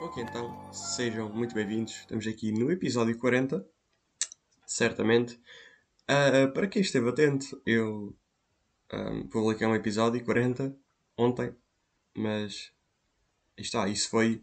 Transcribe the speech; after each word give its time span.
Ok, 0.00 0.22
então, 0.22 0.72
sejam 0.72 1.28
muito 1.28 1.54
bem-vindos. 1.54 1.92
Estamos 1.92 2.26
aqui 2.26 2.50
no 2.52 2.72
episódio 2.72 3.18
40, 3.18 3.62
certamente. 4.64 5.38
Uh, 6.08 6.50
para 6.54 6.66
quem 6.68 6.80
esteve 6.80 7.10
atento, 7.10 7.60
eu 7.66 8.16
um, 8.90 9.28
publiquei 9.28 9.66
um 9.66 9.74
episódio 9.74 10.24
40 10.24 10.74
ontem, 11.18 11.54
mas 12.16 12.72
está, 13.58 13.88
isso 13.88 14.08
foi. 14.08 14.42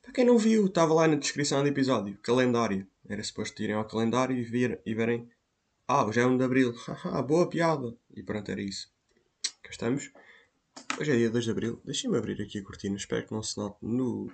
Para 0.00 0.12
quem 0.12 0.24
não 0.24 0.38
viu, 0.38 0.64
estava 0.64 0.94
lá 0.94 1.06
na 1.06 1.16
descrição 1.16 1.62
do 1.62 1.68
episódio, 1.68 2.16
calendário. 2.22 2.88
Era 3.06 3.22
suposto 3.22 3.62
irem 3.62 3.76
ao 3.76 3.84
calendário 3.84 4.38
e, 4.38 4.42
vir, 4.42 4.80
e 4.86 4.94
verem. 4.94 5.28
Ah, 5.86 6.06
hoje 6.06 6.20
é 6.20 6.26
1 6.26 6.38
de 6.38 6.44
Abril, 6.44 6.74
boa 7.28 7.46
piada! 7.46 7.94
E 8.16 8.22
pronto, 8.22 8.50
era 8.50 8.62
isso. 8.62 8.90
Cá 9.62 9.68
estamos. 9.70 10.10
Hoje 10.98 11.12
é 11.12 11.16
dia 11.16 11.28
2 11.28 11.44
de 11.44 11.50
Abril. 11.50 11.78
Deixem-me 11.84 12.16
abrir 12.16 12.40
aqui 12.40 12.60
a 12.60 12.64
cortina, 12.64 12.96
espero 12.96 13.26
que 13.26 13.34
não 13.34 13.42
se 13.42 13.58
note 13.58 13.76
no. 13.82 14.32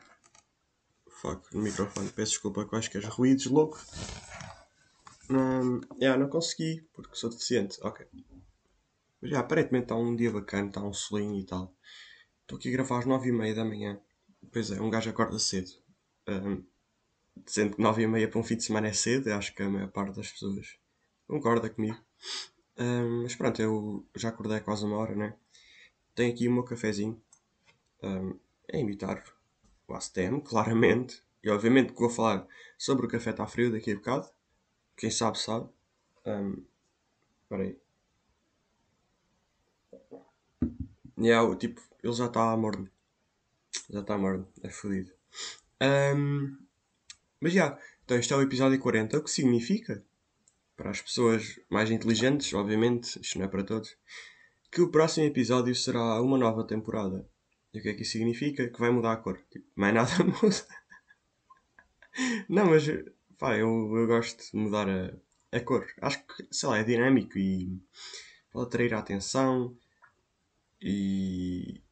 Fuck, 1.25 1.55
no 1.55 1.63
microfone. 1.63 2.11
Peço 2.11 2.33
desculpa 2.33 2.65
com 2.65 2.69
quaisquer 2.69 3.03
ruídos, 3.05 3.47
louco. 3.47 3.83
Um, 5.31 5.81
yeah, 5.99 6.23
não 6.23 6.29
consegui, 6.29 6.87
porque 6.93 7.17
sou 7.17 7.31
deficiente. 7.31 7.79
Ok. 7.81 8.07
Mas 9.23 9.31
já, 9.31 9.41
aparentemente 9.41 9.87
está 9.87 9.97
um 9.97 10.15
dia 10.15 10.31
bacana, 10.31 10.69
está 10.69 10.83
um 10.83 10.93
solinho 10.93 11.41
e 11.41 11.47
tal. 11.47 11.75
Estou 12.43 12.59
aqui 12.59 12.69
a 12.69 12.73
gravar 12.73 12.99
às 12.99 13.07
9h30 13.07 13.55
da 13.55 13.65
manhã. 13.65 13.99
Pois 14.53 14.71
é, 14.71 14.79
um 14.79 14.91
gajo 14.91 15.09
acorda 15.09 15.39
cedo. 15.39 15.71
Um, 16.29 16.63
dizendo 17.43 17.75
que 17.75 17.83
9h30 17.83 18.29
para 18.29 18.41
um 18.41 18.45
fim 18.45 18.57
de 18.57 18.65
semana 18.65 18.89
é 18.89 18.93
cedo, 18.93 19.33
acho 19.33 19.55
que 19.55 19.63
a 19.63 19.71
maior 19.71 19.91
parte 19.91 20.17
das 20.17 20.31
pessoas 20.31 20.77
concorda 21.27 21.71
comigo. 21.71 21.99
Um, 22.77 23.23
mas 23.23 23.35
pronto, 23.35 23.63
eu 23.63 24.07
já 24.15 24.29
acordei 24.29 24.61
quase 24.61 24.85
uma 24.85 24.99
hora, 24.99 25.15
né? 25.15 25.35
Tenho 26.15 26.35
aqui 26.35 26.49
o 26.49 26.53
meu 26.53 26.65
cafezinho. 26.65 27.19
Um, 28.03 28.39
a 28.71 28.77
imitar 28.77 29.25
o 29.87 29.95
ACTM, 29.95 30.41
claramente. 30.41 31.23
E 31.43 31.51
obviamente 31.51 31.93
que 31.93 32.01
vou 32.01 32.11
falar 32.11 32.47
sobre 32.79 33.07
o 33.07 33.09
café 33.09 33.31
está 33.31 33.47
frio 33.47 33.71
daqui 33.71 33.93
a 33.93 33.95
bocado. 33.97 34.29
Quem 34.97 35.11
sabe, 35.11 35.39
sabe. 35.39 35.69
Um, 36.27 36.65
espera 37.43 37.63
aí. 37.63 37.79
Yeah, 41.19 41.57
tipo, 41.57 41.81
ele 42.03 42.13
já 42.13 42.27
está 42.27 42.57
morno. 42.57 42.91
Já 43.91 44.01
está 44.01 44.17
morno. 44.17 44.49
É 44.63 44.71
fodido. 44.71 45.13
Um, 45.83 46.57
mas 47.41 47.53
já. 47.53 47.65
Yeah, 47.65 47.83
então 48.05 48.19
este 48.19 48.33
é 48.33 48.37
o 48.37 48.43
episódio 48.43 48.79
40. 48.79 49.19
O 49.19 49.23
que 49.23 49.31
significa? 49.31 50.05
Para 50.77 50.91
as 50.91 51.01
pessoas 51.01 51.61
mais 51.71 51.91
inteligentes, 51.91 52.53
obviamente, 52.53 53.21
isto 53.21 53.39
não 53.39 53.47
é 53.47 53.49
para 53.49 53.63
todos, 53.63 53.97
que 54.71 54.81
o 54.81 54.91
próximo 54.91 55.27
episódio 55.27 55.75
será 55.75 56.21
uma 56.21 56.37
nova 56.37 56.67
temporada. 56.67 57.29
E 57.75 57.79
o 57.79 57.83
que 57.83 57.89
é 57.89 57.95
que 57.95 58.03
isso 58.03 58.13
significa? 58.13 58.69
Que 58.69 58.81
vai 58.81 58.91
mudar 58.91 59.13
a 59.13 59.17
cor. 59.17 59.39
Tipo, 59.51 59.67
mais 59.75 59.93
nada 59.93 60.11
muda. 60.25 60.57
não, 62.49 62.67
mas 62.67 62.85
pá, 63.39 63.57
eu, 63.57 63.69
eu 63.97 64.07
gosto 64.07 64.51
de 64.51 64.57
mudar 64.57 64.89
a, 64.89 65.13
a 65.57 65.61
cor. 65.61 65.87
Acho 66.01 66.25
que, 66.25 66.47
sei 66.51 66.69
lá, 66.69 66.79
é 66.79 66.85
dinâmico 66.85 67.37
e 67.39 67.83
pode 68.53 68.67
atrair 68.69 68.95
a 68.95 69.01
atenção 69.01 69.77
e 70.81 71.83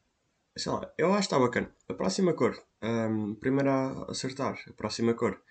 sei 0.55 0.71
lá, 0.71 0.93
eu 0.97 1.09
acho 1.13 1.27
que 1.27 1.35
está 1.35 1.39
bacana. 1.39 1.75
A 1.89 1.93
próxima 1.93 2.33
cor, 2.33 2.55
um, 2.81 3.35
primeiro 3.35 3.69
a 3.69 4.11
acertar, 4.11 4.63
a 4.67 4.73
próxima 4.73 5.13
cor 5.13 5.41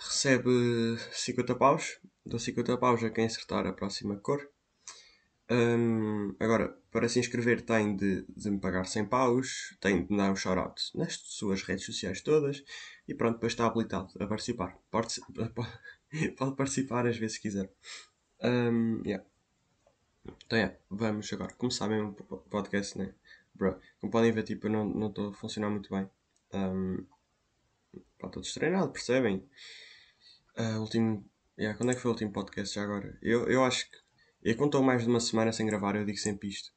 recebe 0.00 0.98
50 1.12 1.54
paus. 1.56 2.00
Dou 2.24 2.38
50 2.38 2.76
paus 2.78 3.02
a 3.04 3.10
quem 3.10 3.26
acertar 3.26 3.66
a 3.66 3.72
próxima 3.72 4.16
cor. 4.16 4.48
Um, 5.52 6.34
agora, 6.40 6.74
para 6.90 7.10
se 7.10 7.18
inscrever 7.18 7.60
tem 7.60 7.94
de, 7.94 8.24
de 8.34 8.50
me 8.50 8.58
pagar 8.58 8.86
100 8.86 9.04
paus, 9.04 9.76
tem 9.82 10.06
de 10.06 10.16
dar 10.16 10.32
um 10.32 10.36
shout-out 10.36 10.80
nas 10.96 11.16
suas 11.16 11.62
redes 11.62 11.84
sociais 11.84 12.22
todas 12.22 12.64
e 13.06 13.14
pronto, 13.14 13.34
depois 13.34 13.52
está 13.52 13.66
habilitado 13.66 14.10
a 14.18 14.26
participar. 14.26 14.78
Pode, 14.90 15.20
pode 16.38 16.56
participar 16.56 17.06
às 17.06 17.18
vezes 17.18 17.36
quiser. 17.36 17.70
Um, 18.42 19.02
yeah. 19.04 19.22
Então, 20.46 20.58
yeah, 20.58 20.74
vamos 20.88 21.30
agora 21.30 21.52
começar 21.52 21.86
mesmo 21.86 22.16
o 22.30 22.36
podcast, 22.38 22.96
né? 22.96 23.14
Bro, 23.54 23.78
como 24.00 24.10
podem 24.10 24.32
ver, 24.32 24.44
tipo, 24.44 24.68
eu 24.68 24.70
não 24.70 25.08
estou 25.08 25.30
a 25.30 25.34
funcionar 25.34 25.68
muito 25.68 25.90
bem. 25.90 26.08
Um, 26.54 27.04
está 27.92 28.28
todo 28.28 28.54
treinado, 28.54 28.90
percebem? 28.90 29.46
Uh, 30.56 30.80
último, 30.80 31.28
yeah, 31.58 31.76
quando 31.76 31.90
é 31.90 31.94
que 31.94 32.00
foi 32.00 32.10
o 32.10 32.14
último 32.14 32.32
podcast 32.32 32.74
já 32.74 32.84
agora? 32.84 33.18
Eu, 33.20 33.48
eu 33.48 33.62
acho 33.64 33.90
que 33.90 34.01
e 34.44 34.54
quando 34.54 34.68
estou 34.68 34.82
mais 34.82 35.02
de 35.02 35.08
uma 35.08 35.20
semana 35.20 35.52
sem 35.52 35.66
gravar, 35.66 35.96
eu 35.96 36.04
digo 36.04 36.18
sempre 36.18 36.48
isto. 36.48 36.72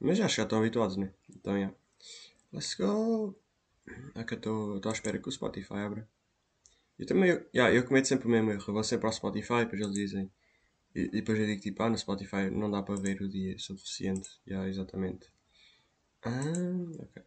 Mas 0.00 0.18
já 0.18 0.26
estão 0.26 0.58
habituados, 0.58 0.96
né? 0.96 1.12
Então, 1.30 1.56
yeah. 1.56 1.74
Let's 2.52 2.74
go! 2.74 3.38
É 4.14 4.24
que 4.24 4.34
eu 4.34 4.38
estou 4.76 4.90
à 4.90 4.92
espera 4.92 5.18
que 5.18 5.28
o 5.28 5.32
Spotify 5.32 5.74
abra. 5.74 6.08
Eu 6.98 7.06
também, 7.06 7.30
eu, 7.30 7.46
yeah, 7.54 7.74
eu 7.74 7.84
cometo 7.84 8.08
sempre 8.08 8.26
o 8.26 8.30
mesmo 8.30 8.50
erro. 8.50 8.64
Eu 8.66 8.74
vou 8.74 8.84
sempre 8.84 9.06
ao 9.06 9.12
Spotify, 9.12 9.60
depois 9.60 9.80
eles 9.80 9.94
dizem. 9.94 10.30
E, 10.94 11.02
e 11.02 11.10
depois 11.10 11.38
eu 11.38 11.46
digo 11.46 11.60
tipo, 11.60 11.82
ah, 11.82 11.90
no 11.90 11.98
Spotify 11.98 12.50
não 12.50 12.70
dá 12.70 12.82
para 12.82 12.96
ver 12.96 13.20
o 13.20 13.28
dia 13.28 13.58
suficiente. 13.58 14.30
Yeah, 14.46 14.68
exatamente. 14.68 15.28
Ah, 16.22 16.42
ok. 17.00 17.22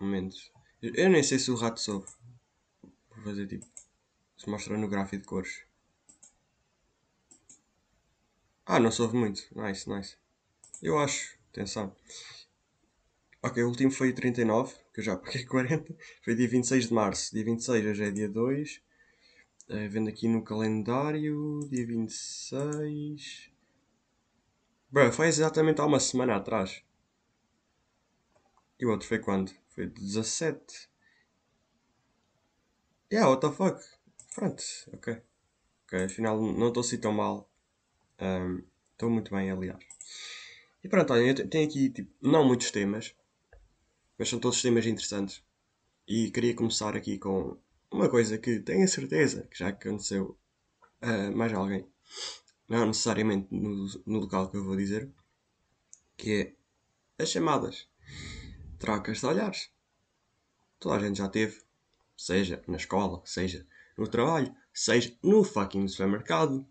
Momento. 0.00 0.36
Eu, 0.82 0.94
eu 0.94 1.08
nem 1.08 1.22
sei 1.22 1.38
se 1.38 1.50
o 1.50 1.54
rato 1.54 1.80
soube. 1.80 2.06
Vou 3.10 3.24
fazer 3.24 3.46
tipo. 3.46 3.66
Se 4.36 4.48
mostra 4.48 4.76
no 4.76 4.88
gráfico 4.88 5.22
de 5.22 5.28
cores. 5.28 5.67
Ah, 8.70 8.78
não 8.78 8.90
soube 8.90 9.16
muito. 9.16 9.48
Nice, 9.56 9.88
nice. 9.88 10.14
Eu 10.82 10.98
acho. 10.98 11.38
Atenção. 11.50 11.96
Ok, 13.42 13.62
o 13.62 13.68
último 13.68 13.90
foi 13.90 14.12
39, 14.12 14.74
que 14.92 15.00
eu 15.00 15.04
já 15.04 15.16
paguei 15.18 15.46
40. 15.46 15.96
Foi 16.22 16.34
dia 16.34 16.46
26 16.46 16.88
de 16.88 16.92
março. 16.92 17.32
Dia 17.34 17.44
26 17.46 17.86
hoje 17.86 18.04
é 18.04 18.10
dia 18.10 18.28
2. 18.28 18.82
Uh, 19.70 19.72
eh, 19.74 19.88
vendo 19.88 20.10
aqui 20.10 20.28
no 20.28 20.44
calendário. 20.44 21.66
Dia 21.70 21.86
26. 21.86 23.50
Bro, 24.90 25.12
foi 25.12 25.28
exatamente 25.28 25.80
há 25.80 25.86
uma 25.86 25.98
semana 25.98 26.36
atrás. 26.36 26.82
E 28.78 28.84
o 28.84 28.90
outro 28.90 29.08
foi 29.08 29.18
quando? 29.18 29.50
Foi 29.70 29.86
17. 29.86 30.90
Yeah, 33.10 33.30
what 33.30 33.40
the 33.40 33.50
fuck? 33.50 33.82
Pronto, 34.34 34.62
ok. 34.92 35.22
Ok, 35.86 36.04
afinal 36.04 36.38
não 36.38 36.68
estou 36.68 36.82
assim 36.82 36.98
tão 36.98 37.12
mal. 37.12 37.48
Estou 38.18 39.08
um, 39.08 39.12
muito 39.12 39.32
bem, 39.32 39.50
aliás. 39.50 39.78
E 40.82 40.88
pronto, 40.88 41.12
olha, 41.12 41.48
tenho 41.48 41.68
aqui 41.68 41.90
tipo, 41.90 42.10
não 42.20 42.44
muitos 42.44 42.70
temas, 42.70 43.14
mas 44.18 44.28
são 44.28 44.40
todos 44.40 44.60
temas 44.60 44.86
interessantes. 44.86 45.42
E 46.06 46.30
queria 46.30 46.54
começar 46.54 46.96
aqui 46.96 47.18
com 47.18 47.56
uma 47.90 48.08
coisa 48.08 48.36
que 48.38 48.60
tenho 48.60 48.84
a 48.84 48.88
certeza 48.88 49.42
que 49.50 49.58
já 49.58 49.68
aconteceu 49.68 50.36
a 51.00 51.30
mais 51.30 51.52
alguém. 51.52 51.86
Não 52.68 52.86
necessariamente 52.86 53.48
no, 53.50 53.86
no 54.06 54.20
local 54.20 54.50
que 54.50 54.56
eu 54.56 54.64
vou 54.64 54.76
dizer, 54.76 55.08
que 56.16 56.54
é 57.18 57.22
as 57.22 57.30
chamadas 57.30 57.88
trocas 58.78 59.20
de 59.20 59.26
olhares. 59.26 59.70
Toda 60.78 60.96
a 60.96 61.00
gente 61.00 61.18
já 61.18 61.28
teve, 61.28 61.60
seja 62.16 62.62
na 62.66 62.76
escola, 62.76 63.22
seja 63.24 63.66
no 63.96 64.06
trabalho, 64.06 64.54
seja 64.72 65.16
no 65.22 65.42
fucking 65.42 65.88
supermercado, 65.88 66.66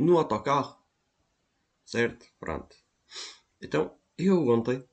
no 0.00 0.18
autocarro. 0.18 0.78
Certo? 1.84 2.26
Pronto. 2.38 2.76
Então, 3.60 3.98
eu 4.16 4.48
ontem, 4.48 4.88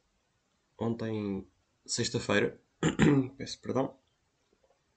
ontem, 0.77 1.47
sexta-feira, 1.85 2.59
peço 3.37 3.59
perdão, 3.61 3.97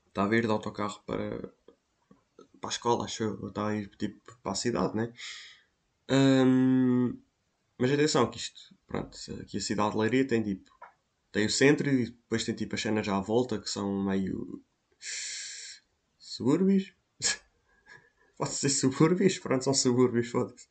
estava 0.09 0.34
a 0.34 0.37
ir 0.37 0.47
de 0.47 0.50
autocarro 0.50 1.03
para, 1.06 1.53
para 2.60 2.70
a 2.70 2.72
escola, 2.72 3.04
acho 3.04 3.22
eu. 3.22 3.49
Estava 3.49 3.70
a 3.70 3.76
ir 3.76 3.88
tipo 3.97 4.38
para 4.43 4.53
a 4.53 4.54
cidade, 4.54 4.97
né? 4.97 5.12
Um, 6.11 7.20
mas 7.79 7.93
atenção 7.93 8.31
que 8.31 8.38
isto, 8.38 8.75
pronto, 8.87 9.17
aqui 9.40 9.58
a 9.58 9.61
cidade 9.61 9.93
de 9.93 9.99
Leiria 9.99 10.26
tem 10.26 10.43
tipo, 10.43 10.70
tem 11.31 11.46
o 11.46 11.50
centro 11.50 11.88
e 11.88 12.06
depois 12.06 12.44
tem 12.44 12.55
tipo 12.55 12.75
as 12.75 12.82
cenas 12.82 13.08
à 13.08 13.20
volta 13.20 13.61
que 13.61 13.70
são 13.70 14.05
meio 14.05 14.62
subúrbios, 16.19 16.94
Pode 18.40 18.54
ser 18.54 18.70
subúrbios, 18.70 19.38
pronto, 19.38 19.64
são 19.64 19.75
subúrbios, 19.75 20.31
foda-se. 20.31 20.66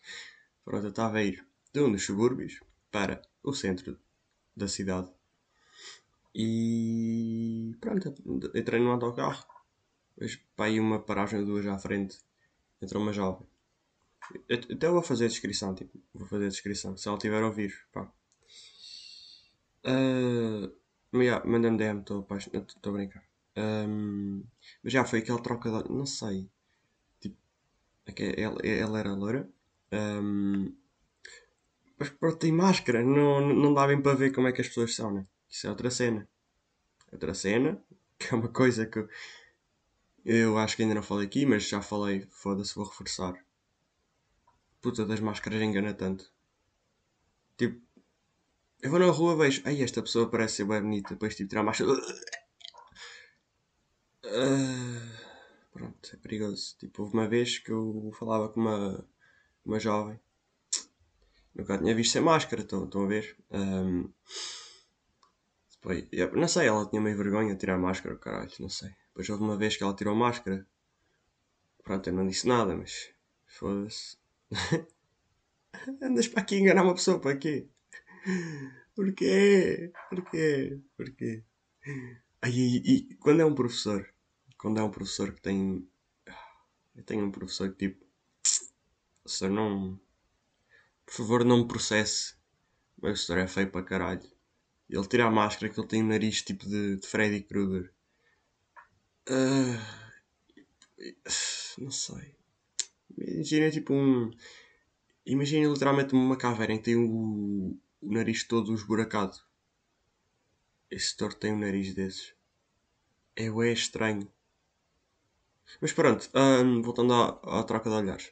Pronto, 0.66 0.86
eu 0.88 0.90
estava 0.90 1.20
a 1.20 1.24
ir 1.24 1.46
de 1.72 1.80
um 1.80 1.92
dos 1.92 2.04
subúrbios 2.04 2.60
para 2.90 3.22
o 3.44 3.54
centro 3.54 3.96
da 4.56 4.68
cidade. 4.68 5.08
E 6.34 7.76
pronto, 7.80 8.12
entrei 8.56 8.80
no 8.80 8.90
autocarro. 8.90 9.46
Depois 10.16 10.36
para 10.56 10.66
aí 10.66 10.80
uma 10.80 11.00
paragem 11.00 11.42
ou 11.42 11.46
duas 11.46 11.68
à 11.68 11.78
frente. 11.78 12.18
Entrou 12.82 13.04
uma 13.04 13.14
jovem. 13.14 13.48
Até 14.52 14.88
eu 14.88 14.94
vou 14.94 15.04
fazer 15.04 15.26
a 15.26 15.28
descrição, 15.28 15.76
tipo, 15.76 16.02
vou 16.12 16.28
fazer 16.28 16.46
a 16.46 16.50
descrição. 16.50 16.98
Se 16.98 17.08
ela 17.08 17.20
tiver 17.20 17.44
a 17.44 17.46
ouvir, 17.46 17.72
pá. 17.92 18.12
Uh, 19.86 20.76
yeah, 21.16 21.46
Manda-me 21.46 21.78
DM, 21.78 22.00
estou 22.00 22.26
a 22.28 22.92
brincar. 22.92 23.24
Um, 23.56 24.44
mas 24.84 24.92
já 24.92 25.06
foi 25.06 25.20
aquela 25.20 25.40
troca 25.44 25.84
de. 25.84 25.90
Não 25.92 26.08
sei. 26.08 26.50
É 28.18 28.42
ela, 28.42 28.60
ela 28.64 29.00
era 29.00 29.14
loira. 29.14 29.50
Um, 29.92 30.74
mas 31.98 32.10
pronto, 32.10 32.38
tem 32.38 32.52
máscara. 32.52 33.04
Não, 33.04 33.42
não 33.42 33.74
dá 33.74 33.88
bem 33.88 34.02
para 34.02 34.16
ver 34.16 34.32
como 34.34 34.48
é 34.48 34.52
que 34.52 34.62
as 34.62 34.68
pessoas 34.68 34.96
são, 34.96 35.12
né? 35.14 35.26
Isso 35.50 35.68
é 35.68 35.70
outra 35.70 35.90
cena. 35.92 36.28
outra 37.12 37.34
cena, 37.34 37.82
que 38.20 38.34
é 38.34 38.38
uma 38.38 38.50
coisa 38.50 38.86
que 38.86 39.08
eu, 40.26 40.58
acho 40.58 40.76
que 40.76 40.84
ainda 40.84 40.96
não 40.96 41.04
falei 41.04 41.26
aqui, 41.26 41.46
mas 41.46 41.68
já 41.68 41.82
falei, 41.82 42.28
foda-se, 42.30 42.76
vou 42.76 42.86
reforçar. 42.86 43.34
Puta 44.82 45.06
das 45.06 45.20
máscaras 45.20 45.62
engana 45.62 45.94
tanto. 45.94 46.32
Tipo, 47.58 47.82
eu 48.82 48.90
vou 48.92 49.00
na 49.00 49.08
rua 49.12 49.36
vejo, 49.36 49.62
ai 49.66 49.82
esta 49.82 50.02
pessoa 50.02 50.30
parece 50.30 50.58
ser 50.58 50.66
bem 50.66 50.82
bonita, 50.82 51.10
depois 51.14 51.36
tipo 51.36 51.50
tirar 51.50 51.62
a 51.62 51.64
máscara. 51.66 51.92
Uh, 54.24 55.20
pronto, 55.80 56.10
é 56.14 56.18
perigoso. 56.18 56.76
Tipo, 56.78 57.04
houve 57.04 57.14
uma 57.14 57.28
vez 57.28 57.58
que 57.58 57.72
eu 57.72 58.12
falava 58.20 58.50
com 58.50 58.60
uma, 58.60 59.08
uma 59.66 59.80
jovem, 59.80 60.20
nunca 61.56 61.78
tinha 61.78 61.96
visto 61.96 62.12
sem 62.12 62.22
máscara, 62.22 62.62
estão, 62.62 63.04
a 63.04 63.08
ver? 63.08 63.38
Um, 63.50 64.12
depois, 65.72 66.06
não 66.36 66.48
sei, 66.48 66.68
ela 66.68 66.86
tinha 66.90 67.02
meio 67.02 67.18
vergonha 67.18 67.54
de 67.54 67.60
tirar 67.60 67.78
máscara, 67.78 68.18
caralho, 68.18 68.52
não 68.60 68.70
sei. 68.70 68.90
Depois 69.08 69.30
houve 69.30 69.44
uma 69.44 69.58
vez 69.58 69.78
que 69.78 69.84
ela 69.84 69.96
tirou 69.96 70.16
máscara. 70.16 70.68
Pronto, 71.82 72.08
eu 72.08 72.14
não 72.14 72.28
disse 72.28 72.46
nada, 72.46 72.76
mas 72.76 73.14
foda-se. 73.48 74.18
Andas 76.02 76.28
para 76.28 76.42
aqui 76.42 76.58
enganar 76.58 76.84
uma 76.84 76.94
pessoa 76.94 77.20
para 77.20 77.38
quê? 77.38 77.70
Porquê? 78.96 79.94
Porquê? 80.10 80.82
Porquê? 80.98 81.44
Ai, 82.42 82.52
e, 82.52 83.12
e 83.12 83.16
quando 83.16 83.42
é 83.42 83.46
um 83.46 83.56
professor, 83.56 84.06
quando 84.60 84.80
é 84.80 84.84
um 84.84 84.92
professor 84.92 85.34
que 85.34 85.42
tem. 85.42 85.90
Eu 86.96 87.04
tenho 87.04 87.26
um 87.26 87.32
professor 87.32 87.72
que 87.72 87.88
tipo. 87.88 88.06
Professor, 89.24 89.50
não. 89.50 90.00
Por 91.06 91.14
favor, 91.14 91.46
não 91.46 91.60
me 91.60 91.68
processe. 91.68 92.34
O 92.98 93.06
meu 93.06 93.14
professor 93.14 93.38
é 93.38 93.48
feio 93.48 93.72
para 93.72 93.86
caralho. 93.86 94.30
Ele 94.90 95.08
tira 95.08 95.26
a 95.26 95.32
máscara 95.32 95.72
que 95.72 95.80
ele 95.80 95.88
tem 95.88 96.04
o 96.04 96.08
nariz 96.08 96.42
tipo 96.42 96.68
de, 96.68 96.98
de 96.98 97.08
Freddy 97.08 97.42
Krueger. 97.42 97.92
Uh, 99.30 99.80
não 101.78 101.92
sei. 101.92 102.36
Imagina 103.18 103.72
tipo 103.72 103.94
um. 103.94 104.30
Imagina 105.26 105.70
literalmente 105.72 106.14
uma 106.14 106.38
caveira 106.38 106.74
em 106.74 106.78
que 106.78 106.84
tem 106.86 106.96
o, 106.98 107.78
o 108.02 108.12
nariz 108.12 108.44
todo 108.44 108.74
esburacado. 108.74 109.38
Esse 110.92 111.16
torto 111.16 111.40
tem 111.40 111.54
um 111.54 111.60
nariz 111.60 111.94
desses. 111.94 112.34
É, 113.36 113.46
é 113.46 113.72
estranho. 113.72 114.30
Mas 115.82 115.94
pronto, 115.94 116.30
um, 116.36 116.82
voltando 116.82 117.14
à, 117.14 117.60
à, 117.60 117.64
troca 117.64 117.90
de 117.90 117.96
olhares. 117.96 118.32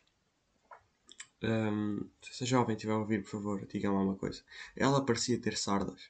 Um, 1.44 2.10
se 2.22 2.44
a 2.44 2.48
jovem 2.48 2.76
estiver 2.76 2.94
a 2.94 2.98
ouvir, 2.98 3.22
por 3.24 3.30
favor, 3.30 3.66
diga-me 3.68 3.96
uma 3.96 4.16
coisa. 4.16 4.44
Ela 4.76 5.06
parecia 5.06 5.40
ter 5.40 5.56
sardas. 5.56 6.10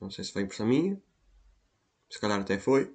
Não 0.00 0.10
sei 0.10 0.24
se 0.24 0.32
foi 0.32 0.42
impressão 0.42 0.66
minha. 0.66 1.00
Se 2.10 2.20
calhar 2.20 2.40
até 2.40 2.58
foi. 2.58 2.94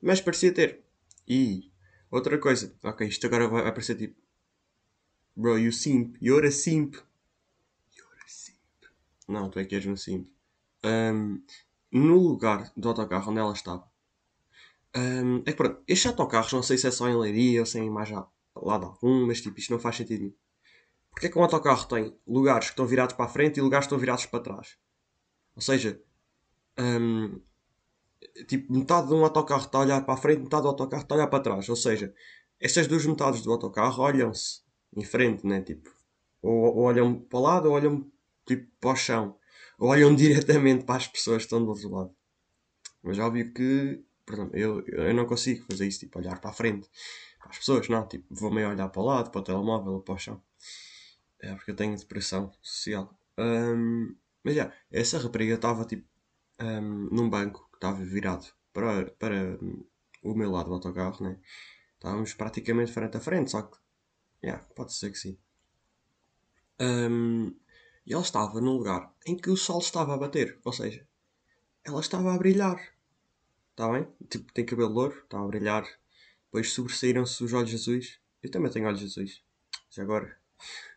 Mas 0.00 0.20
parecia 0.20 0.52
ter. 0.52 0.82
E 1.28 1.70
outra 2.10 2.38
coisa. 2.38 2.74
Ok, 2.82 3.06
isto 3.06 3.26
agora 3.26 3.46
vai 3.46 3.66
aparecer 3.66 3.96
tipo. 3.96 4.20
Bro, 5.36 5.58
you 5.58 5.72
simp. 5.72 6.16
You're 6.20 6.46
a 6.46 6.50
simp. 6.50 6.96
You're 7.96 8.18
a 8.24 8.28
simp. 8.28 8.86
Não, 9.28 9.50
tu 9.50 9.58
é 9.58 9.64
que 9.64 9.74
és 9.74 9.86
um 9.86 9.96
simp. 9.96 10.28
Um, 10.82 11.42
no 11.92 12.16
lugar 12.16 12.72
do 12.76 12.88
autocarro 12.88 13.30
onde 13.30 13.40
ela 13.40 13.52
estava. 13.52 13.89
Um, 14.96 15.38
é 15.38 15.52
que 15.52 15.54
pronto, 15.54 15.82
estes 15.86 16.10
autocarros 16.10 16.52
não 16.52 16.62
sei 16.62 16.76
se 16.76 16.86
é 16.86 16.90
só 16.90 17.08
em 17.08 17.16
Leiria 17.16 17.60
ou 17.60 17.66
se 17.66 17.78
é 17.78 17.82
em 17.82 17.90
mais 17.90 18.10
lado 18.10 18.86
algum, 18.86 19.26
mas 19.26 19.40
tipo, 19.40 19.58
isto 19.58 19.72
não 19.72 19.78
faz 19.78 19.96
sentido. 19.96 20.34
Porque 21.10 21.26
é 21.26 21.28
que 21.30 21.38
um 21.38 21.42
autocarro 21.42 21.86
tem 21.86 22.16
lugares 22.26 22.66
que 22.66 22.72
estão 22.72 22.86
virados 22.86 23.14
para 23.14 23.24
a 23.24 23.28
frente 23.28 23.58
e 23.58 23.62
lugares 23.62 23.86
que 23.86 23.88
estão 23.88 23.98
virados 23.98 24.26
para 24.26 24.40
trás? 24.40 24.76
Ou 25.54 25.62
seja, 25.62 26.02
um, 26.78 27.40
tipo, 28.46 28.72
metade 28.72 29.08
de 29.08 29.14
um 29.14 29.24
autocarro 29.24 29.64
está 29.64 29.78
a 29.78 29.82
olhar 29.82 30.04
para 30.04 30.14
a 30.14 30.16
frente, 30.16 30.42
metade 30.42 30.62
do 30.62 30.68
autocarro 30.68 31.02
está 31.02 31.14
a 31.14 31.18
olhar 31.18 31.26
para 31.26 31.42
trás. 31.42 31.68
Ou 31.68 31.76
seja, 31.76 32.14
estas 32.58 32.86
duas 32.86 33.04
metades 33.04 33.42
do 33.42 33.52
autocarro 33.52 34.02
olham-se 34.02 34.60
em 34.96 35.04
frente, 35.04 35.46
né? 35.46 35.60
Tipo, 35.62 35.90
ou, 36.42 36.52
ou, 36.52 36.82
olham 36.84 37.20
para 37.20 37.38
o 37.38 37.42
lado 37.42 37.68
ou 37.68 37.74
olham 37.74 38.10
tipo, 38.46 38.70
para 38.80 38.90
o 38.90 38.96
chão. 38.96 39.36
Ou 39.78 39.88
olham 39.88 40.14
diretamente 40.16 40.84
para 40.84 40.96
as 40.96 41.06
pessoas 41.06 41.38
que 41.38 41.44
estão 41.44 41.62
do 41.64 41.70
outro 41.70 41.90
lado. 41.90 42.14
Mas 43.02 43.18
óbvio 43.18 43.52
que, 43.52 44.02
exemplo, 44.28 44.56
eu, 44.56 44.84
eu 44.86 45.14
não 45.14 45.26
consigo 45.26 45.64
fazer 45.66 45.86
isso, 45.86 46.00
tipo, 46.00 46.18
olhar 46.18 46.40
para 46.40 46.50
a 46.50 46.52
frente. 46.54 46.88
Para 47.38 47.50
as 47.50 47.58
pessoas, 47.58 47.88
não. 47.88 48.06
Tipo, 48.06 48.26
vou 48.30 48.50
meio 48.50 48.68
olhar 48.68 48.88
para 48.88 49.00
o 49.00 49.04
lado, 49.04 49.30
para 49.30 49.40
o 49.40 49.44
telemóvel 49.44 50.00
para 50.00 50.14
o 50.14 50.18
chão. 50.18 50.42
É 51.40 51.54
porque 51.54 51.70
eu 51.70 51.76
tenho 51.76 51.96
depressão 51.96 52.52
social. 52.60 53.18
Um, 53.38 54.14
mas 54.44 54.54
já, 54.54 54.72
essa 54.90 55.18
rapariga 55.18 55.54
estava 55.54 55.84
tipo 55.84 56.06
um, 56.60 57.08
num 57.10 57.30
banco 57.30 57.68
que 57.70 57.76
estava 57.76 58.02
virado 58.04 58.46
para, 58.72 59.10
para 59.12 59.58
o 60.22 60.34
meu 60.34 60.50
lado 60.50 60.68
do 60.68 60.74
autocarro, 60.74 61.24
né? 61.24 61.38
Estávamos 61.94 62.34
praticamente 62.34 62.92
frente 62.92 63.16
a 63.16 63.20
frente, 63.20 63.50
só 63.50 63.62
que, 63.62 63.78
yeah, 64.42 64.62
pode 64.74 64.94
ser 64.94 65.10
que 65.10 65.18
sim. 65.18 65.38
Um, 66.80 67.54
e 68.06 68.12
ela 68.12 68.22
estava 68.22 68.60
num 68.60 68.72
lugar 68.72 69.14
em 69.26 69.36
que 69.36 69.50
o 69.50 69.56
sol 69.56 69.80
estava 69.80 70.14
a 70.14 70.18
bater, 70.18 70.58
ou 70.64 70.72
seja, 70.72 71.06
ela 71.84 72.00
estava 72.00 72.34
a 72.34 72.38
brilhar. 72.38 72.78
Está 73.80 73.90
bem? 73.90 74.06
Tipo, 74.28 74.52
tem 74.52 74.66
cabelo 74.66 74.92
louro, 74.92 75.22
está 75.24 75.40
a 75.40 75.46
brilhar. 75.46 75.88
Depois 76.44 76.70
sobressaíram-se 76.70 77.42
os 77.42 77.54
olhos 77.54 77.72
azuis. 77.72 78.20
Eu 78.42 78.50
também 78.50 78.70
tenho 78.70 78.86
olhos 78.86 79.02
azuis. 79.02 79.42
Já 79.88 80.02
agora, 80.02 80.36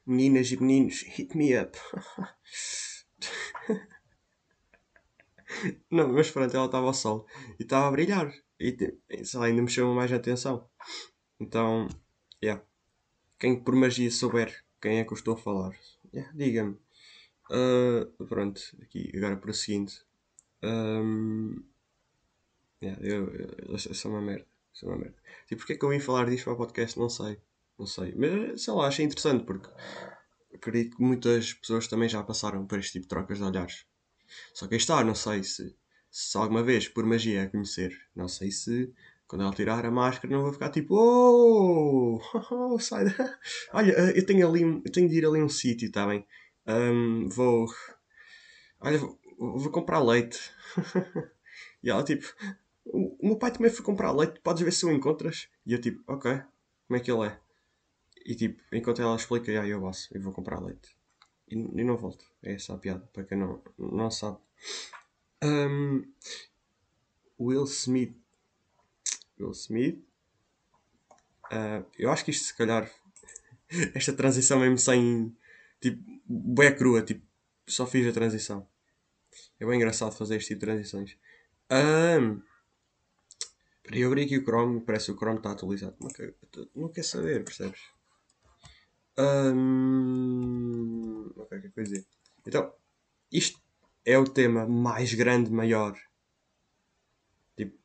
meninas 0.05 0.51
e 0.51 0.57
meninos, 0.57 1.01
hit 1.03 1.37
me 1.37 1.57
up. 1.57 1.79
Não, 5.89 6.11
mas 6.11 6.29
pronto, 6.29 6.53
ela 6.53 6.65
estava 6.65 6.87
ao 6.87 6.93
sol 6.93 7.25
e 7.57 7.63
estava 7.63 7.87
a 7.87 7.91
brilhar. 7.91 8.33
E 8.59 8.75
sei 9.23 9.39
lá, 9.39 9.45
ainda 9.45 9.61
me 9.61 9.69
chamou 9.69 9.95
mais 9.95 10.11
atenção. 10.11 10.69
Então, 11.39 11.87
yeah. 12.43 12.61
Quem 13.39 13.63
por 13.63 13.77
magia 13.77 14.11
souber 14.11 14.61
quem 14.81 14.99
é 14.99 15.05
que 15.05 15.13
eu 15.13 15.17
estou 15.17 15.35
a 15.35 15.37
falar, 15.37 15.73
yeah, 16.13 16.29
diga-me. 16.33 16.77
Uh, 17.49 18.25
pronto, 18.25 18.61
aqui 18.81 19.09
agora 19.15 19.37
prosseguindo. 19.37 19.93
Um, 20.61 21.63
yeah, 22.83 23.01
eu, 23.01 23.27
eu, 23.33 23.49
eu, 23.69 23.77
sou 23.77 24.11
uma 24.11 24.21
merda. 24.21 24.45
Sou 24.73 24.89
uma 24.89 24.97
merda. 24.97 25.15
Tipo, 25.47 25.59
porque 25.59 25.73
é 25.73 25.77
que 25.77 25.85
eu 25.85 25.89
vim 25.89 25.99
falar 25.99 26.29
disto 26.29 26.45
para 26.45 26.53
o 26.53 26.57
podcast? 26.57 26.99
Não 26.99 27.09
sei. 27.09 27.39
Não 27.77 27.85
sei. 27.85 28.13
Mas 28.15 28.63
sei 28.63 28.73
lá, 28.73 28.87
achei 28.87 29.05
interessante 29.05 29.45
porque 29.45 29.69
acredito 30.53 30.97
que 30.97 31.03
muitas 31.03 31.53
pessoas 31.53 31.87
também 31.87 32.09
já 32.09 32.23
passaram 32.23 32.65
por 32.65 32.79
este 32.79 32.93
tipo 32.93 33.03
de 33.03 33.09
trocas 33.09 33.37
de 33.37 33.43
olhares. 33.43 33.85
Só 34.53 34.67
que 34.67 34.75
aí 34.75 34.79
está, 34.79 35.03
não 35.03 35.15
sei 35.15 35.43
se, 35.43 35.75
se 36.09 36.37
alguma 36.37 36.63
vez 36.63 36.87
por 36.87 37.05
magia 37.05 37.43
a 37.43 37.49
conhecer, 37.49 37.97
não 38.15 38.27
sei 38.27 38.51
se 38.51 38.93
quando 39.27 39.43
ela 39.43 39.53
tirar 39.53 39.83
a 39.85 39.89
máscara 39.89 40.31
não 40.31 40.43
vou 40.43 40.53
ficar 40.53 40.69
tipo 40.69 40.93
oh, 40.95 42.21
oh 42.51 42.79
sai 42.79 43.05
da... 43.05 43.39
olha 43.73 43.91
eh, 43.91 44.19
eu 44.19 44.25
tenho 44.25 44.47
ali 44.47 44.61
eu 44.61 44.91
tenho 44.91 45.09
de 45.09 45.17
ir 45.17 45.25
ali 45.25 45.41
um 45.41 45.49
sítio 45.49 45.91
tá 45.91 46.05
bem 46.05 46.23
um, 46.67 47.27
vou 47.29 47.65
olha 48.79 48.97
vou, 48.99 49.19
vou 49.39 49.71
comprar 49.71 50.03
leite 50.03 50.39
e 51.81 51.89
ela 51.89 52.03
tipo 52.03 52.25
o, 52.85 53.17
meu 53.21 53.37
pai 53.37 53.51
também 53.51 53.71
foi 53.71 53.83
comprar 53.83 54.11
leite 54.11 54.39
podes 54.41 54.61
ver 54.61 54.71
se 54.71 54.85
o 54.85 54.91
encontras 54.91 55.49
e 55.65 55.73
eu 55.73 55.81
tipo 55.81 56.03
ok 56.11 56.41
como 56.87 56.97
é 56.97 56.99
que 56.99 57.11
ele 57.11 57.27
é 57.27 57.39
e 58.25 58.35
tipo 58.35 58.61
enquanto 58.71 59.01
ela 59.01 59.15
explica 59.15 59.51
aí 59.51 59.69
eu 59.69 59.81
passo 59.81 60.09
e 60.15 60.19
vou 60.19 60.33
comprar 60.33 60.59
leite 60.59 60.95
e, 61.47 61.55
e 61.55 61.83
não 61.83 61.97
volto. 61.97 62.25
É 62.41 62.53
essa 62.53 62.73
a 62.73 62.77
piada, 62.77 63.07
para 63.13 63.23
quem 63.23 63.37
não, 63.37 63.61
não 63.77 64.09
sabe. 64.09 64.37
Um, 65.43 66.03
Will 67.39 67.65
Smith. 67.65 68.15
Will 69.39 69.51
Smith. 69.51 70.03
Uh, 71.51 71.85
eu 71.97 72.11
acho 72.11 72.25
que 72.25 72.31
isto, 72.31 72.45
se 72.45 72.57
calhar, 72.57 72.89
esta 73.93 74.13
transição 74.13 74.59
mesmo 74.59 74.77
sem. 74.77 75.35
Tipo, 75.79 76.01
bem 76.25 76.75
crua, 76.75 77.01
tipo, 77.01 77.25
só 77.67 77.85
fiz 77.85 78.07
a 78.07 78.13
transição. 78.13 78.67
É 79.59 79.65
bem 79.65 79.75
engraçado 79.75 80.15
fazer 80.15 80.37
este 80.37 80.49
tipo 80.49 80.61
de 80.61 80.65
transições. 80.65 81.17
Um, 81.71 82.41
eu 83.91 84.07
abri 84.07 84.23
aqui 84.23 84.37
o 84.37 84.43
Chrome, 84.43 84.81
parece 84.81 85.07
que 85.07 85.11
o 85.11 85.17
Chrome 85.17 85.37
está 85.37 85.51
atualizado. 85.51 85.95
Não 85.99 86.09
quer, 86.09 86.33
não 86.75 86.89
quer 86.89 87.03
saber, 87.03 87.43
percebes? 87.43 87.81
Hum... 89.17 90.53
Ok, 91.35 91.61
que 91.61 91.69
coisa 91.69 91.91
dizer? 91.91 92.07
Então, 92.45 92.73
isto 93.31 93.61
é 94.05 94.17
o 94.17 94.25
tema 94.25 94.65
mais 94.67 95.13
grande, 95.13 95.51
maior, 95.51 95.97
tipo, 97.55 97.77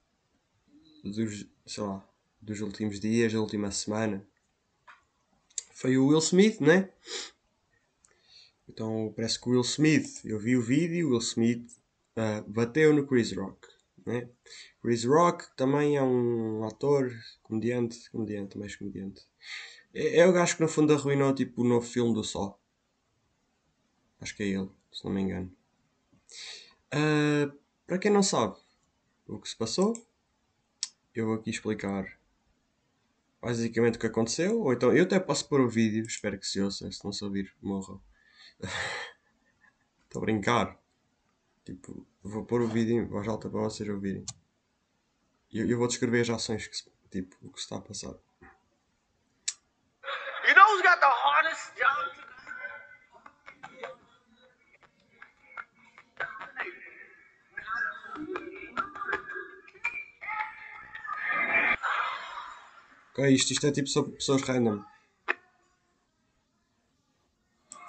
dos, 1.05 1.47
sei 1.67 1.83
lá, 1.83 2.09
dos 2.41 2.61
últimos 2.61 2.99
dias, 3.01 3.33
da 3.33 3.41
última 3.41 3.71
semana. 3.71 4.27
Foi 5.73 5.97
o 5.97 6.09
Will 6.09 6.19
Smith, 6.19 6.61
né? 6.61 6.91
Então, 8.69 9.13
parece 9.15 9.41
que 9.41 9.49
o 9.49 9.53
Will 9.53 9.63
Smith, 9.63 10.25
eu 10.25 10.39
vi 10.39 10.57
o 10.57 10.63
vídeo, 10.63 11.09
o 11.09 11.11
Will 11.11 11.21
Smith 11.21 11.71
uh, 12.17 12.43
bateu 12.51 12.93
no 12.93 13.07
Chris 13.07 13.33
Rock, 13.33 13.67
né? 14.09 14.29
Chris 14.81 15.05
Rock 15.05 15.45
também 15.57 15.97
é 15.97 16.03
um 16.03 16.65
ator, 16.65 17.13
comediante, 17.43 18.11
comediante, 18.11 18.59
mais 18.59 18.75
comediante. 18.75 19.23
É, 19.95 20.21
é 20.21 20.27
o 20.27 20.33
gajo 20.33 20.57
que 20.57 20.63
no 20.63 20.69
fundo 20.69 20.95
arruinou 20.95 21.35
tipo, 21.35 21.63
o 21.63 21.69
novo 21.69 21.87
filme 21.87 22.15
do 22.15 22.25
Sol. 22.25 22.59
Acho 24.21 24.35
que 24.35 24.43
é 24.43 24.47
ele, 24.47 24.71
se 24.91 25.05
não 25.05 25.13
me 25.13 25.21
engano. 25.21 25.55
Uh, 26.93 27.57
para 27.87 27.99
quem 27.99 28.11
não 28.11 28.23
sabe, 28.23 28.57
o 29.27 29.39
que 29.39 29.49
se 29.49 29.57
passou. 29.57 29.93
Eu 31.15 31.27
vou 31.27 31.35
aqui 31.35 31.51
explicar 31.51 32.19
basicamente 33.41 33.97
o 33.97 34.01
que 34.01 34.07
aconteceu. 34.07 34.61
Ou 34.61 34.73
então 34.73 34.93
eu 34.97 35.05
até 35.05 35.21
posso 35.21 35.49
pôr 35.49 35.61
o 35.61 35.69
vídeo, 35.69 36.05
espero 36.07 36.39
que 36.39 36.47
se 36.47 36.61
ouça, 36.61 36.91
se 36.91 37.05
não 37.05 37.13
se 37.13 37.25
ouvir, 37.25 37.55
morram. 37.61 38.01
Estou 40.05 40.23
a 40.23 40.25
brincar. 40.25 40.81
Tipo, 41.65 42.07
vou 42.23 42.45
pôr 42.45 42.61
o 42.63 42.69
vídeo 42.69 42.97
em 42.97 43.07
voz 43.07 43.27
alta 43.29 43.49
para 43.49 43.61
vocês 43.61 43.89
ouvirem. 43.89 44.25
E 45.51 45.61
eu, 45.61 45.69
eu, 45.69 45.79
vou 45.79 45.87
descrever 45.87 46.21
as 46.21 46.31
ações 46.31 46.67
que 46.67 46.77
se, 46.77 46.91
tipo, 47.11 47.37
o 47.43 47.51
que 47.51 47.59
se 47.59 47.65
está 47.65 47.77
a 47.77 47.81
passar. 47.81 48.15
You 50.47 50.55
know 50.55 50.67
who's 50.73 50.83
got 50.83 51.01
the 51.01 51.07
hardest 51.07 51.75
job 51.77 52.19
Ok, 63.19 63.35
isto, 63.35 63.53
isto 63.53 63.67
é 63.67 63.73
tipo 63.73 63.89
sobre 63.89 64.13
pessoas 64.13 64.43
random. 64.43 64.85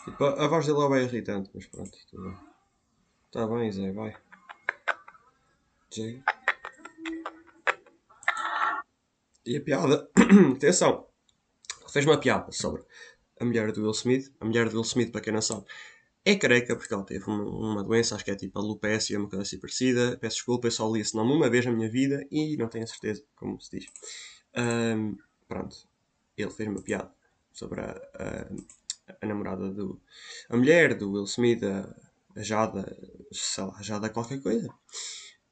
Tipo, 0.03 0.23
a, 0.23 0.45
a 0.45 0.47
voz 0.47 0.65
dele 0.65 0.81
é 0.81 0.89
bem 0.89 1.03
irritante, 1.03 1.51
mas 1.53 1.67
pronto, 1.67 1.95
tudo 2.09 2.23
bem. 2.23 2.48
Tá 3.31 3.45
bem, 3.45 3.71
Zé, 3.71 3.91
vai. 3.91 4.15
J. 5.91 6.23
E 9.45 9.55
a 9.55 9.61
piada. 9.61 10.09
Atenção! 10.55 11.07
Fez 11.93 12.05
uma 12.05 12.19
piada 12.19 12.51
sobre 12.51 12.83
a 13.39 13.45
mulher 13.45 13.71
do 13.71 13.81
Will 13.81 13.91
Smith. 13.91 14.33
A 14.39 14.45
mulher 14.45 14.67
do 14.69 14.77
Will 14.77 14.81
Smith, 14.81 15.11
para 15.11 15.21
quem 15.21 15.31
não 15.31 15.43
sabe, 15.43 15.63
é 16.25 16.35
careca 16.35 16.75
porque 16.75 16.91
ela 16.91 17.05
teve 17.05 17.25
uma, 17.29 17.83
doença, 17.83 18.15
acho 18.15 18.25
que 18.25 18.31
é 18.31 18.35
tipo 18.35 18.57
a 18.57 18.63
lupécia, 18.63 19.19
uma 19.19 19.29
coisa 19.29 19.43
assim 19.43 19.59
parecida. 19.59 20.17
Peço 20.17 20.37
desculpa, 20.37 20.65
eu 20.65 20.71
só 20.71 20.91
li 20.91 21.01
esse 21.01 21.15
nome 21.15 21.31
uma 21.31 21.51
vez 21.51 21.65
na 21.65 21.71
minha 21.71 21.89
vida 21.89 22.25
e 22.31 22.57
não 22.57 22.67
tenho 22.67 22.83
a 22.83 22.87
certeza 22.87 23.23
como 23.35 23.61
se 23.61 23.77
diz. 23.77 23.91
Um, 24.57 25.15
pronto, 25.47 25.77
ele 26.35 26.49
fez 26.49 26.67
uma 26.67 26.81
piada 26.81 27.13
sobre 27.53 27.81
a, 27.81 27.91
a, 27.91 29.15
a, 29.21 29.25
namorada 29.27 29.69
do. 29.69 30.01
a 30.49 30.57
mulher 30.57 30.95
do 30.95 31.11
Will 31.11 31.25
Smith, 31.25 31.63
a 31.63 32.08
Jada, 32.43 32.97
sei 33.31 33.63
lá, 33.63 33.81
Jada 33.81 34.09
qualquer 34.09 34.41
coisa. 34.41 34.69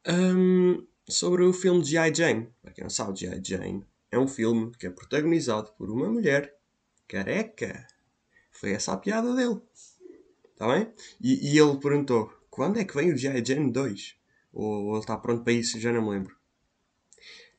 Um, 0.08 0.86
sobre 1.08 1.44
o 1.44 1.54
filme 1.54 1.84
G.I. 1.84 2.14
Jane. 2.14 2.50
Para 2.62 2.74
quem 2.74 2.84
não 2.84 2.90
sabe, 2.90 3.20
G.I. 3.20 3.42
Jane 3.44 3.86
é 4.12 4.18
um 4.18 4.28
filme 4.28 4.72
que 4.78 4.88
é 4.88 4.90
protagonizado 4.90 5.72
por 5.78 5.90
uma 5.90 6.10
mulher 6.10 6.56
careca. 7.08 7.88
Foi 8.52 8.72
essa 8.72 8.94
a 8.94 8.98
piada 8.98 9.36
dele. 9.36 9.62
Está 10.54 10.68
bem? 10.74 10.92
E, 11.22 11.54
e, 11.54 11.60
ele 11.60 11.78
perguntou: 11.78 12.34
quando 12.50 12.80
é 12.80 12.86
que 12.86 12.96
vem 12.96 13.14
o 13.14 13.18
G.I. 13.18 13.44
Jane 13.46 13.72
2? 13.72 14.18
Ou, 14.54 14.86
ou 14.86 14.92
ele 14.94 15.00
está 15.00 15.18
pronto 15.18 15.44
para 15.44 15.54
isso? 15.54 15.80
Já 15.80 15.92
não 15.92 16.02
me 16.02 16.10
lembro. 16.10 16.36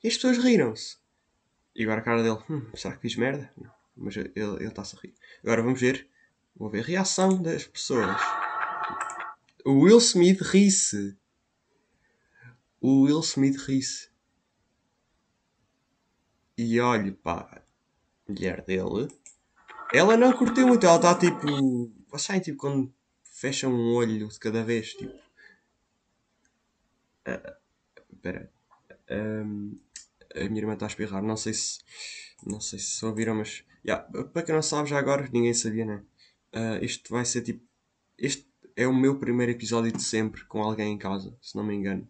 E 0.02 0.08
as 0.08 0.14
pessoas 0.14 0.38
riram-se. 0.38 0.97
E 1.75 1.85
agora 1.85 2.00
a 2.00 2.04
cara 2.04 2.23
dele, 2.23 2.38
hum, 2.50 2.66
será 2.75 2.97
que 2.97 3.02
fiz 3.02 3.16
merda? 3.16 3.52
Não, 3.56 3.70
mas 3.97 4.16
ele 4.16 4.64
está-se 4.64 4.97
a 4.97 5.00
rir. 5.00 5.14
Agora 5.44 5.62
vamos 5.62 5.80
ver, 5.80 6.08
vou 6.56 6.68
ver 6.68 6.80
a 6.80 6.87
reação 6.87 7.40
das 7.40 7.66
pessoas. 7.66 8.20
O 9.68 9.80
Will 9.80 9.98
Smith 9.98 10.40
ri-se. 10.40 11.14
O 12.80 13.02
Will 13.02 13.20
Smith 13.20 13.58
ri-se. 13.66 14.08
E 16.56 16.80
olhe 16.80 17.12
para 17.12 17.62
a 18.26 18.32
mulher 18.32 18.64
dele. 18.64 19.08
Ela 19.92 20.16
não 20.16 20.32
curtiu 20.32 20.66
muito, 20.66 20.87
ela 20.87 20.96
está 20.96 21.14
tipo. 21.14 21.92
Vocês 22.08 22.42
tipo 22.42 22.56
quando 22.56 22.90
fecha 23.22 23.68
um 23.68 23.92
olho 23.92 24.28
de 24.28 24.38
cada 24.38 24.64
vez, 24.64 24.94
tipo. 24.94 25.14
Uh, 27.28 27.52
espera. 28.10 28.50
Um, 29.10 29.78
a 30.34 30.44
minha 30.44 30.62
irmã 30.62 30.72
está 30.72 30.87
a 30.87 30.88
espirrar. 30.88 31.22
Não 31.22 31.37
sei 31.37 31.52
se. 31.52 31.80
Não 32.42 32.58
sei 32.58 32.78
se 32.78 33.04
ouviram, 33.04 33.34
mas. 33.34 33.62
Yeah, 33.87 34.02
para 34.32 34.42
quem 34.44 34.54
não 34.54 34.62
sabe, 34.62 34.88
já 34.88 34.98
agora, 34.98 35.28
ninguém 35.30 35.52
sabia, 35.52 35.84
né? 35.84 36.02
Uh, 36.54 36.82
este 36.82 37.10
vai 37.10 37.26
ser 37.26 37.42
tipo. 37.42 37.62
Este 38.16 38.47
é 38.78 38.87
o 38.87 38.94
meu 38.94 39.18
primeiro 39.18 39.50
episódio 39.50 39.90
de 39.90 40.00
sempre 40.00 40.44
com 40.44 40.62
alguém 40.62 40.92
em 40.92 40.99
casa, 40.99 41.37
se 41.42 41.56
não 41.56 41.64
me 41.64 41.75
engano. 41.75 42.08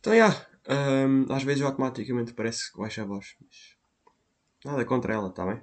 Então, 0.00 0.12
yeah, 0.12 0.44
um, 0.68 1.32
às 1.32 1.44
vezes 1.44 1.62
automaticamente 1.62 2.32
parece 2.32 2.72
que 2.72 2.78
baixa 2.78 3.02
a 3.02 3.04
voz. 3.04 3.36
Mas 3.40 3.76
nada 4.64 4.84
contra 4.84 5.14
ela, 5.14 5.30
tá 5.30 5.46
bem? 5.46 5.62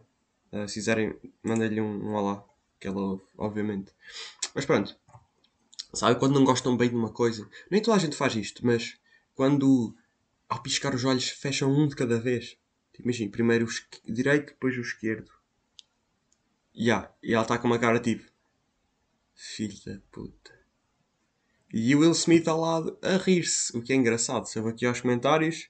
Uh, 0.53 0.65
se 0.69 0.75
quiserem, 0.75 1.13
mandem-lhe 1.43 1.81
um, 1.81 2.05
um 2.05 2.13
olá, 2.13 2.41
que 2.79 2.87
ela 2.87 3.01
ouve, 3.01 3.23
obviamente. 3.37 3.91
Mas 4.55 4.65
pronto. 4.65 4.97
Sabe 5.93 6.17
quando 6.17 6.35
não 6.35 6.45
gostam 6.45 6.77
bem 6.77 6.89
de 6.89 6.95
uma 6.95 7.11
coisa? 7.11 7.49
Nem 7.69 7.81
toda 7.81 7.97
a 7.97 7.99
gente 7.99 8.15
faz 8.15 8.33
isto, 8.33 8.65
mas 8.65 8.97
quando 9.35 9.93
ao 10.47 10.63
piscar 10.63 10.95
os 10.95 11.03
olhos, 11.03 11.27
fecham 11.27 11.69
um 11.69 11.85
de 11.85 11.97
cada 11.97 12.17
vez. 12.17 12.57
Tipo, 12.93 13.03
imagina, 13.03 13.29
primeiro 13.29 13.65
o 13.65 14.11
direito, 14.13 14.53
depois 14.53 14.77
o 14.77 14.81
esquerdo. 14.81 15.29
Yeah, 16.73 17.13
e 17.21 17.33
ela 17.33 17.43
está 17.43 17.57
com 17.57 17.67
uma 17.67 17.77
cara 17.77 17.99
tipo. 17.99 18.36
Filho 19.37 19.77
da 19.85 19.99
puta. 20.11 20.51
E 21.71 21.95
o 21.95 21.99
Will 21.99 22.11
Smith 22.11 22.47
ao 22.47 22.59
lado 22.59 22.97
a 23.03 23.17
rir-se, 23.17 23.77
o 23.77 23.83
que 23.83 23.93
é 23.93 23.95
engraçado. 23.95 24.47
Se 24.47 24.57
eu 24.57 24.63
vou 24.63 24.71
aqui 24.71 24.83
aos 24.83 24.99
comentários. 24.99 25.69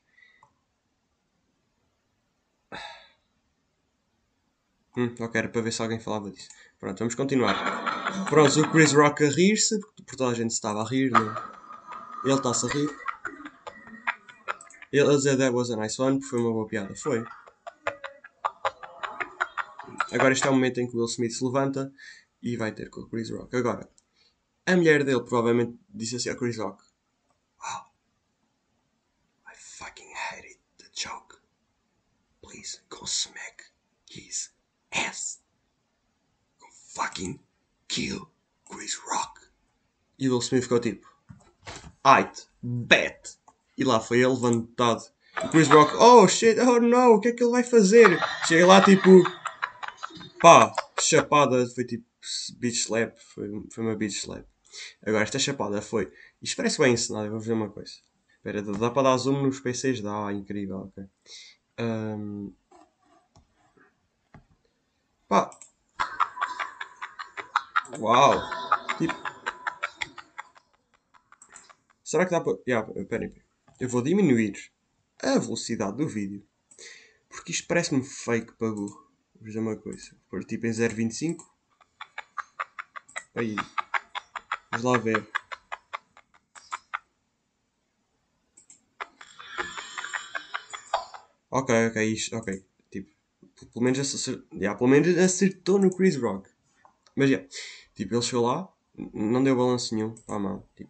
Hum, 4.96 5.14
ok, 5.20 5.40
era 5.40 5.50
para 5.50 5.62
ver 5.62 5.74
se 5.74 5.82
alguém 5.82 6.00
falava 6.00 6.32
disso. 6.32 6.48
Pronto, 6.80 6.98
vamos 6.98 7.14
continuar. 7.14 8.26
Pronto, 8.30 8.62
o 8.62 8.72
Chris 8.72 8.94
Rock 8.94 9.26
a 9.26 9.30
rir-se, 9.30 9.80
porque 9.80 10.16
toda 10.16 10.32
a 10.32 10.34
gente 10.34 10.52
estava 10.52 10.82
a 10.82 10.88
rir, 10.88 11.12
né? 11.12 11.20
Ele 12.24 12.34
está-se 12.34 12.66
a 12.66 12.70
rir. 12.70 12.90
Ele 14.92 15.12
a 15.12 15.16
dizer 15.16 15.38
that 15.38 15.54
was 15.54 15.70
a 15.70 15.76
nice 15.76 16.02
one, 16.02 16.20
porque 16.20 16.30
foi 16.30 16.40
uma 16.40 16.54
boa 16.54 16.68
piada. 16.68 16.96
Foi. 16.96 17.24
Agora 20.12 20.32
este 20.32 20.48
é 20.48 20.50
o 20.50 20.54
momento 20.54 20.80
em 20.80 20.88
que 20.88 20.96
o 20.96 21.00
Will 21.00 21.08
Smith 21.08 21.34
se 21.34 21.44
levanta 21.44 21.92
e 22.41 22.56
vai 22.56 22.72
ter 22.72 22.89
com 22.89 23.01
o 23.01 23.10
Chris 23.10 23.29
Rock. 23.29 23.56
Agora, 23.56 23.89
a 24.65 24.75
mulher 24.75 25.03
dele 25.03 25.22
provavelmente 25.24 25.79
disse 25.89 26.15
assim 26.17 26.29
ao 26.29 26.36
Chris 26.36 26.58
Rock: 26.58 26.84
Wow, 27.62 27.91
I 29.48 29.56
fucking 29.56 30.13
hated 30.13 30.60
the 30.77 30.89
joke. 30.94 31.38
Please 32.41 32.82
go 32.89 33.06
smack 33.06 33.65
his 34.10 34.51
ass. 34.91 35.41
Go 36.60 36.67
fucking 36.96 37.39
kill 37.88 38.29
Chris 38.65 38.96
Rock. 38.96 39.41
E 40.20 40.27
o 40.27 40.34
Will 40.34 40.41
Smith 40.41 40.63
ficou 40.63 40.79
tipo: 40.79 41.08
Aight, 42.03 42.48
bet. 42.62 43.38
E 43.77 43.84
lá 43.84 44.00
foi 44.00 44.20
ele 44.20 44.34
levantado. 44.34 45.03
Chris 45.51 45.67
Rock, 45.67 45.96
oh 45.98 46.27
shit, 46.27 46.60
oh 46.60 46.79
no, 46.79 47.15
o 47.15 47.20
que 47.20 47.27
é 47.27 47.32
que 47.32 47.44
ele 47.44 47.51
vai 47.51 47.63
fazer? 47.63 48.20
Chega 48.48 48.65
lá 48.65 48.82
tipo. 48.82 49.24
Pá, 50.41 50.74
chapada, 51.00 51.67
foi 51.67 51.86
tipo 51.86 52.06
beach 52.60 52.81
slap, 52.81 53.17
foi, 53.17 53.50
foi 53.72 53.84
uma 53.84 53.96
beach 53.96 54.17
slap. 54.17 54.46
Agora, 55.05 55.24
esta 55.24 55.39
chapada 55.39 55.81
foi. 55.81 56.12
Isto 56.41 56.57
parece 56.57 56.79
bem 56.79 56.93
ensinado, 56.93 57.27
eu 57.27 57.31
vou 57.31 57.39
ver 57.39 57.53
uma 57.53 57.69
coisa. 57.69 57.93
Espera, 58.36 58.62
dá 58.62 58.91
para 58.91 59.03
dar 59.03 59.17
zoom 59.17 59.43
nos 59.43 59.60
PCs? 59.60 60.01
Dá, 60.01 60.31
incrível, 60.31 60.77
ok. 60.77 61.03
Um... 61.79 62.53
Pá. 65.27 65.50
Uau! 68.00 68.34
Tipo. 68.98 69.13
Será 72.03 72.25
que 72.25 72.31
dá 72.31 72.41
para. 72.41 72.57
Yeah, 72.67 72.88
peraí, 73.05 73.34
eu 73.79 73.89
vou 73.89 74.01
diminuir 74.01 74.72
a 75.22 75.38
velocidade 75.38 75.98
do 75.98 76.07
vídeo 76.07 76.46
porque 77.38 77.51
isto 77.51 77.67
parece-me 77.67 78.03
fake 78.03 78.53
para 78.57 78.72
burro. 78.72 79.07
Vou 79.36 79.48
dizer 79.48 79.60
uma 79.60 79.77
coisa. 79.77 80.15
Por 80.29 80.43
tipo 80.43 80.65
em 80.65 80.72
0.25. 80.72 81.38
Aí. 83.38 83.56
Vamos 84.72 84.84
lá 84.84 84.98
ver. 84.98 85.29
Ok, 91.51 91.88
ok, 91.88 92.03
isto, 92.12 92.36
ok. 92.36 92.65
Tipo, 92.89 93.12
pelo 93.72 93.86
menos, 93.86 94.00
acertou, 94.00 94.58
yeah, 94.58 94.75
pelo 94.75 94.89
menos 94.89 95.15
acertou 95.20 95.77
no 95.77 95.96
Chris 95.96 96.20
Rock. 96.20 96.50
Mas, 97.15 97.29
yeah, 97.29 97.48
tipo, 97.94 98.15
ele 98.15 98.24
chegou 98.24 98.48
lá, 98.48 98.74
não 99.13 99.44
deu 99.44 99.56
balanço 99.56 99.94
nenhum 99.94 100.15
à 100.27 100.39
mão. 100.39 100.67
Tipo, 100.75 100.89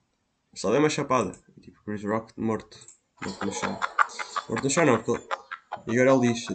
só 0.56 0.72
deu 0.72 0.80
uma 0.80 0.90
chapada. 0.90 1.34
Tipo, 1.62 1.84
Chris 1.84 2.02
Rock 2.06 2.32
morto. 2.40 2.80
Morto 3.22 3.46
no 3.46 3.52
chão. 3.52 3.78
Morto 4.48 4.64
no 4.64 4.70
chão 4.70 4.86
não, 4.86 5.04
porque. 5.04 5.28
E 5.88 6.00
agora 6.00 6.16
ele 6.16 6.34
diz... 6.34 6.48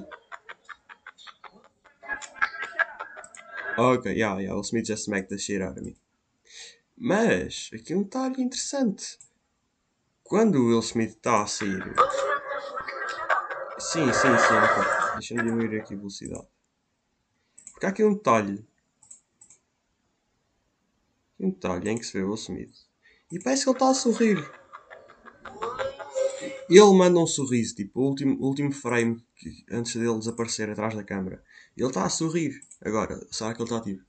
Ok, 3.79 4.13
yeah, 4.13 4.39
yeah, 4.39 4.55
Will 4.55 4.65
Smith 4.65 4.87
just 4.87 5.05
smacked 5.05 5.31
the 5.31 5.39
shit 5.39 5.63
out 5.63 5.79
of 5.79 5.83
me. 5.83 5.97
Mas, 6.97 7.71
aqui 7.73 7.95
um 7.95 8.03
detalhe 8.03 8.43
interessante. 8.43 9.19
Quando 10.23 10.57
o 10.57 10.67
Will 10.69 10.81
Smith 10.81 11.17
está 11.17 11.43
a 11.43 11.47
sair... 11.47 11.83
Sim, 13.79 14.13
sim, 14.13 14.39
sim, 14.39 14.55
ok. 14.55 15.13
Deixa-me 15.15 15.43
diminuir 15.43 15.81
aqui 15.81 15.95
a 15.95 15.97
velocidade. 15.97 16.47
Porque 17.73 17.87
há 17.87 17.89
aqui 17.89 18.05
um 18.05 18.15
detalhe. 18.15 18.65
Um 21.41 21.51
detalhe 21.51 21.91
em 21.91 21.99
que 21.99 22.05
se 22.07 22.13
vê 22.13 22.23
o 22.23 22.29
Will 22.29 22.37
Smith. 22.37 22.75
E 23.33 23.41
parece 23.41 23.65
que 23.65 23.71
ele 23.71 23.77
está 23.77 23.91
a 23.91 23.95
sorrir. 23.95 24.39
ele 26.69 26.95
manda 26.95 27.19
um 27.19 27.27
sorriso, 27.27 27.75
tipo, 27.75 28.01
o 28.01 28.05
último, 28.05 28.39
o 28.39 28.47
último 28.47 28.73
frame 28.73 29.25
que, 29.35 29.65
antes 29.71 29.97
dele 29.97 30.19
desaparecer 30.19 30.71
atrás 30.71 30.95
da 30.95 31.03
câmera. 31.03 31.43
Ele 31.77 31.89
está 31.89 32.05
a 32.05 32.11
sorrir. 32.11 32.61
Agora, 32.85 33.21
será 33.31 33.55
que 33.55 33.63
ele 33.63 33.71
está 33.71 33.81
tipo. 33.81 34.05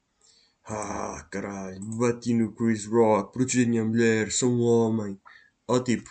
Ah, 0.65 1.27
caralho, 1.29 1.79
bati 1.97 2.33
no 2.33 2.53
Chris 2.53 2.85
Rock, 2.85 3.33
protegi 3.33 3.63
a 3.65 3.67
minha 3.67 3.83
mulher, 3.83 4.31
sou 4.31 4.49
um 4.49 4.61
homem. 4.61 5.19
Ou 5.67 5.83
tipo, 5.83 6.09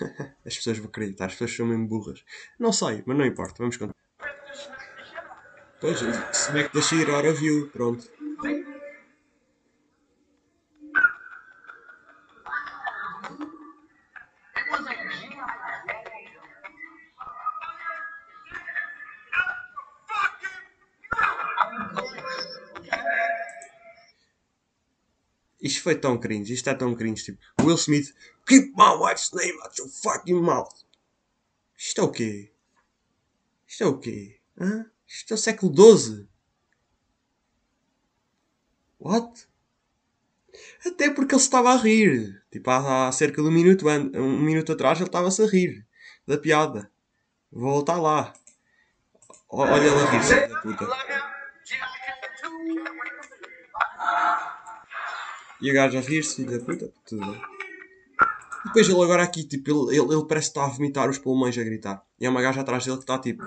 as 0.46 0.56
pessoas 0.56 0.78
vão 0.78 0.88
acreditar, 0.88 1.26
as 1.26 1.32
pessoas 1.32 1.54
são 1.54 1.66
mesmo 1.66 1.88
burras. 1.88 2.24
Não 2.58 2.72
sei, 2.72 3.02
mas 3.06 3.16
não 3.18 3.26
importa, 3.26 3.56
vamos 3.58 3.76
contar. 3.76 3.94
Pois, 5.80 6.00
Smack 6.32 6.74
da 6.74 6.80
Sheer, 6.80 7.10
hora 7.10 7.32
viu, 7.32 7.70
pronto. 7.70 8.08
Isto 25.78 25.84
foi 25.84 25.94
tão 25.94 26.18
cringe, 26.18 26.52
isto 26.52 26.68
é 26.68 26.74
tão 26.74 26.92
cringe, 26.92 27.22
tipo, 27.22 27.38
Will 27.62 27.76
Smith, 27.76 28.12
keep 28.44 28.72
my 28.76 28.96
wife's 29.00 29.30
name 29.32 29.56
out 29.62 29.80
your 29.80 29.88
fucking 29.88 30.42
mouth. 30.42 30.74
Isto 31.76 32.00
é 32.00 32.04
o 32.04 32.10
quê? 32.10 32.52
Isto 33.64 33.84
é 33.84 33.86
o 33.86 33.98
quê? 33.98 34.40
Hã? 34.60 34.90
Isto 35.06 35.30
é 35.30 35.34
o 35.34 35.38
século 35.38 35.72
XII. 35.96 36.26
What? 38.98 39.46
Até 40.84 41.10
porque 41.10 41.36
ele 41.36 41.42
estava 41.42 41.72
a 41.72 41.76
rir. 41.76 42.42
Tipo, 42.50 42.70
há, 42.70 43.06
há 43.06 43.12
cerca 43.12 43.40
de 43.40 43.46
um 43.46 43.52
minuto, 43.52 43.86
um 43.88 44.40
minuto 44.40 44.72
atrás 44.72 44.98
ele 44.98 45.08
estava-se 45.08 45.40
a 45.42 45.46
rir 45.46 45.86
da 46.26 46.36
piada. 46.36 46.90
Vou 47.52 47.70
voltar 47.70 48.00
lá. 48.00 48.32
Olha 49.48 49.86
ele 49.86 49.90
a 49.90 50.10
rir, 50.10 50.48
da 50.48 50.60
puta. 50.60 51.07
E 55.60 55.70
o 55.70 55.74
gajo 55.74 55.98
a 55.98 56.00
rir-se, 56.00 56.36
filho 56.36 56.58
da 56.58 56.64
puta, 56.64 56.92
tudo. 57.04 57.34
E 58.64 58.68
depois 58.68 58.88
ele 58.88 59.02
agora 59.02 59.22
aqui, 59.22 59.44
tipo, 59.44 59.70
ele, 59.70 59.98
ele, 59.98 60.14
ele 60.14 60.26
parece 60.26 60.48
que 60.48 60.58
está 60.58 60.64
a 60.64 60.68
vomitar 60.68 61.08
os 61.08 61.18
pulmões 61.18 61.56
a 61.58 61.62
gritar. 61.64 62.04
E 62.20 62.26
é 62.26 62.28
uma 62.28 62.42
gaja 62.42 62.60
atrás 62.60 62.84
dele 62.84 62.96
que 62.96 63.02
está 63.02 63.18
tipo. 63.18 63.42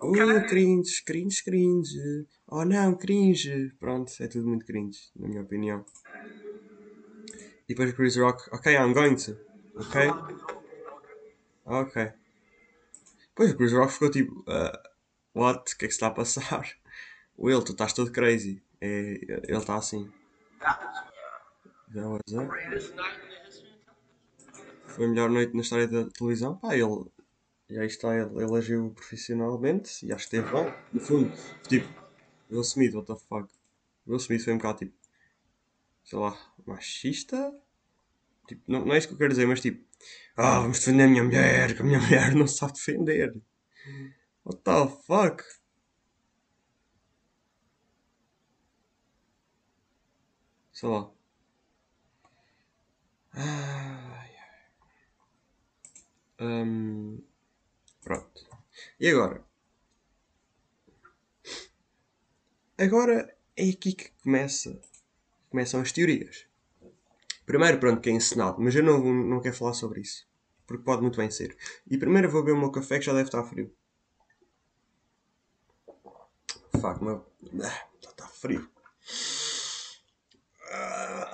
Oh, 0.00 0.12
cringe, 0.48 1.02
cringe, 1.04 1.42
cringe. 1.42 2.26
Oh 2.46 2.64
não, 2.64 2.94
cringe. 2.94 3.72
Pronto, 3.80 4.12
é 4.20 4.28
tudo 4.28 4.46
muito 4.46 4.64
cringe, 4.64 5.10
na 5.16 5.28
minha 5.28 5.42
opinião. 5.42 5.84
E 7.68 7.74
depois 7.74 7.90
o 7.90 7.94
Chris 7.96 8.16
Rock, 8.16 8.48
ok, 8.50 8.74
I'm 8.74 8.94
going 8.94 9.16
to. 9.16 9.36
Ok? 9.76 10.00
Ok. 11.66 12.12
Depois 13.28 13.52
o 13.52 13.56
Chris 13.56 13.72
Rock 13.72 13.92
ficou 13.92 14.10
tipo, 14.10 14.40
uh, 14.40 14.72
what? 15.34 15.74
O 15.74 15.76
que 15.76 15.84
é 15.84 15.88
que 15.88 15.92
se 15.92 15.96
está 15.96 16.06
a 16.06 16.12
passar? 16.12 16.66
Will, 17.38 17.62
tu 17.62 17.72
estás 17.72 17.92
todo 17.92 18.10
crazy. 18.10 18.62
É, 18.80 19.20
ele 19.48 19.58
está 19.58 19.76
assim. 19.76 20.10
Foi 24.86 25.04
a 25.04 25.08
melhor 25.08 25.30
noite 25.30 25.54
na 25.54 25.62
história 25.62 25.88
da 25.88 26.04
televisão. 26.10 26.56
Pá, 26.58 26.74
ele. 26.74 27.06
E 27.70 27.78
aí 27.78 27.86
está, 27.86 28.14
ele, 28.14 28.42
ele 28.42 28.56
agiu 28.56 28.90
profissionalmente 28.90 30.04
e 30.06 30.12
acho 30.12 30.24
que 30.24 30.30
teve 30.32 30.50
bem. 30.50 30.74
No 30.92 31.00
fundo, 31.00 31.32
tipo, 31.68 31.88
Will 32.50 32.62
Smith, 32.62 32.94
what 32.94 33.06
the 33.06 33.16
fuck. 33.16 33.48
Will 34.06 34.18
Smith 34.18 34.42
foi 34.42 34.54
um 34.54 34.56
bocado 34.56 34.78
tipo. 34.78 34.94
Sei 36.04 36.18
lá, 36.18 36.36
machista? 36.66 37.54
Tipo, 38.46 38.62
não, 38.66 38.84
não 38.86 38.94
é 38.94 38.98
isso 38.98 39.08
que 39.08 39.14
eu 39.14 39.18
quero 39.18 39.30
dizer, 39.30 39.46
mas 39.46 39.60
tipo. 39.60 39.86
Ah, 40.36 40.60
vamos 40.60 40.78
defender 40.78 41.04
a 41.04 41.08
minha 41.08 41.24
mulher, 41.24 41.74
que 41.74 41.82
a 41.82 41.84
minha 41.84 42.00
mulher 42.00 42.34
não 42.34 42.46
sabe 42.46 42.72
defender. 42.74 43.34
What 44.44 44.62
the 44.62 44.88
fuck? 45.06 45.44
Sei 50.72 50.88
lá. 50.88 51.17
Hum, 56.40 57.20
pronto. 58.02 58.46
E 58.98 59.08
agora? 59.08 59.44
Agora 62.76 63.36
é 63.56 63.68
aqui 63.70 63.92
que 63.92 64.10
começa, 64.22 64.80
começam 65.50 65.80
as 65.80 65.92
teorias. 65.92 66.46
Primeiro, 67.44 67.78
pronto, 67.80 68.00
que 68.00 68.10
é 68.10 68.12
ensinado, 68.12 68.60
mas 68.60 68.74
eu 68.74 68.82
não, 68.82 69.00
não 69.00 69.40
quero 69.40 69.56
falar 69.56 69.74
sobre 69.74 70.00
isso. 70.00 70.28
Porque 70.66 70.84
pode 70.84 71.02
muito 71.02 71.16
bem 71.16 71.30
ser. 71.30 71.56
E 71.90 71.96
primeiro 71.96 72.30
vou 72.30 72.42
beber 72.42 72.56
o 72.56 72.60
meu 72.60 72.70
café 72.70 72.98
que 72.98 73.06
já 73.06 73.12
deve 73.12 73.28
estar 73.28 73.42
frio. 73.44 73.74
Fuck, 76.80 77.02
meu. 77.02 77.26
Ah, 77.64 77.86
já 78.00 78.10
está 78.10 78.28
frio. 78.28 78.70
Ah, 80.70 81.27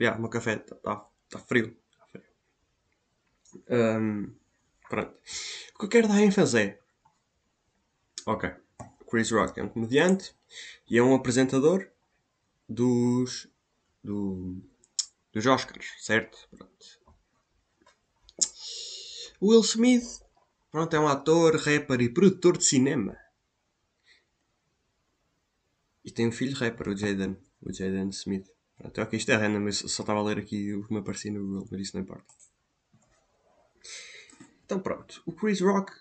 Yeah, 0.00 0.16
o 0.16 0.20
meu 0.20 0.30
café 0.30 0.54
está 0.54 0.76
tá, 0.76 1.08
tá 1.28 1.38
frio. 1.38 1.76
Tá 1.98 2.06
frio. 2.06 2.24
Um, 3.68 4.34
pronto. 4.88 5.16
O 5.74 5.78
que 5.78 5.84
eu 5.84 5.88
quero 5.88 6.08
dar 6.08 6.20
ênfase 6.20 6.58
é. 6.58 6.80
Ok. 8.26 8.50
Chris 9.10 9.30
Rock 9.30 9.58
é 9.58 9.64
um 9.64 9.68
comediante 9.68 10.34
e 10.88 10.98
é 10.98 11.02
um 11.02 11.14
apresentador 11.14 11.90
dos. 12.68 13.48
Do, 14.04 14.62
dos 15.32 15.46
Oscars, 15.46 15.86
certo? 15.98 16.48
Pronto. 16.50 16.98
Will 19.40 19.60
Smith, 19.60 20.22
pronto, 20.70 20.94
é 20.94 21.00
um 21.00 21.08
ator, 21.08 21.56
rapper 21.56 22.00
e 22.00 22.08
produtor 22.08 22.56
de 22.56 22.64
cinema. 22.64 23.16
E 26.04 26.10
tem 26.10 26.28
um 26.28 26.32
filho 26.32 26.56
rapper, 26.56 26.88
o 26.88 26.96
Jaden. 26.96 27.36
O 27.60 27.72
Jaden 27.72 28.08
Smith. 28.10 28.48
Pronto, 28.78 29.00
ok, 29.02 29.18
isto 29.18 29.32
é 29.32 29.36
random, 29.36 29.60
mas 29.60 29.78
só 29.78 30.02
estava 30.02 30.20
a 30.20 30.22
ler 30.22 30.38
aqui 30.38 30.72
o 30.72 30.86
que 30.86 30.92
me 30.92 31.00
aparecia 31.00 31.32
no 31.32 31.44
Google, 31.44 31.68
mas 31.70 31.80
isso 31.80 31.96
não 31.96 32.02
importa. 32.02 32.32
Então 34.64 34.78
pronto, 34.78 35.20
o 35.26 35.32
Chris 35.32 35.60
Rock 35.60 35.92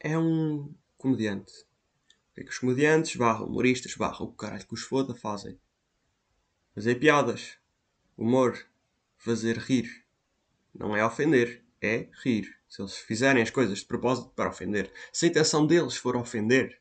é 0.00 0.18
um 0.18 0.74
comediante. 0.96 1.52
O 2.30 2.34
que 2.34 2.40
é 2.40 2.44
que 2.44 2.50
os 2.50 2.58
comediantes, 2.58 3.14
barra 3.16 3.44
humoristas, 3.44 3.94
barra 3.94 4.24
o 4.24 4.32
caralho 4.32 4.66
que 4.66 4.72
os 4.72 4.82
foda, 4.82 5.14
fazem? 5.14 5.58
Fazer 6.74 6.94
piadas, 6.94 7.58
humor, 8.16 8.58
fazer 9.18 9.58
rir. 9.58 10.06
Não 10.74 10.96
é 10.96 11.04
ofender, 11.04 11.62
é 11.80 12.08
rir. 12.24 12.56
Se 12.68 12.80
eles 12.80 12.96
fizerem 12.96 13.42
as 13.42 13.50
coisas 13.50 13.80
de 13.80 13.84
propósito 13.84 14.30
para 14.30 14.48
ofender, 14.48 14.90
se 15.12 15.26
a 15.26 15.28
intenção 15.28 15.66
deles 15.66 15.96
for 15.96 16.16
ofender, 16.16 16.80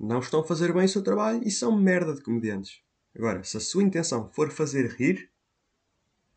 não 0.00 0.18
estão 0.18 0.40
a 0.40 0.44
fazer 0.44 0.72
bem 0.72 0.86
o 0.86 0.88
seu 0.88 1.04
trabalho 1.04 1.40
e 1.46 1.50
são 1.52 1.78
merda 1.78 2.14
de 2.14 2.22
comediantes. 2.22 2.83
Agora, 3.16 3.44
se 3.44 3.56
a 3.56 3.60
sua 3.60 3.82
intenção 3.82 4.28
for 4.32 4.50
fazer 4.50 4.90
rir, 4.96 5.30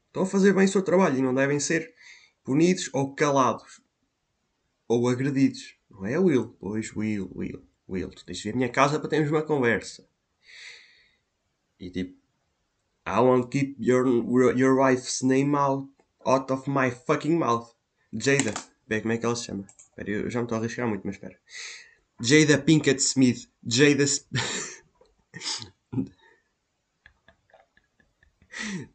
estão 0.08 0.24
a 0.24 0.26
fazer 0.26 0.54
bem 0.54 0.66
o 0.66 0.70
seu 0.70 0.82
trabalho 0.82 1.18
e 1.18 1.22
não 1.22 1.34
devem 1.34 1.60
ser 1.60 1.94
punidos 2.44 2.90
ou 2.94 3.14
calados 3.16 3.82
ou 4.88 5.10
agredidos. 5.10 5.76
Não 5.90 6.06
é 6.06 6.18
Will? 6.20 6.56
Pois, 6.60 6.96
Will, 6.96 7.32
Will, 7.36 7.64
Will, 7.90 8.10
tu 8.10 8.26
tens 8.26 8.38
de 8.38 8.44
vir 8.44 8.54
à 8.54 8.56
minha 8.56 8.70
casa 8.70 9.00
para 9.00 9.10
termos 9.10 9.32
uma 9.32 9.42
conversa. 9.42 10.08
E 11.80 11.90
tipo, 11.90 12.18
I 13.06 13.20
won't 13.20 13.50
keep 13.50 13.76
your, 13.80 14.06
your 14.58 14.78
wife's 14.78 15.22
name 15.22 15.56
out, 15.56 15.90
out 16.26 16.52
of 16.52 16.70
my 16.70 16.92
fucking 16.92 17.38
mouth. 17.38 17.70
Jada. 18.14 18.54
Bem, 18.88 19.02
como 19.02 19.14
é 19.14 19.18
que 19.18 19.26
ela 19.26 19.36
se 19.36 19.46
chama? 19.46 19.66
Espera, 19.78 20.10
eu 20.10 20.30
já 20.30 20.40
me 20.40 20.46
estou 20.46 20.58
a 20.58 20.62
arriscar 20.62 20.88
muito, 20.88 21.06
mas 21.06 21.16
espera. 21.16 21.38
Jada 22.22 22.58
Pinkett 22.58 23.02
Smith. 23.02 23.50
Jada. 23.66 24.06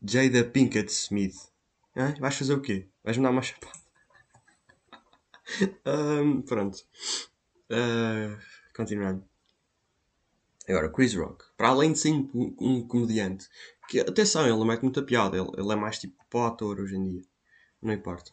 Jada 0.02 0.44
Pinkett 0.44 0.90
Smith. 0.90 1.52
Ah, 1.94 2.14
vais 2.18 2.34
fazer 2.34 2.54
o 2.54 2.60
quê? 2.60 2.88
Vais-me 3.04 3.22
dar 3.22 3.30
uma 3.30 3.42
chapada? 3.42 3.78
um, 5.86 6.42
pronto. 6.42 6.78
Uh, 7.70 8.38
continuando. 8.74 9.24
Agora, 10.68 10.90
Chris 10.90 11.14
Rock. 11.14 11.44
Para 11.56 11.68
além 11.68 11.92
de 11.92 11.98
ser 11.98 12.12
um, 12.12 12.54
um 12.60 12.86
comediante, 12.86 13.48
que 13.88 14.00
atenção, 14.00 14.42
ele 14.42 14.56
não 14.56 14.64
mete 14.64 14.82
muita 14.82 15.02
piada, 15.02 15.36
ele, 15.36 15.50
ele 15.56 15.72
é 15.72 15.76
mais 15.76 15.98
tipo 15.98 16.16
para 16.30 16.48
ator 16.48 16.80
hoje 16.80 16.96
em 16.96 17.04
dia. 17.04 17.22
Não 17.80 17.92
importa. 17.92 18.30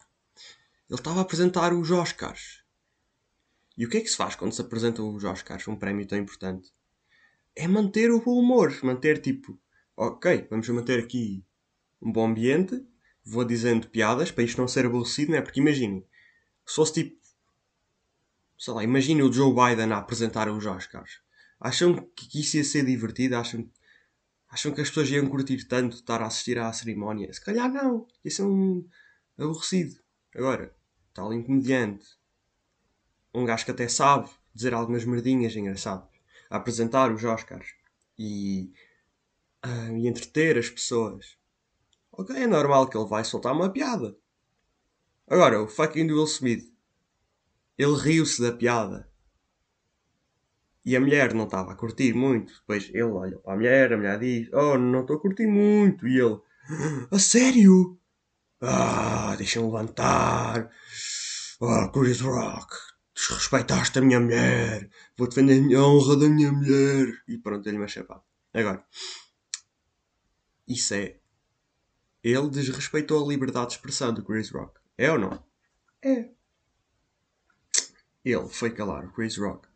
Ele 0.88 0.98
estava 0.98 1.18
a 1.18 1.22
apresentar 1.22 1.72
os 1.72 1.90
Oscars. 1.90 2.64
E 3.76 3.84
o 3.84 3.88
que 3.88 3.98
é 3.98 4.00
que 4.00 4.08
se 4.08 4.16
faz 4.16 4.36
quando 4.36 4.52
se 4.52 4.60
apresentam 4.60 5.14
os 5.14 5.24
Oscars, 5.24 5.66
um 5.68 5.76
prémio 5.76 6.06
tão 6.06 6.18
importante? 6.18 6.72
É 7.54 7.66
manter 7.66 8.10
o 8.10 8.18
humor, 8.18 8.72
manter 8.82 9.20
tipo 9.20 9.58
ok, 10.00 10.46
vamos 10.48 10.66
manter 10.70 10.98
aqui 10.98 11.44
um 12.00 12.10
bom 12.10 12.26
ambiente, 12.26 12.82
vou 13.22 13.44
dizendo 13.44 13.86
piadas 13.86 14.30
para 14.30 14.44
isto 14.44 14.58
não 14.58 14.66
ser 14.66 14.86
aborrecido, 14.86 15.32
não 15.32 15.38
é? 15.38 15.42
Porque 15.42 15.60
imaginem, 15.60 16.02
se 16.66 16.74
fosse 16.74 16.94
tipo, 16.94 17.20
sei 18.58 18.72
lá, 18.72 18.82
imaginem 18.82 19.22
o 19.22 19.30
Joe 19.30 19.52
Biden 19.52 19.92
a 19.92 19.98
apresentar 19.98 20.48
os 20.48 20.64
Oscars. 20.64 21.20
Acham 21.60 22.08
que 22.16 22.40
isso 22.40 22.56
ia 22.56 22.64
ser 22.64 22.86
divertido? 22.86 23.36
Acham, 23.36 23.70
acham 24.48 24.72
que 24.72 24.80
as 24.80 24.88
pessoas 24.88 25.10
iam 25.10 25.28
curtir 25.28 25.68
tanto 25.68 25.96
estar 25.96 26.22
a 26.22 26.26
assistir 26.26 26.58
à 26.58 26.72
cerimónia? 26.72 27.30
Se 27.30 27.44
calhar 27.44 27.70
não. 27.70 28.06
Isso 28.24 28.40
é 28.40 28.46
um, 28.46 28.88
aborrecido. 29.36 30.00
Agora, 30.34 30.74
está 31.10 31.22
ali 31.22 31.36
um 31.36 31.42
comediante, 31.42 32.06
um 33.34 33.44
gajo 33.44 33.66
que 33.66 33.70
até 33.70 33.86
sabe 33.86 34.30
dizer 34.54 34.72
algumas 34.72 35.04
merdinhas 35.04 35.54
engraçadas, 35.54 36.08
a 36.48 36.56
apresentar 36.56 37.12
os 37.12 37.22
Oscars 37.22 37.74
e, 38.18 38.72
uh, 39.64 39.96
e 39.96 40.06
entreter 40.06 40.58
as 40.58 40.68
pessoas. 40.68 41.36
Ok, 42.12 42.36
é 42.36 42.46
normal 42.46 42.88
que 42.88 42.96
ele 42.96 43.08
vai 43.08 43.24
soltar 43.24 43.52
uma 43.52 43.70
piada. 43.70 44.16
Agora, 45.28 45.62
o 45.62 45.68
fucking 45.68 46.10
Will 46.10 46.24
Smith, 46.24 46.64
ele 47.78 47.96
riu-se 47.96 48.42
da 48.42 48.52
piada. 48.52 49.08
E 50.84 50.96
a 50.96 51.00
mulher 51.00 51.34
não 51.34 51.44
estava 51.44 51.72
a 51.72 51.76
curtir 51.76 52.14
muito. 52.14 52.52
Depois 52.60 52.88
ele 52.88 53.02
olha 53.02 53.38
para 53.38 53.52
a 53.52 53.56
mulher, 53.56 53.92
a 53.92 53.96
mulher 53.96 54.18
diz: 54.18 54.48
Oh, 54.52 54.78
não 54.78 55.02
estou 55.02 55.16
a 55.16 55.20
curtir 55.20 55.46
muito. 55.46 56.06
E 56.08 56.18
ele: 56.18 56.40
A 57.10 57.18
sério? 57.18 57.98
Ah, 58.60 59.34
deixa-me 59.36 59.66
levantar. 59.66 60.70
Ah, 61.62 61.84
oh, 61.86 61.92
Chris 61.92 62.20
Rock, 62.20 62.74
desrespeitaste 63.14 63.98
a 63.98 64.02
minha 64.02 64.20
mulher. 64.20 64.90
Vou 65.16 65.28
defender 65.28 65.74
a 65.76 65.82
honra 65.86 66.16
da 66.16 66.28
minha 66.28 66.50
mulher. 66.50 67.06
E 67.28 67.38
pronto, 67.38 67.68
ele 67.68 67.78
me 67.78 67.88
chapada. 67.88 68.22
Agora, 68.52 68.84
isso 70.72 70.94
é. 70.94 71.16
Ele 72.22 72.48
desrespeitou 72.48 73.24
a 73.24 73.28
liberdade 73.28 73.68
de 73.68 73.72
expressão 73.74 74.12
do 74.12 74.24
Chris 74.24 74.50
Rock. 74.50 74.78
É 74.96 75.10
ou 75.10 75.18
não? 75.18 75.42
É. 76.02 76.30
Ele 78.24 78.48
foi 78.48 78.70
calar 78.70 79.06
o 79.06 79.12
Chris 79.12 79.36
Rock 79.36 79.70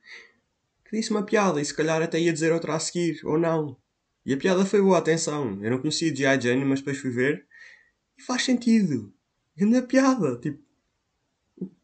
que 0.85 0.97
disse 0.97 1.11
uma 1.11 1.25
piada 1.25 1.61
e 1.61 1.65
se 1.65 1.75
calhar 1.75 2.01
até 2.01 2.21
ia 2.21 2.33
dizer 2.33 2.53
outra 2.53 2.75
a 2.75 2.79
seguir, 2.79 3.21
ou 3.25 3.39
não. 3.39 3.77
E 4.25 4.33
a 4.33 4.37
piada 4.37 4.65
foi 4.65 4.81
boa, 4.81 4.99
atenção. 4.99 5.59
Eu 5.63 5.73
não 5.73 5.79
conhecia 5.79 6.15
G.I. 6.15 6.41
Jane, 6.41 6.65
mas 6.65 6.79
depois 6.79 6.99
fui 6.99 7.11
ver 7.11 7.47
e 8.17 8.23
faz 8.23 8.45
sentido. 8.45 9.13
Grande 9.57 9.83
piada. 9.83 10.39
Tipo, 10.39 10.63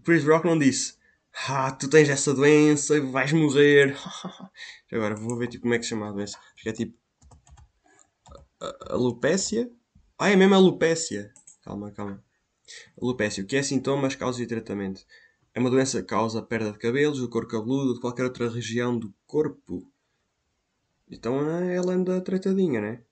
Chris 0.05 0.25
Rock 0.25 0.46
não 0.46 0.59
disse 0.59 0.94
Ah, 1.49 1.73
tu 1.73 1.88
tens 1.88 2.09
essa 2.09 2.33
doença 2.33 2.96
e 2.96 3.01
vais 3.01 3.33
morrer. 3.33 3.96
Agora 4.92 5.16
vou 5.16 5.37
ver 5.37 5.49
tipo, 5.49 5.62
como 5.62 5.75
é 5.75 5.79
que 5.79 5.85
se 5.85 5.90
chama 5.90 6.09
a 6.09 6.12
doença. 6.12 6.38
Acho 6.55 6.62
que 6.62 6.68
é 6.68 6.73
tipo. 6.73 6.96
Alopécia? 8.88 9.70
Ah, 10.18 10.31
é 10.31 10.37
mesmo 10.37 10.55
alopécia. 10.55 11.33
Calma, 11.62 11.90
calma. 11.92 12.23
Alopécia. 13.01 13.42
O 13.42 13.46
que 13.46 13.57
é 13.57 13.62
sintomas, 13.62 14.14
causa 14.14 14.42
e 14.42 14.46
tratamento? 14.46 15.05
É 15.55 15.61
uma 15.61 15.70
doença 15.70 16.01
que 16.01 16.09
causa 16.09 16.42
perda 16.42 16.73
de 16.73 16.79
cabelos, 16.79 17.18
do 17.18 17.29
couro 17.29 17.49
cabeludo 17.49 17.88
ou 17.88 17.94
de 17.94 18.01
qualquer 18.01 18.25
outra 18.25 18.49
região 18.49 18.99
do 18.99 19.12
corpo. 19.27 19.90
Então 21.09 21.40
ela 21.68 21.92
anda 21.92 22.20
tratadinha, 22.20 22.81
né? 22.81 23.03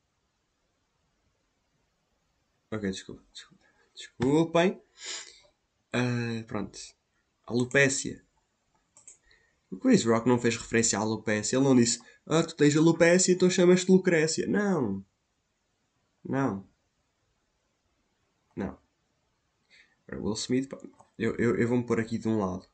Ok, 2.71 2.91
desculpa. 2.91 3.23
desculpa. 3.33 3.65
Desculpem. 3.95 4.81
Uh, 5.95 6.45
pronto. 6.47 6.79
Alopécia. 7.47 8.23
O 9.71 9.79
Chris 9.79 10.05
Rock 10.05 10.29
não 10.29 10.39
fez 10.39 10.57
referência 10.57 10.99
à 10.99 11.03
alopécia. 11.03 11.57
Ele 11.57 11.65
não 11.65 11.75
disse 11.75 11.99
Ah, 12.27 12.43
tu 12.43 12.55
tens 12.55 12.77
alopécia, 12.77 13.33
então 13.33 13.51
chamas-te 13.51 13.91
Lucrécia. 13.91 14.47
Não. 14.47 15.05
Não. 16.25 16.69
Não. 18.57 18.79
Will 20.13 20.33
Smith, 20.35 20.69
eu, 21.19 21.35
eu, 21.37 21.57
eu 21.57 21.69
vou-me 21.69 21.85
pôr 21.85 22.01
aqui 22.01 22.19
de 22.19 22.29
um 22.29 22.39
lado. 22.39 22.67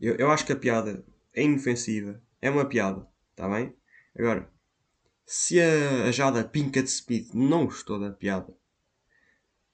Eu, 0.00 0.16
eu 0.16 0.30
acho 0.30 0.46
que 0.46 0.52
a 0.52 0.56
piada 0.56 1.04
é 1.32 1.42
inofensiva. 1.42 2.22
É 2.40 2.50
uma 2.50 2.68
piada. 2.68 3.08
Está 3.30 3.48
bem? 3.48 3.76
Agora, 4.16 4.50
se 5.26 5.60
a, 5.60 6.04
a 6.04 6.12
Jada 6.12 6.44
Pinkett 6.44 6.88
Smith 6.88 7.34
não 7.34 7.66
gostou 7.66 7.98
da 7.98 8.10
piada, 8.10 8.56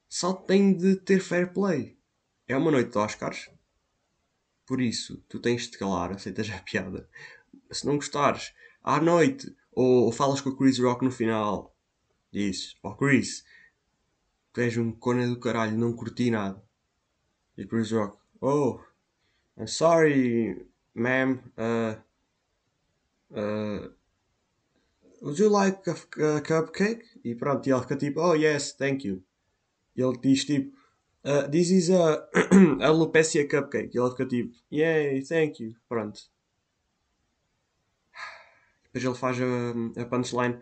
só 0.09 0.33
tem 0.33 0.77
de 0.77 0.97
ter 0.97 1.21
fair 1.21 1.53
play. 1.53 1.99
É 2.47 2.57
uma 2.57 2.71
noite 2.71 2.91
de 2.91 2.99
Oscars. 2.99 3.51
Por 4.67 4.81
isso, 4.81 5.23
tu 5.29 5.41
tens 5.41 5.69
de 5.69 5.77
calar, 5.79 6.13
aceitas 6.13 6.49
a 6.51 6.59
piada. 6.59 7.09
Se 7.71 7.87
não 7.87 7.97
gostares, 7.97 8.55
à 8.83 9.01
noite, 9.01 9.55
ou, 9.73 10.05
ou 10.05 10.13
falas 10.13 10.41
com 10.41 10.51
o 10.51 10.57
Chris 10.57 10.79
Rock 10.79 11.05
no 11.05 11.11
final, 11.11 11.74
dizes, 12.35 12.77
ó 12.83 12.91
oh, 12.91 12.97
Chris, 12.97 13.45
tu 14.53 14.61
és 14.61 14.77
um 14.77 14.91
cona 14.93 15.27
do 15.27 15.39
caralho, 15.39 15.79
não 15.79 15.95
curti 15.95 16.31
nada. 16.31 16.61
E 17.57 17.65
Chris 17.65 17.93
Rock, 17.93 18.19
oh, 18.41 18.81
I'm 19.57 19.69
sorry, 19.69 20.67
ma'am, 20.95 21.41
uh, 21.57 21.95
uh, 23.31 23.89
would 25.23 25.39
you 25.39 25.49
like 25.49 25.89
a, 25.89 25.93
a, 26.37 26.41
cupcake? 26.41 27.05
E 27.25 27.35
pronto, 27.35 27.69
e 27.69 27.73
ele 27.73 27.81
fica 27.83 27.97
tipo, 27.97 28.21
oh 28.21 28.35
yes, 28.35 28.73
thank 28.73 29.07
you. 29.07 29.23
E 29.97 30.03
ele 30.03 30.19
diz 30.19 30.45
tipo, 30.45 30.77
uh, 31.25 31.49
this 31.49 31.71
is 31.71 31.91
a 31.91 32.29
alopecia 32.83 33.49
cupcake. 33.49 33.97
E 33.97 33.99
ele 33.99 34.11
fica 34.11 34.27
tipo, 34.27 34.53
yay, 34.71 35.23
thank 35.23 35.63
you. 35.63 35.75
Pronto. 35.89 36.21
Depois 38.85 39.05
ele 39.05 39.15
faz 39.15 39.39
a, 39.41 40.03
a 40.03 40.05
punchline, 40.05 40.61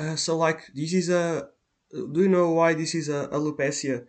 uh, 0.00 0.16
so 0.16 0.36
like, 0.36 0.72
this 0.74 0.92
is 0.92 1.10
a, 1.10 1.48
do 1.92 2.22
you 2.22 2.28
know 2.28 2.52
why 2.52 2.74
this 2.74 2.94
is 2.94 3.08
a 3.08 3.28
alopecia 3.28 4.06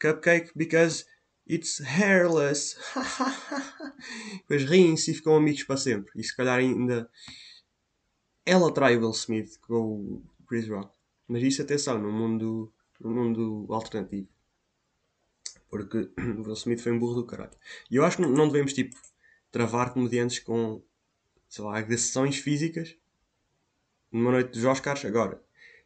cupcake? 0.00 0.50
Because 0.56 1.04
It's 1.48 1.80
hairless. 1.80 2.76
Depois 4.48 4.64
riem-se 4.64 5.12
e 5.12 5.14
ficam 5.14 5.36
amigos 5.36 5.62
para 5.62 5.76
sempre. 5.76 6.12
E 6.16 6.24
se 6.24 6.34
calhar 6.34 6.58
ainda. 6.58 7.08
Ela 8.44 8.72
trai 8.72 8.96
o 8.96 9.00
Will 9.00 9.10
Smith 9.12 9.58
com 9.60 9.76
o 9.76 10.22
Chris 10.48 10.68
Rock. 10.68 10.92
Mas 11.28 11.42
isso, 11.42 11.62
atenção, 11.62 12.00
no 12.00 12.12
mundo, 12.12 12.72
no 13.00 13.10
mundo 13.10 13.66
alternativo. 13.70 14.28
Porque 15.68 16.10
o 16.18 16.42
Will 16.42 16.54
Smith 16.54 16.80
foi 16.80 16.92
um 16.92 16.98
burro 16.98 17.14
do 17.14 17.26
caralho. 17.26 17.56
E 17.90 17.96
eu 17.96 18.04
acho 18.04 18.16
que 18.16 18.22
não 18.22 18.48
devemos, 18.48 18.72
tipo, 18.72 18.96
travar 19.52 19.92
comediantes 19.92 20.40
com, 20.40 20.82
sei 21.48 21.64
lá, 21.64 21.78
agressões 21.78 22.38
físicas 22.38 22.96
numa 24.10 24.32
noite 24.32 24.50
dos 24.50 24.64
Oscars. 24.64 25.04
Agora, 25.04 25.42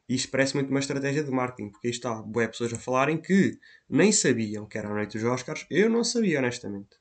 isto 0.09 0.30
parece 0.30 0.54
muito 0.54 0.70
uma 0.70 0.80
estratégia 0.80 1.22
de 1.22 1.30
marketing, 1.30 1.70
porque 1.70 1.87
aí 1.87 1.92
está, 1.92 2.20
boé 2.22 2.48
pessoas 2.48 2.72
a 2.72 2.78
falarem 2.78 3.20
que 3.20 3.59
nem 3.88 4.11
sabiam 4.11 4.66
que 4.66 4.76
era 4.76 4.88
a 4.88 4.94
noite 4.94 5.16
dos 5.18 5.24
Oscars. 5.24 5.66
Eu 5.70 5.88
não 5.88 6.02
sabia, 6.02 6.38
honestamente. 6.38 6.98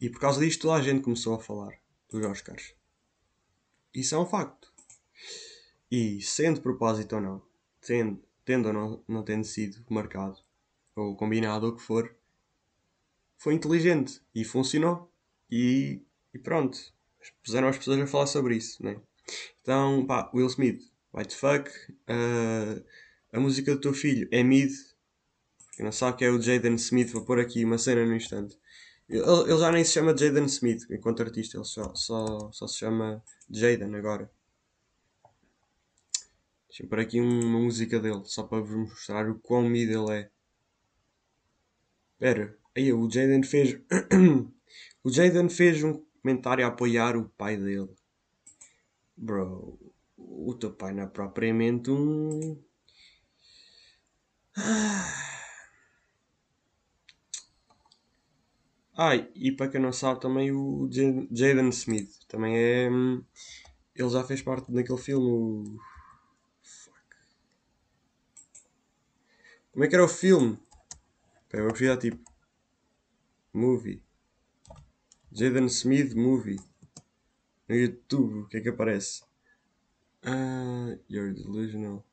E 0.00 0.10
por 0.10 0.20
causa 0.20 0.40
disto 0.40 0.62
toda 0.62 0.74
a 0.74 0.82
gente 0.82 1.02
começou 1.02 1.36
a 1.36 1.40
falar 1.40 1.78
dos 2.10 2.24
Oscars. 2.26 2.74
Isso 3.94 4.14
é 4.14 4.18
um 4.18 4.26
facto. 4.26 4.72
E 5.90 6.20
sendo 6.22 6.60
propósito 6.60 7.14
ou 7.14 7.20
não, 7.20 7.42
tendo, 7.80 8.20
tendo 8.44 8.66
ou 8.68 8.72
não, 8.72 9.04
não 9.06 9.22
tendo 9.22 9.44
sido 9.44 9.84
marcado, 9.88 10.38
ou 10.96 11.14
combinado, 11.14 11.66
ou 11.66 11.72
o 11.72 11.76
que 11.76 11.82
for, 11.82 12.16
foi 13.36 13.54
inteligente 13.54 14.20
e 14.34 14.44
funcionou. 14.44 15.12
E, 15.50 16.02
e 16.32 16.38
pronto. 16.38 16.78
Puseram 17.44 17.68
as 17.68 17.78
pessoas 17.78 18.00
a 18.00 18.06
falar 18.06 18.26
sobre 18.26 18.56
isso, 18.56 18.82
né? 18.82 19.00
Então, 19.60 20.04
pá, 20.06 20.30
Will 20.34 20.46
Smith 20.46 20.92
What 21.12 21.28
the 21.28 21.36
fuck? 21.36 21.70
Uh, 22.08 22.82
a 23.32 23.38
música 23.38 23.74
do 23.74 23.80
teu 23.80 23.92
filho 23.92 24.26
é 24.32 24.42
mid. 24.42 24.72
Quem 25.76 25.84
não 25.84 25.92
sabe 25.92 26.18
que 26.18 26.24
é 26.24 26.30
o 26.30 26.40
Jaden 26.40 26.74
Smith, 26.76 27.12
vou 27.12 27.24
pôr 27.24 27.38
aqui 27.38 27.64
uma 27.64 27.76
cena 27.76 28.04
no 28.04 28.16
instante. 28.16 28.58
Ele, 29.08 29.58
já 29.58 29.70
nem 29.70 29.84
se 29.84 29.92
chama 29.92 30.16
Jaden 30.16 30.46
Smith 30.46 30.86
enquanto 30.90 31.22
artista, 31.22 31.58
ele 31.58 31.64
só, 31.64 31.94
só, 31.94 32.50
só 32.50 32.66
se 32.66 32.78
chama 32.78 33.22
Jaden 33.50 33.94
agora. 33.94 34.30
Deixa 36.68 36.84
eu 36.84 36.88
pôr 36.88 37.00
aqui 37.00 37.20
uma 37.20 37.58
música 37.60 38.00
dele, 38.00 38.22
só 38.24 38.44
para 38.44 38.60
vos 38.60 38.74
mostrar 38.74 39.28
o 39.28 39.38
quão 39.38 39.68
mid 39.68 39.90
ele 39.90 40.12
é. 40.12 40.30
Espera, 42.14 42.56
aí 42.74 42.90
o 42.90 43.10
Jaden 43.10 43.42
fez. 43.42 43.78
o 45.04 45.10
Jaden 45.10 45.50
fez 45.50 45.82
um 45.84 46.02
comentário 46.22 46.64
a 46.64 46.68
apoiar 46.68 47.18
o 47.18 47.28
pai 47.28 47.58
dele. 47.58 47.94
Bro, 49.22 49.78
o 50.18 50.52
teu 50.54 50.72
pai 50.72 50.92
não 50.92 51.04
é 51.04 51.06
propriamente 51.06 51.92
um. 51.92 52.60
Ah, 58.96 59.14
e 59.14 59.52
para 59.52 59.70
quem 59.70 59.80
não 59.80 59.92
sabe, 59.92 60.20
também 60.20 60.50
o 60.50 60.88
Jaden 60.90 61.68
Smith 61.68 62.26
também 62.26 62.56
é. 62.56 62.88
Ele 63.94 64.10
já 64.10 64.24
fez 64.24 64.42
parte 64.42 64.72
daquele 64.72 64.98
filme. 64.98 65.78
Fuck. 66.62 67.16
Como 69.70 69.84
é 69.84 69.88
que 69.88 69.94
era 69.94 70.04
o 70.04 70.08
filme? 70.08 70.58
Pera, 71.48 71.62
vou 71.62 71.72
pesquisar 71.72 71.96
tipo. 71.96 72.18
Movie. 73.54 74.02
Jaden 75.30 75.66
Smith 75.66 76.12
Movie. 76.14 76.71
No 77.72 77.78
YouTube, 77.78 78.40
o 78.40 78.48
que 78.48 78.58
é 78.58 78.60
que 78.60 78.68
aparece? 78.68 79.22
Uh, 80.22 81.00
you're 81.08 81.32
delusional. 81.32 82.04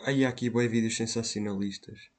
Aí 0.00 0.24
há 0.24 0.28
aqui 0.28 0.50
boi 0.50 0.66
vídeos 0.66 0.96
sensacionalistas. 0.96 2.10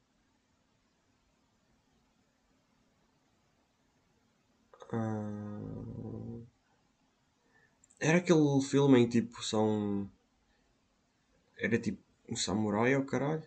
Uh... 4.93 6.47
Era 7.99 8.19
aquele 8.19 8.61
filme 8.61 8.97
em 8.97 9.09
tipo 9.09 9.43
são. 9.43 10.09
era 11.57 11.77
tipo 11.77 12.01
um 12.29 12.35
samurai 12.37 12.93
ao 12.93 13.03
caralho. 13.03 13.43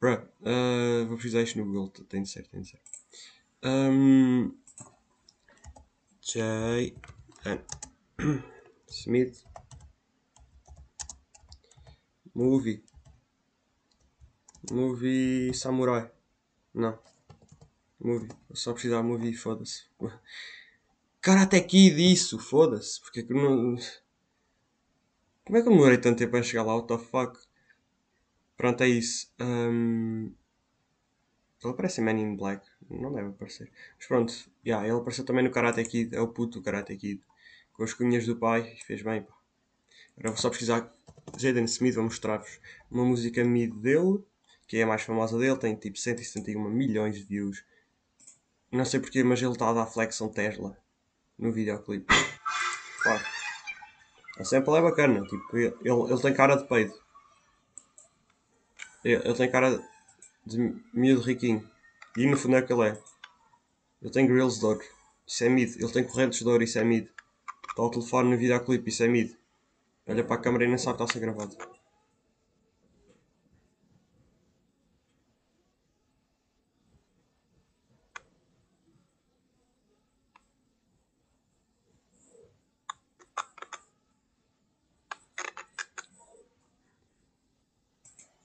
Bruh, 0.00 0.26
uh, 0.40 1.06
vou 1.06 1.18
precisar 1.18 1.42
isto 1.42 1.58
no 1.58 1.66
Google, 1.66 1.90
tem 2.08 2.22
de 2.22 2.30
ser, 2.30 2.46
tem 2.46 2.62
de 2.62 2.70
ser. 2.70 2.93
Um, 3.64 4.54
J. 6.20 6.94
Smith. 8.86 9.42
Movie. 12.34 12.84
Movie 14.70 15.54
Samurai. 15.54 16.10
Não. 16.74 16.98
Movie. 17.98 18.28
Eu 18.50 18.56
só 18.56 18.74
precisar 18.74 19.00
de 19.00 19.08
movie, 19.08 19.32
foda-se. 19.32 19.84
Karate 21.22 21.62
Kid, 21.62 22.12
isso, 22.12 22.38
foda-se. 22.38 23.00
Porque 23.00 23.22
que 23.22 23.32
não. 23.32 23.76
Como 25.42 25.58
é 25.58 25.62
que 25.62 25.68
eu 25.68 25.72
demorei 25.72 25.96
tanto 25.96 26.18
tempo 26.18 26.36
a 26.36 26.42
chegar 26.42 26.64
lá? 26.64 26.76
What 26.76 26.88
the 26.88 26.98
fuck? 26.98 27.38
Pronto, 28.58 28.82
é 28.82 28.88
isso. 28.88 29.32
Um... 29.40 30.34
Ele 31.64 31.72
aparece 31.72 32.00
em 32.00 32.04
Man 32.04 32.18
in 32.18 32.36
Black. 32.36 32.66
Não 32.90 33.12
deve 33.12 33.28
aparecer. 33.28 33.70
Mas 33.96 34.06
pronto, 34.06 34.34
yeah, 34.66 34.86
ele 34.86 34.96
apareceu 34.96 35.24
também 35.24 35.42
no 35.42 35.50
Karate 35.50 35.82
Kid. 35.84 36.14
É 36.14 36.20
o 36.20 36.28
puto 36.28 36.60
Karate 36.60 36.94
Kid. 36.96 37.20
Com 37.72 37.84
as 37.84 37.94
cunhas 37.94 38.26
do 38.26 38.36
pai. 38.36 38.76
Fez 38.86 39.02
bem, 39.02 39.22
pá. 39.22 39.32
Agora 40.16 40.30
vou 40.30 40.36
só 40.36 40.50
precisar. 40.50 40.92
Jaden 41.38 41.64
Smith, 41.64 41.94
vou 41.94 42.04
mostrar-vos 42.04 42.60
uma 42.90 43.04
música 43.04 43.42
mid 43.42 43.72
dele. 43.74 44.22
Que 44.66 44.78
é 44.78 44.82
a 44.82 44.86
mais 44.86 45.02
famosa 45.02 45.38
dele. 45.38 45.56
Tem 45.56 45.74
tipo 45.74 45.98
171 45.98 46.62
milhões 46.70 47.16
de 47.16 47.24
views. 47.24 47.64
Não 48.70 48.84
sei 48.84 49.00
porquê, 49.00 49.22
mas 49.24 49.40
ele 49.40 49.52
está 49.52 49.70
a 49.70 49.72
dar 49.72 49.86
flexão 49.86 50.28
Tesla. 50.28 50.76
No 51.38 51.50
videoclipe. 51.50 52.12
Claro. 53.02 53.24
A 54.38 54.44
sample 54.44 54.74
é 54.74 54.82
bacana. 54.82 55.22
Tipo, 55.22 55.56
ele, 55.56 55.74
ele 55.82 56.20
tem 56.20 56.34
cara 56.34 56.56
de 56.56 56.68
peido. 56.68 56.92
Ele, 59.02 59.22
ele 59.24 59.34
tem 59.34 59.50
cara 59.50 59.76
de 59.76 59.93
miúdo 60.92 61.22
riquinho. 61.22 61.68
E 62.16 62.26
no 62.26 62.36
fundo 62.36 62.56
é 62.56 62.60
o 62.60 62.66
que 62.66 62.72
ele 62.72 62.88
é. 62.88 63.02
Ele 64.02 64.12
tem 64.12 64.26
grills 64.26 64.58
de 64.58 64.66
ouro. 64.66 64.80
Isso 65.26 65.44
é 65.44 65.48
mid. 65.48 65.76
Ele 65.76 65.92
tem 65.92 66.04
correntes 66.04 66.40
de 66.40 66.48
ouro. 66.48 66.62
Isso 66.62 66.78
é 66.78 66.84
mid. 66.84 67.08
Está 67.68 67.82
ao 67.82 67.90
telefone 67.90 68.30
no 68.30 68.36
videoclipe. 68.36 68.88
Isso 68.88 69.02
é 69.02 69.08
mid. 69.08 69.34
Olha 70.06 70.22
para 70.24 70.36
a 70.36 70.38
câmera 70.38 70.64
e 70.64 70.68
nem 70.68 70.78
sabe 70.78 70.98
que 70.98 71.04
está 71.04 71.12
a 71.12 71.14
ser 71.14 71.20
gravado. 71.20 71.56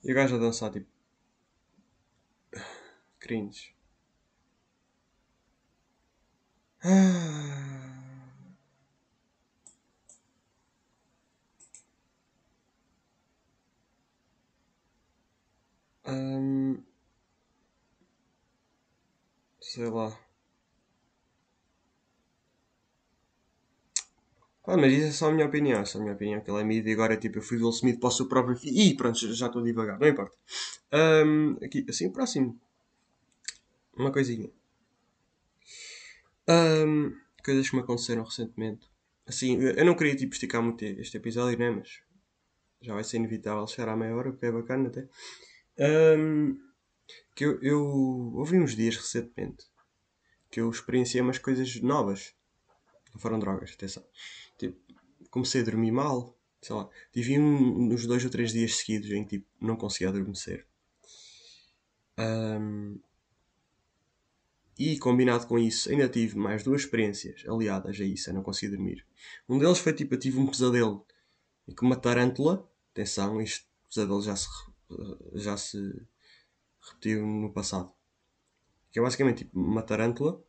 E 0.03 0.11
o 0.11 0.15
gajo 0.15 0.35
a 0.35 0.39
dançar 0.39 0.71
tipo. 0.71 0.98
Cringe. 3.29 3.75
Um, 16.03 16.83
sei 19.61 19.85
lá. 19.89 20.17
Ah, 24.65 24.77
mas 24.77 24.91
isso 24.93 25.07
é 25.07 25.11
só 25.11 25.27
a 25.29 25.31
minha 25.31 25.45
opinião. 25.45 25.79
Essa 25.81 25.97
é 25.97 25.99
a 25.99 26.01
minha 26.01 26.15
opinião, 26.15 26.41
que 26.41 26.49
ele 26.49 26.61
é 26.61 26.89
e 26.89 26.93
agora 26.93 27.15
tipo, 27.17 27.37
eu 27.37 27.41
fui 27.43 27.57
Will 27.57 27.69
Smith 27.69 27.99
para 27.99 28.09
o 28.09 28.11
seu 28.11 28.27
próprio 28.27 28.55
filho. 28.55 28.75
Ih, 28.75 28.95
pronto, 28.95 29.17
já 29.33 29.47
estou 29.47 29.61
devagar, 29.63 29.99
não 29.99 30.07
importa. 30.07 30.35
Um, 30.93 31.57
aqui, 31.63 31.85
assim, 31.89 32.11
próximo. 32.11 32.59
Uma 33.99 34.13
coisinha. 34.13 34.49
Um, 36.47 37.13
coisas 37.43 37.69
que 37.69 37.75
me 37.75 37.81
aconteceram 37.81 38.23
recentemente. 38.23 38.87
Assim, 39.27 39.61
eu 39.61 39.83
não 39.83 39.93
queria 39.93 40.15
tipo, 40.15 40.31
esticar 40.33 40.63
muito 40.63 40.85
este 40.85 41.17
episódio, 41.17 41.59
né? 41.59 41.69
Mas 41.69 42.01
já 42.81 42.93
vai 42.93 43.03
ser 43.03 43.17
inevitável 43.17 43.67
chegar 43.67 43.91
à 43.91 43.97
meia 43.97 44.15
hora, 44.15 44.29
o 44.29 44.37
que 44.37 44.45
é 44.45 44.51
bacana 44.53 44.87
até. 44.87 45.05
Um, 46.17 46.57
que 47.35 47.43
eu, 47.43 47.61
eu 47.61 47.81
ouvi 48.35 48.57
uns 48.57 48.73
dias 48.73 48.95
recentemente 48.95 49.65
que 50.49 50.61
eu 50.61 50.69
experienciei 50.69 51.21
umas 51.21 51.37
coisas 51.37 51.75
novas. 51.81 52.33
Não 53.13 53.19
foram 53.19 53.37
drogas, 53.37 53.73
atenção. 53.73 54.05
Tipo, 54.57 54.79
comecei 55.29 55.59
a 55.59 55.65
dormir 55.65 55.91
mal. 55.91 56.39
Sei 56.61 56.73
lá, 56.73 56.89
tive 57.11 57.37
um, 57.37 57.91
uns 57.91 58.07
dois 58.07 58.23
ou 58.23 58.31
três 58.31 58.53
dias 58.53 58.77
seguidos 58.77 59.11
em 59.11 59.25
que 59.25 59.39
tipo, 59.39 59.47
não 59.59 59.75
conseguia 59.75 60.07
adormecer. 60.07 60.65
Um, 62.17 62.97
e 64.79 64.97
combinado 64.97 65.45
com 65.45 65.59
isso, 65.59 65.91
ainda 65.91 66.07
tive 66.07 66.37
mais 66.37 66.63
duas 66.63 66.81
experiências 66.81 67.43
aliadas 67.45 67.99
a 67.99 68.03
isso, 68.05 68.29
eu 68.29 68.33
não 68.33 68.41
consegui 68.41 68.77
dormir. 68.77 69.05
Um 69.47 69.59
deles 69.59 69.77
foi 69.77 69.91
tipo, 69.91 70.15
eu 70.15 70.19
tive 70.19 70.39
um 70.39 70.47
pesadelo 70.47 71.05
com 71.75 71.85
uma 71.85 71.97
tarântula. 71.97 72.65
Atenção, 72.93 73.41
este 73.41 73.67
pesadelo 73.89 74.21
já 74.21 74.37
se, 74.37 74.47
já 75.33 75.57
se 75.57 75.77
repetiu 76.81 77.27
no 77.27 77.51
passado. 77.51 77.91
Que 78.89 78.99
é 78.99 79.01
basicamente 79.01 79.39
tipo, 79.39 79.59
uma 79.59 79.81
tarântula 79.81 80.41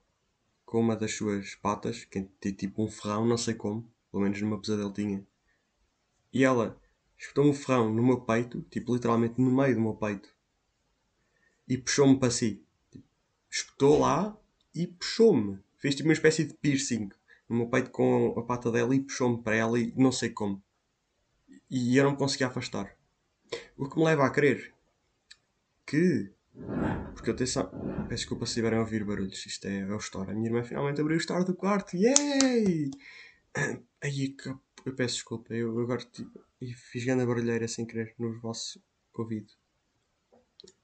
com 0.64 0.78
uma 0.78 0.94
das 0.94 1.12
suas 1.12 1.56
patas, 1.56 2.04
que 2.04 2.22
tem 2.40 2.52
tipo 2.52 2.84
um 2.84 2.88
ferrão, 2.88 3.26
não 3.26 3.36
sei 3.36 3.54
como, 3.54 3.92
pelo 4.12 4.22
menos 4.22 4.40
numa 4.40 4.60
pesadelo 4.60 4.92
tinha. 4.92 5.26
E 6.32 6.44
ela 6.44 6.80
espetou 7.18 7.44
um 7.44 7.52
ferrão 7.52 7.92
no 7.92 8.00
meu 8.00 8.20
peito, 8.20 8.62
tipo 8.70 8.94
literalmente 8.94 9.40
no 9.40 9.50
meio 9.50 9.74
do 9.74 9.80
meu 9.80 9.94
peito, 9.94 10.32
e 11.66 11.76
puxou-me 11.76 12.16
para 12.16 12.30
si. 12.30 12.64
Espetou 13.50 13.98
lá 13.98 14.36
e 14.74 14.86
puxou-me. 14.86 15.58
Fez 15.78 15.94
tipo 15.94 16.08
uma 16.08 16.12
espécie 16.12 16.44
de 16.44 16.54
piercing 16.54 17.10
no 17.48 17.56
meu 17.56 17.68
peito 17.68 17.90
com 17.90 18.38
a 18.38 18.42
pata 18.42 18.70
dela 18.70 18.94
e 18.94 19.00
puxou-me 19.00 19.42
para 19.42 19.56
ela 19.56 19.78
e 19.78 19.92
não 19.96 20.12
sei 20.12 20.30
como. 20.30 20.62
E 21.68 21.96
eu 21.96 22.04
não 22.04 22.16
conseguia 22.16 22.46
afastar. 22.46 22.96
O 23.76 23.88
que 23.88 23.96
me 23.96 24.04
leva 24.04 24.24
a 24.24 24.30
crer 24.30 24.72
que. 25.86 26.32
Porque 27.14 27.30
atenção, 27.30 27.68
peço 28.08 28.22
desculpa 28.22 28.46
se 28.46 28.52
estiverem 28.52 28.78
a 28.78 28.82
ouvir 28.82 29.04
barulhos, 29.04 29.44
isto 29.44 29.66
é, 29.66 29.80
é 29.80 29.92
o 29.92 29.96
store. 29.96 30.30
A 30.30 30.34
minha 30.34 30.48
irmã 30.48 30.62
finalmente 30.62 31.00
abriu 31.00 31.16
o 31.16 31.20
store 31.20 31.44
do 31.44 31.54
quarto, 31.54 31.96
yay! 31.96 32.90
Aí 34.02 34.36
eu 34.86 34.94
peço 34.94 35.16
desculpa, 35.16 35.52
eu 35.54 35.78
agora 35.80 36.00
tipo, 36.00 36.40
fiz 36.90 37.04
grande 37.04 37.26
barulheira 37.26 37.66
sem 37.68 37.86
querer 37.86 38.14
no 38.18 38.38
vosso 38.40 38.82
ouvido. 39.14 39.52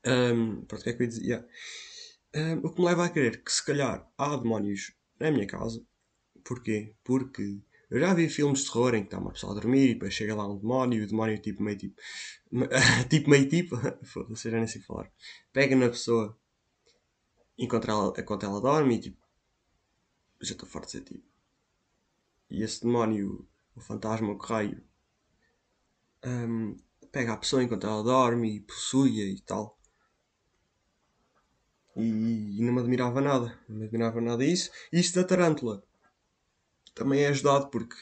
Um, 0.04 0.64
pronto, 0.64 0.80
o 0.80 0.84
que 0.84 0.90
é 0.90 0.92
que 0.92 1.02
eu 1.02 1.04
ia 1.04 1.08
dizer? 1.08 1.24
Yeah. 1.24 1.48
Um, 2.36 2.66
o 2.66 2.70
que 2.70 2.80
me 2.80 2.86
leva 2.86 3.06
a 3.06 3.08
crer 3.08 3.42
que 3.42 3.50
se 3.50 3.64
calhar 3.64 4.06
há 4.18 4.36
demónios 4.36 4.92
na 5.18 5.30
minha 5.30 5.46
casa. 5.46 5.82
Porquê? 6.44 6.94
Porque 7.02 7.62
eu 7.88 7.98
já 7.98 8.12
vi 8.12 8.28
filmes 8.28 8.60
de 8.60 8.66
terror 8.66 8.94
em 8.94 9.00
que 9.00 9.06
está 9.06 9.18
uma 9.18 9.32
pessoa 9.32 9.52
a 9.52 9.54
dormir 9.54 9.88
e 9.90 9.94
depois 9.94 10.12
chega 10.12 10.34
lá 10.34 10.46
um 10.46 10.58
demónio 10.58 11.00
e 11.00 11.04
o 11.04 11.08
demónio 11.08 11.40
tipo 11.40 11.62
meio 11.62 11.78
tipo. 11.78 11.98
tipo 13.08 13.30
meio 13.30 13.48
tipo. 13.48 13.76
Foda-se, 14.04 14.50
já 14.50 14.58
nem 14.58 14.66
sei 14.66 14.82
falar. 14.82 15.10
Pega 15.50 15.74
na 15.74 15.88
pessoa 15.88 16.38
enquanto 17.56 17.90
ela, 17.90 18.12
enquanto 18.18 18.44
ela 18.44 18.60
dorme 18.60 18.96
e 18.96 19.00
tipo. 19.00 19.26
Já 20.42 20.52
estou 20.52 20.68
forte 20.68 20.86
de 20.86 20.92
ser 20.92 21.00
tipo. 21.04 21.24
E 22.50 22.62
esse 22.62 22.82
demónio, 22.82 23.48
o 23.74 23.80
fantasma, 23.80 24.30
o 24.30 24.36
raio, 24.36 24.84
um, 26.22 26.76
pega 27.10 27.32
a 27.32 27.36
pessoa 27.38 27.62
enquanto 27.62 27.86
ela 27.86 28.02
dorme 28.02 28.56
e 28.56 28.60
possui 28.60 29.20
e 29.22 29.40
tal. 29.40 29.75
E, 31.96 32.58
e, 32.58 32.62
não 32.62 32.74
me 32.74 32.80
admirava 32.80 33.20
nada. 33.20 33.58
Não 33.68 33.78
me 33.78 33.84
admirava 33.86 34.20
nada 34.20 34.44
isso. 34.44 34.70
E 34.92 35.00
isso 35.00 35.14
da 35.14 35.24
tarântula 35.24 35.82
também 36.94 37.24
é 37.24 37.28
ajudado 37.28 37.68
porque, 37.68 37.96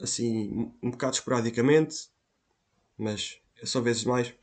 assim, 0.00 0.72
um 0.82 0.90
bocado 0.90 1.14
esporadicamente, 1.14 2.10
mas 2.96 3.40
é 3.60 3.66
só 3.66 3.80
vezes 3.80 4.04
mais, 4.04 4.34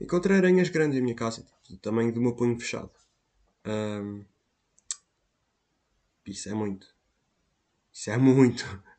encontrei 0.00 0.36
aranhas 0.36 0.68
grandes 0.68 0.98
em 0.98 1.02
minha 1.02 1.14
casa, 1.14 1.42
tipo, 1.42 1.52
do 1.70 1.78
tamanho 1.78 2.12
do 2.12 2.20
meu 2.20 2.34
punho 2.34 2.58
fechado. 2.58 2.90
Um, 3.66 4.24
isso 6.26 6.48
é 6.48 6.54
muito. 6.54 6.86
Isso 7.92 8.10
é 8.10 8.16
muito. 8.16 8.64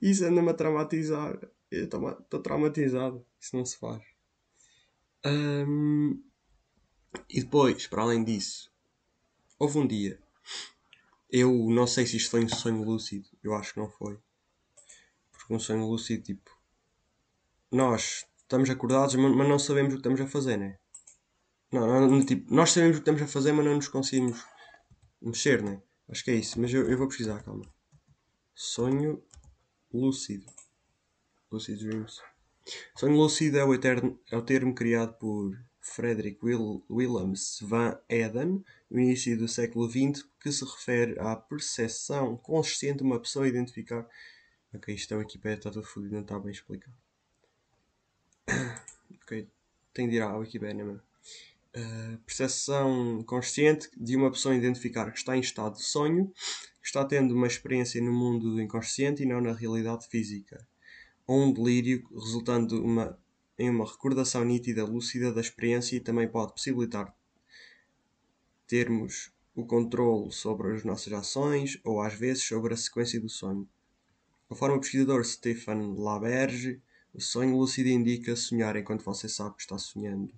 Isso 0.00 0.24
anda-me 0.24 0.50
a 0.50 0.54
traumatizar. 0.54 1.38
Eu 1.70 1.84
estou 1.84 2.40
traumatizado. 2.40 3.24
Isso 3.38 3.56
não 3.56 3.64
se 3.64 3.78
faz. 3.78 4.02
Um, 5.24 6.22
e 7.28 7.40
depois, 7.42 7.86
para 7.86 8.02
além 8.02 8.24
disso, 8.24 8.70
houve 9.58 9.78
um 9.78 9.86
dia. 9.86 10.20
Eu 11.30 11.52
não 11.70 11.86
sei 11.86 12.06
se 12.06 12.16
isto 12.16 12.30
foi 12.30 12.44
um 12.44 12.48
sonho 12.48 12.82
lúcido. 12.82 13.28
Eu 13.42 13.54
acho 13.54 13.74
que 13.74 13.80
não 13.80 13.90
foi. 13.90 14.18
Porque 15.30 15.54
um 15.54 15.58
sonho 15.58 15.86
lúcido, 15.86 16.22
tipo. 16.22 16.50
Nós 17.70 18.26
estamos 18.38 18.70
acordados, 18.70 19.14
mas 19.14 19.48
não 19.48 19.58
sabemos 19.58 19.92
o 19.92 19.96
que 19.96 20.00
estamos 20.00 20.20
a 20.20 20.26
fazer, 20.26 20.56
né? 20.56 20.78
Não, 21.70 22.08
não, 22.08 22.24
tipo, 22.24 22.52
nós 22.52 22.72
sabemos 22.72 22.96
o 22.96 23.00
que 23.00 23.10
estamos 23.10 23.20
a 23.20 23.26
fazer, 23.26 23.52
mas 23.52 23.66
não 23.66 23.74
nos 23.74 23.88
conseguimos 23.88 24.42
mexer, 25.20 25.62
né? 25.62 25.82
Acho 26.08 26.24
que 26.24 26.30
é 26.30 26.34
isso. 26.34 26.58
Mas 26.58 26.72
eu, 26.72 26.88
eu 26.88 26.96
vou 26.96 27.08
pesquisar, 27.08 27.42
calma. 27.42 27.64
Sonho 28.54 29.22
lúcido. 29.92 30.46
Lucid 31.50 31.78
Dreams. 31.78 32.20
Sonho 32.96 33.16
lúcido 33.16 33.58
é 33.58 33.64
o, 33.64 33.74
eterno, 33.74 34.18
é 34.30 34.36
o 34.36 34.42
termo 34.42 34.74
criado 34.74 35.14
por 35.18 35.54
Frederick 35.88 36.38
Will, 36.42 36.84
van 37.62 37.98
Eden 38.08 38.64
no 38.90 39.00
início 39.00 39.36
do 39.36 39.48
século 39.48 39.88
XX 39.88 40.24
que 40.40 40.52
se 40.52 40.64
refere 40.64 41.18
à 41.18 41.34
percepção 41.36 42.36
consciente 42.36 42.98
de 42.98 43.04
uma 43.04 43.20
pessoa 43.20 43.48
identificar. 43.48 44.06
Ok, 44.74 44.94
isto 44.94 45.14
é 45.14 45.16
Wikipedia, 45.16 45.58
está 45.58 45.70
tudo 45.70 45.86
fodido, 45.86 46.14
não 46.14 46.22
está 46.22 46.38
bem 46.38 46.52
explicado. 46.52 46.96
ok, 49.22 49.48
tenho 49.92 50.10
de 50.10 50.16
ir 50.16 50.22
à 50.22 50.36
Wikipedia 50.36 50.84
mesmo. 50.84 51.02
Uh, 51.76 52.18
percepção 52.24 53.22
consciente 53.24 53.90
de 53.96 54.16
uma 54.16 54.30
pessoa 54.30 54.54
identificar 54.54 55.10
que 55.10 55.18
está 55.18 55.36
em 55.36 55.40
estado 55.40 55.76
de 55.76 55.82
sonho, 55.82 56.32
que 56.80 56.86
está 56.86 57.04
tendo 57.04 57.34
uma 57.34 57.46
experiência 57.46 58.00
no 58.02 58.12
mundo 58.12 58.54
do 58.54 58.60
inconsciente 58.60 59.22
e 59.22 59.26
não 59.26 59.40
na 59.40 59.52
realidade 59.52 60.08
física 60.08 60.66
ou 61.28 61.42
um 61.42 61.52
delírio 61.52 62.08
resultando 62.10 62.82
uma, 62.82 63.16
em 63.58 63.68
uma 63.68 63.84
recordação 63.84 64.44
nítida, 64.44 64.84
lúcida 64.84 65.32
da 65.32 65.40
experiência 65.40 65.96
e 65.96 66.00
também 66.00 66.28
pode 66.28 66.52
possibilitar 66.52 67.14
termos 68.66 69.32
o 69.54 69.66
controle 69.66 70.30
sobre 70.30 70.74
as 70.74 70.84
nossas 70.84 71.12
ações 71.12 71.80
ou 71.82 72.00
às 72.00 72.14
vezes 72.14 72.44
sobre 72.44 72.74
a 72.74 72.76
sequência 72.76 73.20
do 73.20 73.28
sonho. 73.28 73.68
Conforme 74.48 74.76
o 74.76 74.80
pesquisador 74.80 75.24
Stefan 75.24 75.94
Laberge, 75.98 76.80
o 77.12 77.20
sonho 77.20 77.56
lúcido 77.56 77.88
indica 77.88 78.36
sonhar 78.36 78.76
enquanto 78.76 79.04
você 79.04 79.28
sabe 79.28 79.56
que 79.56 79.62
está 79.62 79.76
sonhando. 79.76 80.32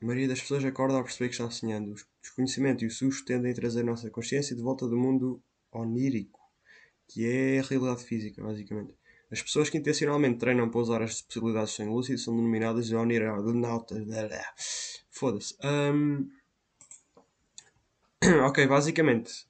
A 0.00 0.04
maioria 0.04 0.28
das 0.28 0.40
pessoas 0.40 0.64
acorda 0.64 0.96
ao 0.96 1.04
perceber 1.04 1.28
que 1.28 1.34
está 1.34 1.50
sonhando. 1.50 1.92
O 1.92 1.96
desconhecimento 2.20 2.84
e 2.84 2.86
o 2.86 2.90
susto 2.90 3.24
tendem 3.24 3.52
a 3.52 3.54
trazer 3.54 3.80
a 3.80 3.84
nossa 3.84 4.10
consciência 4.10 4.54
de 4.54 4.62
volta 4.62 4.86
do 4.86 4.96
mundo 4.96 5.42
onírico 5.72 6.38
que 7.08 7.24
é 7.26 7.58
a 7.58 7.62
realidade 7.62 8.04
física, 8.04 8.42
basicamente. 8.42 8.97
As 9.30 9.42
pessoas 9.42 9.68
que 9.68 9.76
intencionalmente 9.76 10.38
treinam 10.38 10.70
para 10.70 10.80
usar 10.80 11.02
as 11.02 11.20
possibilidades 11.20 11.74
sem 11.74 11.88
lúcido 11.88 12.18
são 12.18 12.34
denominadas 12.34 12.86
de 12.86 12.96
onirautas. 12.96 14.02
Foda-se. 15.10 15.54
Um... 15.62 16.30
ok, 18.46 18.66
basicamente. 18.66 19.46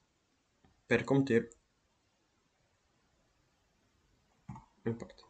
Espera, 0.82 1.04
como 1.04 1.24
ter. 1.24 1.50
Não 4.84 4.92
importa. 4.92 5.22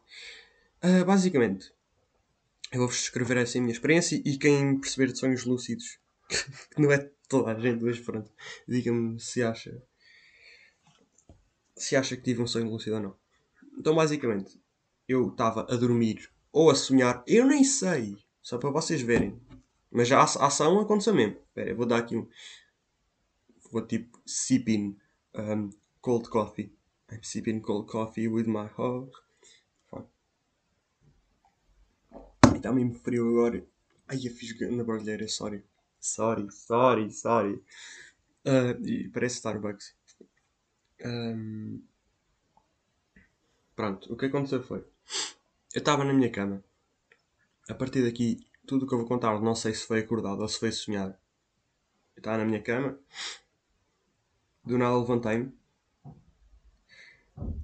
Uh, 0.82 1.04
basicamente, 1.04 1.72
eu 2.70 2.78
vou-vos 2.78 2.96
descrever 2.96 3.36
essa 3.38 3.58
minha 3.58 3.72
experiência 3.72 4.22
e 4.24 4.38
quem 4.38 4.78
perceber 4.78 5.12
de 5.12 5.18
sonhos 5.18 5.44
lúcidos, 5.44 5.98
que 6.30 6.80
não 6.80 6.92
é 6.92 7.10
toda 7.28 7.52
a 7.52 7.58
gente, 7.58 7.82
mas 7.82 7.98
pronto, 7.98 8.32
diga-me 8.66 9.18
se 9.20 9.42
acha 9.42 9.82
se 11.76 11.96
acha 11.96 12.16
que 12.16 12.22
tive 12.22 12.42
um 12.42 12.46
sonho 12.46 12.68
lúcido 12.68 12.96
ou 12.96 13.02
não. 13.02 13.27
Então, 13.78 13.94
basicamente, 13.94 14.60
eu 15.06 15.28
estava 15.28 15.62
a 15.72 15.76
dormir 15.76 16.28
ou 16.52 16.68
a 16.68 16.74
sonhar, 16.74 17.22
eu 17.28 17.46
nem 17.46 17.62
sei, 17.62 18.18
só 18.42 18.58
para 18.58 18.70
vocês 18.70 19.00
verem. 19.00 19.40
Mas 19.88 20.10
a 20.10 20.22
ação 20.22 20.80
aconteceu 20.80 21.14
mesmo. 21.14 21.36
Espera, 21.46 21.74
vou 21.74 21.86
dar 21.86 21.98
aqui 21.98 22.16
um. 22.16 22.28
Vou 23.70 23.86
tipo 23.86 24.20
sipping 24.26 24.96
um, 25.34 25.70
cold 26.00 26.28
coffee. 26.28 26.72
I'm 27.10 27.22
sipping 27.22 27.60
cold 27.60 27.88
coffee 27.88 28.28
with 28.28 28.46
my 28.46 28.66
heart. 28.76 29.12
Está 32.54 32.72
mesmo 32.72 32.94
frio 32.94 33.28
agora. 33.28 33.64
Ai, 34.08 34.18
eu 34.26 34.32
fiz 34.32 34.58
na 34.58 34.82
barulheira, 34.82 35.28
sorry. 35.28 35.64
Sorry, 36.00 36.50
sorry, 36.50 37.10
sorry. 37.12 37.62
Uh, 38.44 39.10
parece 39.12 39.36
Starbucks. 39.36 39.94
Um... 41.04 41.80
Pronto, 43.78 44.12
o 44.12 44.16
que 44.16 44.26
aconteceu 44.26 44.60
foi. 44.60 44.80
Eu 45.72 45.78
estava 45.78 46.02
na 46.02 46.12
minha 46.12 46.28
cama. 46.28 46.64
A 47.68 47.74
partir 47.74 48.02
daqui, 48.02 48.44
tudo 48.66 48.84
o 48.84 48.88
que 48.88 48.92
eu 48.92 48.98
vou 48.98 49.06
contar, 49.06 49.40
não 49.40 49.54
sei 49.54 49.72
se 49.72 49.86
foi 49.86 50.00
acordado 50.00 50.40
ou 50.40 50.48
se 50.48 50.58
foi 50.58 50.72
sonhado. 50.72 51.14
Eu 52.16 52.20
estava 52.20 52.38
na 52.38 52.44
minha 52.44 52.60
cama. 52.60 52.98
Do 54.64 54.76
nada 54.76 54.98
levantei-me. 54.98 55.56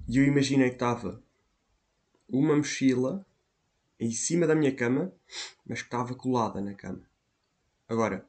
E 0.07 0.17
eu 0.17 0.23
imaginei 0.23 0.69
que 0.69 0.75
estava 0.75 1.21
uma 2.29 2.55
mochila 2.55 3.25
em 3.99 4.09
cima 4.09 4.47
da 4.47 4.55
minha 4.55 4.73
cama, 4.73 5.11
mas 5.65 5.81
que 5.81 5.87
estava 5.87 6.15
colada 6.15 6.61
na 6.61 6.75
cama. 6.75 7.05
Agora, 7.89 8.25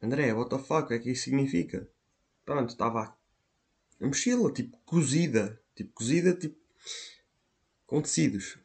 André, 0.00 0.32
what 0.32 0.48
the 0.48 0.62
fuck, 0.62 0.84
o 0.84 0.86
que 0.86 0.94
é 0.94 0.98
que 1.00 1.10
isso 1.10 1.24
significa? 1.24 1.88
Pronto, 2.44 2.70
estava 2.70 3.18
a 4.00 4.06
mochila, 4.06 4.52
tipo, 4.52 4.78
cozida. 4.84 5.60
Tipo, 5.74 5.92
cozida, 5.92 6.36
tipo, 6.36 6.59
com 7.86 8.00
tecidos. 8.00 8.58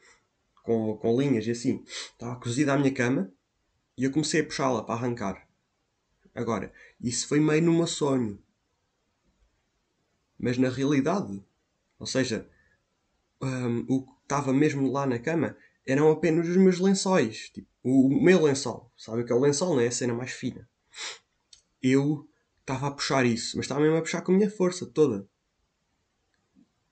Com, 0.62 0.96
com 0.96 1.20
linhas 1.20 1.46
e 1.46 1.50
assim. 1.50 1.84
Estava 1.84 2.36
cozida 2.36 2.74
à 2.74 2.78
minha 2.78 2.92
cama 2.92 3.32
e 3.96 4.04
eu 4.04 4.12
comecei 4.12 4.40
a 4.40 4.44
puxá-la 4.44 4.82
para 4.82 4.94
arrancar. 4.94 5.48
Agora, 6.34 6.72
isso 7.00 7.26
foi 7.28 7.40
meio 7.40 7.62
numa 7.62 7.86
sonho. 7.86 8.42
Mas 10.38 10.58
na 10.58 10.68
realidade, 10.68 11.42
ou 11.98 12.06
seja, 12.06 12.48
um, 13.40 13.86
o 13.88 14.04
que 14.04 14.12
estava 14.22 14.52
mesmo 14.52 14.90
lá 14.92 15.06
na 15.06 15.18
cama 15.18 15.56
eram 15.86 16.10
apenas 16.10 16.46
os 16.48 16.56
meus 16.56 16.78
lençóis. 16.78 17.50
Tipo, 17.50 17.68
o, 17.82 18.08
o 18.08 18.22
meu 18.22 18.42
lençol. 18.42 18.92
Sabe 18.96 19.24
que 19.24 19.32
é 19.32 19.34
o 19.34 19.40
lençol, 19.40 19.74
não 19.74 19.80
é 19.80 19.86
a 19.86 19.92
cena 19.92 20.12
mais 20.12 20.32
fina. 20.32 20.68
Eu 21.80 22.28
estava 22.60 22.88
a 22.88 22.90
puxar 22.90 23.24
isso, 23.24 23.56
mas 23.56 23.64
estava 23.64 23.80
mesmo 23.80 23.96
a 23.96 24.02
puxar 24.02 24.22
com 24.22 24.32
a 24.32 24.36
minha 24.36 24.50
força 24.50 24.84
toda. 24.84 25.28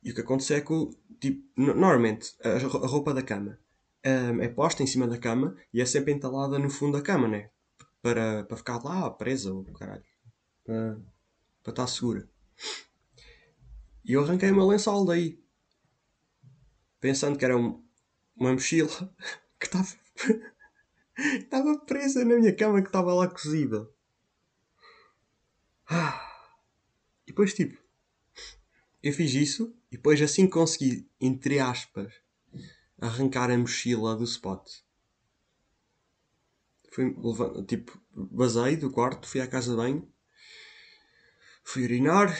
E 0.04 0.10
o 0.10 0.14
que 0.14 0.20
aconteceu 0.20 0.58
é 0.58 0.60
que, 0.60 0.90
tipo, 1.18 1.42
normalmente, 1.56 2.36
a, 2.44 2.58
roupa 2.86 3.14
da 3.14 3.22
cama 3.22 3.58
um, 4.04 4.42
é 4.42 4.48
posta 4.48 4.82
em 4.82 4.86
cima 4.86 5.08
da 5.08 5.16
cama 5.16 5.56
e 5.72 5.80
é 5.80 5.86
sempre 5.86 6.12
entalada 6.12 6.58
no 6.58 6.68
fundo 6.68 6.98
da 6.98 7.02
cama, 7.02 7.26
né? 7.26 7.50
Para, 8.02 8.44
para 8.44 8.56
ficar 8.56 8.84
lá 8.84 9.10
presa, 9.10 9.52
ou 9.52 9.64
caralho. 9.72 10.04
Para, 10.62 11.00
para 11.62 11.70
estar 11.70 11.86
segura. 11.86 12.28
E 14.04 14.12
eu 14.12 14.22
arranquei 14.22 14.52
meu 14.52 14.66
lençol 14.66 15.06
daí. 15.06 15.42
Pensando 17.00 17.38
que 17.38 17.44
era 17.44 17.56
um, 17.56 17.82
uma 18.36 18.52
mochila 18.52 18.90
que 19.58 19.66
estava. 19.66 19.88
estava 21.16 21.78
presa 21.80 22.24
na 22.24 22.36
minha 22.36 22.54
cama 22.54 22.82
que 22.82 22.88
estava 22.88 23.14
lá 23.14 23.26
cozida. 23.26 23.88
Ah. 25.88 26.20
E 27.26 27.28
depois, 27.28 27.54
tipo, 27.54 27.83
eu 29.04 29.12
fiz 29.12 29.34
isso 29.34 29.76
e 29.90 29.96
depois, 29.96 30.20
assim 30.22 30.48
consegui, 30.48 31.06
entre 31.20 31.58
aspas, 31.58 32.12
arrancar 32.98 33.50
a 33.50 33.58
mochila 33.58 34.16
do 34.16 34.24
spot, 34.24 34.66
fui, 36.90 37.14
tipo, 37.66 38.00
basei 38.10 38.76
do 38.76 38.90
quarto, 38.90 39.28
fui 39.28 39.42
à 39.42 39.46
casa 39.46 39.72
de 39.72 39.76
banho, 39.76 40.10
fui 41.62 41.84
urinar, 41.84 42.34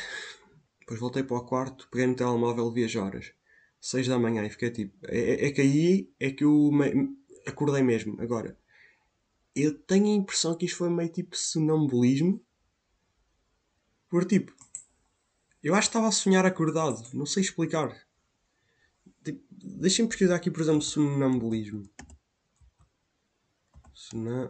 depois 0.81 0.99
voltei 0.99 1.23
para 1.23 1.37
o 1.37 1.45
quarto, 1.45 1.87
peguei 1.91 2.07
no 2.07 2.17
telemóvel 2.17 2.73
vi 2.73 2.85
as 2.85 2.97
horas. 2.97 3.33
6 3.79 4.09
da 4.09 4.19
manhã 4.19 4.43
e 4.47 4.49
fiquei 4.49 4.71
tipo. 4.71 4.97
É, 5.07 5.19
é, 5.19 5.47
é 5.49 5.53
que 5.53 5.61
aí 5.61 6.11
é 6.19 6.31
que 6.31 6.43
eu 6.43 6.71
me, 6.73 7.15
acordei 7.47 7.83
mesmo. 7.83 8.19
Agora, 8.19 8.59
eu 9.55 9.77
tenho 9.77 10.07
a 10.07 10.17
impressão 10.17 10.57
que 10.57 10.65
isto 10.65 10.79
foi 10.79 10.89
meio 10.89 11.11
tipo 11.11 11.37
sonambulismo 11.37 12.43
por 14.09 14.25
tipo, 14.25 14.55
eu 15.65 15.75
acho 15.75 15.89
que 15.89 15.91
estava 15.91 16.09
a 16.09 16.13
sonhar 16.13 16.45
acordado, 16.45 17.03
não 17.15 17.25
sei 17.25 17.43
explicar. 17.43 17.97
Tipo, 19.25 19.43
Deixem-me 19.51 20.11
pesquisar 20.11 20.37
aqui, 20.37 20.51
por 20.51 20.61
exemplo, 20.61 20.83
sonambulismo. 20.83 21.83
Sona... 23.95 24.49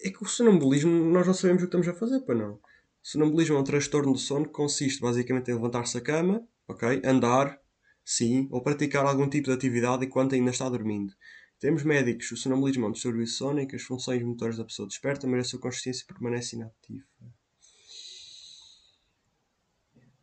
É 0.00 0.10
que 0.10 0.22
o 0.22 0.26
sonambulismo 0.26 0.90
nós 0.90 1.26
não 1.26 1.34
sabemos 1.34 1.62
o 1.62 1.66
que 1.66 1.76
estamos 1.76 1.88
a 1.88 1.94
fazer, 1.94 2.20
para 2.20 2.34
não. 2.34 2.60
Sonambulismo 3.00 3.56
é 3.56 3.60
um 3.60 3.64
transtorno 3.64 4.12
do 4.12 4.18
sono 4.18 4.46
que 4.46 4.52
consiste 4.52 5.00
basicamente 5.00 5.50
em 5.50 5.54
levantar-se 5.54 5.94
da 5.94 6.00
cama, 6.00 6.46
ok? 6.66 7.00
Andar, 7.04 7.60
sim, 8.04 8.48
ou 8.50 8.60
praticar 8.60 9.06
algum 9.06 9.28
tipo 9.28 9.48
de 9.48 9.54
atividade 9.54 10.04
enquanto 10.04 10.34
ainda 10.34 10.50
está 10.50 10.68
dormindo. 10.68 11.14
Temos 11.60 11.84
médicos, 11.84 12.30
o 12.32 12.36
sonambulismo 12.36 12.86
é 12.86 12.88
um 12.88 12.92
distúrbio 12.92 13.26
sónico, 13.26 13.74
as 13.74 13.82
funções 13.82 14.22
motores 14.22 14.56
da 14.56 14.64
pessoa 14.64 14.86
desperta, 14.86 15.26
mas 15.26 15.46
a 15.46 15.50
sua 15.50 15.60
consciência 15.60 16.04
permanece 16.06 16.56
inativa. 16.56 17.04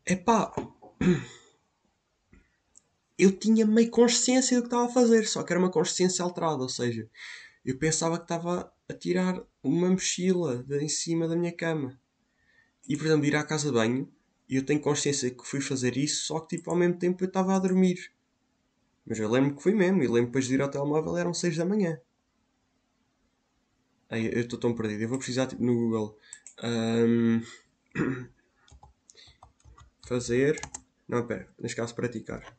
Epá, 0.07 0.53
eu 3.17 3.31
tinha 3.31 3.65
meio 3.65 3.89
consciência 3.89 4.57
do 4.57 4.61
que 4.61 4.67
estava 4.67 4.85
a 4.85 4.93
fazer, 4.93 5.25
só 5.25 5.41
que 5.41 5.51
era 5.51 5.59
uma 5.59 5.71
consciência 5.71 6.23
alterada, 6.23 6.61
ou 6.61 6.69
seja, 6.69 7.09
eu 7.65 7.77
pensava 7.79 8.17
que 8.17 8.25
estava 8.25 8.71
a 8.87 8.93
tirar 8.93 9.41
uma 9.63 9.89
mochila 9.89 10.63
de 10.63 10.79
em 10.79 10.89
cima 10.89 11.27
da 11.27 11.35
minha 11.35 11.51
cama. 11.51 11.99
E, 12.87 12.95
por 12.95 13.07
exemplo, 13.07 13.25
ir 13.25 13.35
à 13.35 13.43
casa 13.43 13.67
de 13.69 13.73
banho, 13.73 14.07
e 14.47 14.57
eu 14.57 14.63
tenho 14.63 14.79
consciência 14.79 15.31
que 15.31 15.43
fui 15.43 15.59
fazer 15.59 15.97
isso, 15.97 16.27
só 16.27 16.39
que 16.39 16.57
tipo, 16.57 16.69
ao 16.69 16.77
mesmo 16.77 16.99
tempo 16.99 17.23
eu 17.23 17.27
estava 17.27 17.55
a 17.55 17.59
dormir. 17.59 18.11
Mas 19.07 19.17
eu 19.17 19.29
lembro 19.29 19.55
que 19.55 19.63
fui 19.63 19.73
mesmo, 19.73 20.03
e 20.03 20.07
lembro 20.07 20.27
depois 20.27 20.45
de 20.45 20.53
ir 20.53 20.61
ao 20.61 20.69
telemóvel, 20.69 21.17
eram 21.17 21.33
6 21.33 21.57
da 21.57 21.65
manhã. 21.65 21.99
Eu 24.11 24.41
estou 24.41 24.59
tão 24.59 24.75
perdido, 24.75 25.01
eu 25.01 25.09
vou 25.09 25.17
precisar 25.17 25.47
tipo, 25.47 25.63
no 25.63 25.73
Google. 25.73 26.19
Um... 26.63 27.41
fazer. 30.07 30.59
Não, 31.07 31.25
pera, 31.27 31.47
neste 31.59 31.75
caso 31.75 31.95
praticar. 31.95 32.57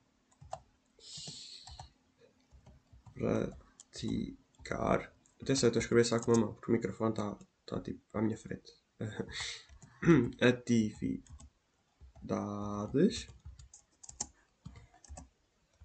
praticar. 3.16 5.12
Atenção, 5.40 5.68
estou 5.68 5.80
a 5.80 5.82
escrever 5.82 6.05
só 6.05 6.20
com 6.20 6.32
uma 6.32 6.40
mão, 6.47 6.55
porque 6.55 6.70
o 6.70 6.74
microfone 6.74 7.11
está 7.11 7.38
tá, 7.66 7.80
tipo 7.80 8.01
à 8.12 8.20
minha 8.22 8.36
frente. 8.36 8.72
Atividades 10.40 11.26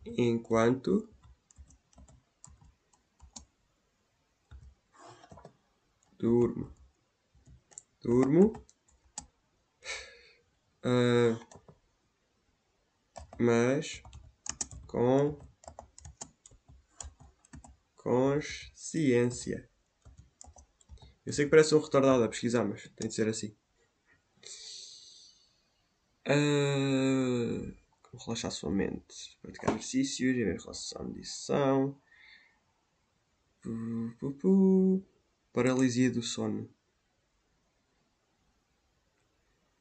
enquanto 0.05 1.09
durmo. 6.17 6.73
Durmo. 8.01 8.65
Uh, 10.83 11.39
mas 13.39 14.01
com 14.87 15.39
consciência. 17.95 19.69
Eu 21.25 21.33
sei 21.33 21.45
que 21.45 21.51
parece 21.51 21.75
um 21.75 21.79
retardado 21.79 22.23
a 22.23 22.27
pesquisar, 22.27 22.63
mas 22.63 22.89
tem 22.95 23.07
de 23.07 23.13
ser 23.13 23.27
assim. 23.27 23.55
Uh, 26.27 27.73
relaxar 28.17 28.51
sua 28.51 28.71
mente. 28.71 29.37
Praticar 29.41 29.69
exercícios, 29.71 30.35
ver 30.35 30.59
relação 30.59 31.05
de 31.05 31.11
audição. 31.11 32.01
Paralisia 35.53 36.09
do 36.09 36.23
sono. 36.23 36.69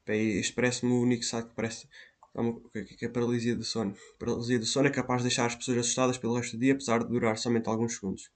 este 0.17 0.53
parece-me 0.53 0.91
o 0.91 1.01
único 1.01 1.23
site 1.23 1.49
que 1.49 1.55
parece. 1.55 1.87
O 2.33 2.69
que 2.69 3.03
é 3.03 3.07
a 3.07 3.11
paralisia 3.11 3.55
do 3.55 3.63
sono? 3.63 3.93
paralisia 4.17 4.57
do 4.57 4.65
sono 4.65 4.87
é 4.87 4.91
capaz 4.91 5.21
de 5.21 5.27
deixar 5.27 5.47
as 5.47 5.55
pessoas 5.55 5.79
assustadas 5.79 6.17
pelo 6.17 6.35
resto 6.35 6.55
do 6.55 6.61
dia, 6.61 6.73
apesar 6.73 7.03
de 7.03 7.09
durar 7.09 7.37
somente 7.37 7.67
alguns 7.67 7.95
segundos. 7.95 8.31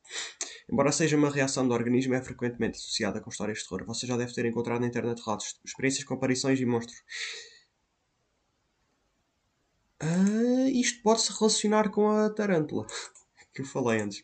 Embora 0.70 0.92
seja 0.92 1.16
uma 1.16 1.30
reação 1.30 1.66
do 1.66 1.74
organismo, 1.74 2.14
é 2.14 2.22
frequentemente 2.22 2.78
associada 2.78 3.22
com 3.22 3.30
histórias 3.30 3.60
de 3.60 3.64
terror. 3.64 3.86
Você 3.86 4.06
já 4.06 4.18
deve 4.18 4.34
ter 4.34 4.46
encontrado 4.46 4.82
na 4.82 4.88
internet 4.88 5.22
relatos, 5.24 5.60
experiências 5.64 6.04
com 6.04 6.14
aparições 6.16 6.60
e 6.60 6.66
monstros. 6.66 7.02
Uh, 10.04 10.68
isto 10.74 11.02
pode-se 11.02 11.32
relacionar 11.40 11.90
com 11.90 12.10
a 12.10 12.30
tarântula 12.30 12.86
que 13.54 13.62
eu 13.62 13.66
falei 13.66 14.02
antes. 14.02 14.24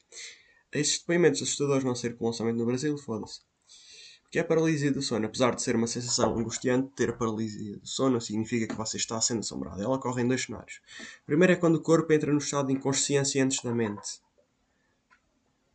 Estes 0.74 1.00
depoimentos 1.00 1.42
assustadores 1.42 1.84
não 1.84 1.96
ser 1.96 2.18
com 2.18 2.26
lançamento 2.26 2.58
no 2.58 2.66
Brasil, 2.66 2.98
foda-se. 2.98 3.42
Porque 4.32 4.40
é 4.40 4.44
a 4.44 4.46
paralisia 4.46 4.94
do 4.94 5.02
sono, 5.02 5.26
apesar 5.26 5.54
de 5.54 5.62
ser 5.62 5.76
uma 5.76 5.88
sensação 5.88 6.40
angustiante, 6.40 6.94
ter 6.96 7.10
a 7.10 7.14
paralisia 7.14 7.78
do 7.78 7.86
sono 7.86 8.22
significa 8.22 8.66
que 8.66 8.76
você 8.76 8.96
está 8.96 9.20
sendo 9.20 9.42
assombrado. 9.42 9.84
Ela 9.84 9.98
ocorre 9.98 10.22
em 10.22 10.28
dois 10.30 10.44
cenários. 10.44 10.80
O 11.24 11.26
primeiro 11.26 11.52
é 11.52 11.58
quando 11.58 11.76
o 11.76 11.82
corpo 11.82 12.14
entra 12.14 12.32
no 12.32 12.38
estado 12.38 12.68
de 12.68 12.74
inconsciência 12.74 13.44
antes 13.44 13.62
da 13.62 13.76
mente. 13.76 14.22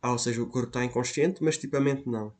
Ah, 0.01 0.11
ou 0.11 0.17
seja, 0.17 0.41
o 0.41 0.47
corpo 0.47 0.69
está 0.69 0.83
inconsciente, 0.83 1.43
mas 1.43 1.55
tipo 1.59 1.77
a 1.77 1.79
mente 1.79 2.09
não. 2.09 2.33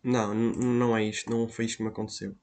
Não, 0.00 0.32
não 0.32 0.96
é 0.96 1.02
isto. 1.02 1.28
Não 1.28 1.48
foi 1.48 1.64
isto 1.64 1.78
que 1.78 1.82
me 1.82 1.88
aconteceu. 1.88 2.36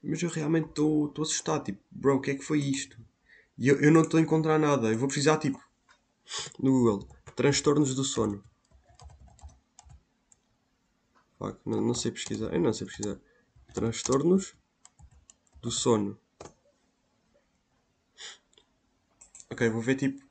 Mas 0.00 0.22
eu 0.22 0.30
realmente 0.30 0.68
estou 0.68 1.12
assustado. 1.18 1.64
Tipo, 1.64 1.82
bro, 1.90 2.18
o 2.18 2.20
que 2.20 2.30
é 2.30 2.34
que 2.36 2.44
foi 2.44 2.60
isto? 2.60 2.96
E 3.58 3.66
eu, 3.66 3.80
eu 3.80 3.90
não 3.90 4.02
estou 4.02 4.18
a 4.18 4.22
encontrar 4.22 4.60
nada. 4.60 4.92
Eu 4.92 4.96
vou 4.96 5.08
precisar, 5.08 5.38
tipo, 5.38 5.60
no 6.58 6.70
Google, 6.70 7.08
transtornos 7.36 7.94
do 7.94 8.04
sono. 8.04 8.44
Fuck, 11.38 11.58
não, 11.66 11.80
não 11.80 11.94
sei 11.94 12.12
pesquisar. 12.12 12.52
Eu 12.54 12.60
não 12.60 12.72
sei 12.72 12.86
pesquisar. 12.86 13.18
Transtornos 13.74 14.54
do 15.60 15.70
sono. 15.70 16.18
Ok, 19.50 19.68
vou 19.68 19.82
ver 19.82 19.96
tipo. 19.96 20.24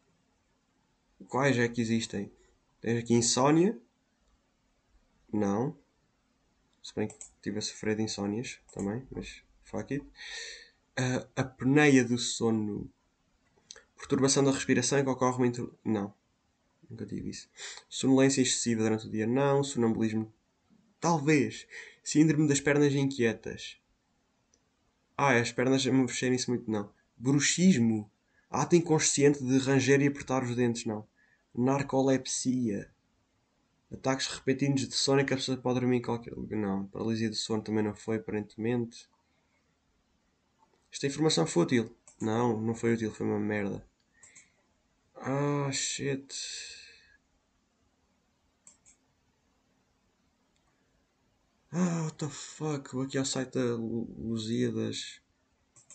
Quais 1.28 1.58
é 1.58 1.68
que 1.68 1.82
existem? 1.82 2.32
Tens 2.80 3.04
aqui 3.04 3.14
insónia. 3.14 3.78
Não. 5.32 5.78
Se 6.82 6.96
bem 6.96 7.08
que 7.08 7.16
tive 7.42 7.60
a 7.60 7.62
sofrer 7.62 7.96
de 7.96 8.04
insónias 8.04 8.60
também, 8.74 9.08
mas 9.12 9.44
fuck 9.64 9.94
it. 9.94 10.06
Uh, 10.98 11.28
a 11.36 11.42
apneia 11.42 12.04
do 12.04 12.18
sono. 12.18 12.90
Perturbação 14.02 14.44
da 14.44 14.52
respiração 14.52 15.04
que 15.04 15.10
ocorre 15.10 15.38
muito. 15.38 15.78
Não. 15.86 16.12
Nunca 16.90 17.06
tive 17.06 17.30
isso. 17.30 17.48
Sonolência 17.88 18.42
excessiva 18.42 18.82
durante 18.82 19.08
o 19.08 19.12
dia. 19.12 19.28
Não. 19.28 19.64
Sonambulismo. 19.64 20.34
Talvez. 21.00 21.68
Síndrome 22.04 22.48
das 22.48 22.60
pernas 22.60 22.94
inquietas. 22.94 23.78
Ah, 25.16 25.38
as 25.38 25.52
pernas 25.52 25.86
me 25.86 25.92
mexerem-se 25.92 26.50
muito. 26.50 26.70
Não. 26.70 26.92
Bruxismo. 27.16 28.10
Ato 28.50 28.76
inconsciente 28.76 29.44
de 29.44 29.60
ranger 29.60 30.02
e 30.02 30.08
apertar 30.08 30.44
os 30.44 30.56
dentes. 30.56 30.86
Não. 30.86 31.08
Narcolepsia. 31.54 32.92
Ataques 33.94 34.26
repentinos 34.26 34.88
de 34.88 34.96
sono 34.96 35.22
em 35.22 35.26
que 35.26 35.34
a 35.34 35.38
pessoa 35.38 35.58
pode 35.58 35.80
dormir 35.80 35.98
em 35.98 36.02
qualquer 36.02 36.34
lugar. 36.34 36.58
Não. 36.58 36.88
Paralisia 36.88 37.30
de 37.30 37.36
sono 37.36 37.62
também 37.62 37.84
não 37.84 37.94
foi, 37.94 38.18
aparentemente. 38.18 39.08
Esta 40.92 41.06
informação 41.06 41.46
foi 41.46 41.64
útil. 41.64 41.96
Não, 42.20 42.60
não 42.60 42.74
foi 42.74 42.96
útil, 42.96 43.12
foi 43.12 43.28
uma 43.28 43.40
merda. 43.40 43.91
Ah, 45.24 45.70
shit. 45.72 46.34
Ah, 51.72 52.04
what 52.06 52.18
the 52.18 52.28
fuck? 52.28 52.92
Vou 52.92 53.04
aqui 53.04 53.18
ao 53.18 53.26
site 53.26 53.52
da 53.54 53.76
Lusíadas 53.76 55.22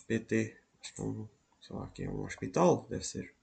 PT. 0.07 0.57
Acho 0.81 0.93
que 0.93 1.01
é 1.01 1.03
um, 1.03 1.27
sei 1.61 1.75
lá, 1.75 1.85
aqui 1.85 2.03
é 2.03 2.09
um 2.09 2.23
hospital, 2.23 2.87
deve 2.89 3.03
ser. 3.05 3.33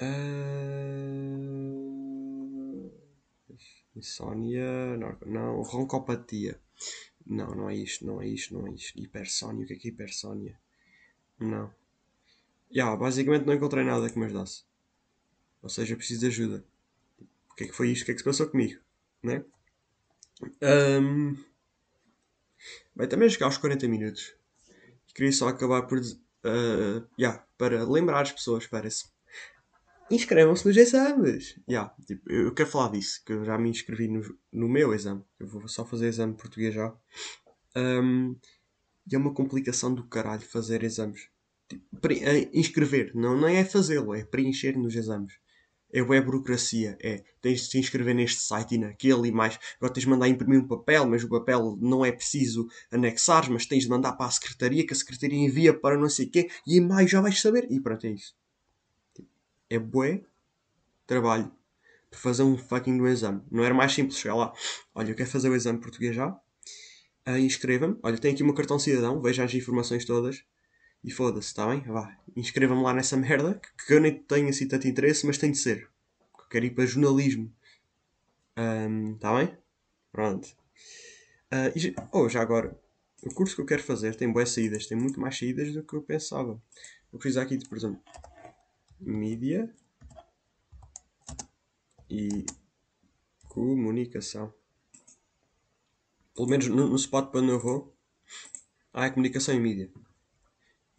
Uh... 0.00 0.50
Insónia, 3.94 4.96
não, 5.26 5.62
roncopatia. 5.62 6.60
Não, 7.26 7.54
não 7.54 7.70
é 7.70 7.76
isto, 7.76 8.04
não 8.04 8.20
é 8.20 8.26
isto, 8.26 8.54
não 8.54 8.66
é 8.66 8.72
isto. 8.72 8.98
Hipersónia, 8.98 9.64
o 9.64 9.68
que 9.68 9.74
é 9.74 9.76
que 9.76 9.88
é 9.88 9.90
hipersónia? 9.92 10.58
Não. 11.38 11.72
Yeah, 12.72 12.96
basicamente 12.96 13.46
não 13.46 13.54
encontrei 13.54 13.84
nada 13.84 14.08
que 14.08 14.18
me 14.18 14.26
ajudasse. 14.26 14.64
Ou 15.62 15.68
seja, 15.68 15.96
preciso 15.96 16.20
de 16.20 16.26
ajuda. 16.26 16.64
O 17.50 17.54
que 17.54 17.64
é 17.64 17.66
que 17.66 17.74
foi 17.74 17.90
isto? 17.90 18.02
O 18.02 18.04
que 18.06 18.12
é 18.12 18.14
que 18.14 18.20
se 18.20 18.24
passou 18.24 18.48
comigo? 18.48 18.80
Né? 19.22 19.44
Um... 20.62 21.36
Bem, 22.94 23.08
também 23.08 23.28
chegar 23.28 23.46
aos 23.46 23.58
40 23.58 23.88
minutos. 23.88 24.34
Queria 25.14 25.32
só 25.32 25.48
acabar 25.48 25.82
por. 25.82 25.98
Uh, 25.98 27.06
yeah, 27.18 27.44
para 27.58 27.84
lembrar 27.84 28.22
as 28.22 28.32
pessoas, 28.32 28.66
parece 28.66 29.04
inscrevam-se 30.10 30.66
nos 30.66 30.76
exames. 30.76 31.58
Yeah, 31.68 31.94
tipo, 32.06 32.30
eu 32.30 32.52
quero 32.52 32.68
falar 32.68 32.90
disso, 32.90 33.22
que 33.24 33.32
eu 33.32 33.44
já 33.44 33.56
me 33.56 33.70
inscrevi 33.70 34.08
no, 34.08 34.22
no 34.52 34.68
meu 34.68 34.92
exame. 34.92 35.24
Eu 35.38 35.46
vou 35.46 35.66
só 35.68 35.84
fazer 35.84 36.08
exame 36.08 36.34
português 36.34 36.74
já. 36.74 36.92
Um, 37.76 38.36
e 39.10 39.14
é 39.14 39.18
uma 39.18 39.32
complicação 39.32 39.94
do 39.94 40.04
caralho 40.08 40.42
fazer 40.42 40.82
exames. 40.82 41.28
Eh, 41.72 42.48
inscrever, 42.52 43.12
não, 43.14 43.36
não 43.36 43.48
é 43.48 43.64
fazê-lo, 43.64 44.14
é 44.14 44.24
preencher 44.24 44.76
nos 44.76 44.94
exames. 44.94 45.34
É 45.92 46.02
web 46.02 46.24
burocracia, 46.24 46.96
é 47.02 47.24
tens 47.42 47.62
de 47.62 47.70
te 47.70 47.78
inscrever 47.78 48.14
neste 48.14 48.40
site 48.42 48.76
e 48.76 48.78
naquele 48.78 49.28
e 49.28 49.32
mais. 49.32 49.58
Agora 49.78 49.92
tens 49.92 50.04
de 50.04 50.08
mandar 50.08 50.28
imprimir 50.28 50.60
um 50.60 50.68
papel, 50.68 51.06
mas 51.06 51.24
o 51.24 51.28
papel 51.28 51.76
não 51.80 52.04
é 52.04 52.12
preciso 52.12 52.68
anexar, 52.92 53.50
mas 53.50 53.66
tens 53.66 53.84
de 53.84 53.88
mandar 53.88 54.12
para 54.12 54.26
a 54.26 54.30
secretaria, 54.30 54.86
que 54.86 54.92
a 54.92 54.96
secretaria 54.96 55.38
envia 55.38 55.74
para 55.74 55.98
não 55.98 56.08
sei 56.08 56.26
quê, 56.26 56.48
e 56.66 56.80
mais 56.80 57.10
já 57.10 57.20
vais 57.20 57.40
saber. 57.40 57.66
E 57.70 57.80
pronto, 57.80 58.06
é 58.06 58.10
isso 58.10 58.34
é 59.70 59.78
bué 59.78 60.22
trabalho 61.06 61.50
para 62.10 62.18
fazer 62.18 62.42
um 62.42 62.58
fucking 62.58 62.98
do 62.98 63.06
exame. 63.06 63.40
Não 63.50 63.62
era 63.62 63.72
mais 63.72 63.92
simples 63.92 64.18
chegar 64.18 64.34
lá. 64.34 64.52
Olha, 64.92 65.10
eu 65.10 65.14
quero 65.14 65.30
fazer 65.30 65.48
o 65.48 65.54
exame 65.54 65.80
português 65.80 66.14
já. 66.14 66.28
Uh, 67.26 67.38
inscreva-me. 67.38 67.96
Olha, 68.02 68.18
tenho 68.18 68.34
aqui 68.34 68.42
o 68.42 68.46
meu 68.46 68.54
cartão 68.54 68.80
cidadão. 68.80 69.22
Veja 69.22 69.44
as 69.44 69.54
informações 69.54 70.04
todas. 70.04 70.44
E 71.02 71.10
foda-se, 71.10 71.48
está 71.48 71.66
bem? 71.66 71.80
Vá. 71.82 72.16
Inscreva-me 72.36 72.82
lá 72.82 72.92
nessa 72.92 73.16
merda. 73.16 73.60
Que, 73.86 73.94
eu 73.94 74.00
nem 74.00 74.14
tenho 74.22 74.48
assim 74.48 74.68
tanto 74.68 74.86
interesse, 74.86 75.26
mas 75.26 75.38
tem 75.38 75.50
de 75.50 75.58
ser. 75.58 75.88
Eu 76.38 76.44
quero 76.50 76.66
ir 76.66 76.70
para 76.70 76.86
jornalismo. 76.86 77.52
Está 79.14 79.32
um, 79.32 79.38
bem? 79.38 79.56
Pronto. 80.12 80.46
Uh, 81.52 81.76
e, 81.76 81.94
oh, 82.12 82.28
já 82.28 82.42
agora. 82.42 82.78
O 83.22 83.34
curso 83.34 83.54
que 83.54 83.62
eu 83.62 83.66
quero 83.66 83.82
fazer 83.82 84.14
tem 84.14 84.30
boas 84.30 84.50
saídas. 84.50 84.86
Tem 84.86 84.96
muito 84.96 85.20
mais 85.20 85.38
saídas 85.38 85.72
do 85.72 85.82
que 85.82 85.94
eu 85.94 86.02
pensava. 86.02 86.60
Vou 87.10 87.18
precisar 87.18 87.42
aqui 87.42 87.58
por 87.66 87.76
exemplo, 87.76 88.00
mídia 89.00 89.74
e 92.08 92.44
comunicação. 93.48 94.52
Pelo 96.34 96.48
menos 96.48 96.68
no, 96.68 96.88
no 96.88 96.96
spot 96.96 97.30
para 97.30 97.40
onde 97.40 97.50
eu 97.50 97.60
vou, 97.60 97.94
há 98.92 99.06
a 99.06 99.10
comunicação 99.10 99.54
e 99.54 99.60
mídia. 99.60 99.90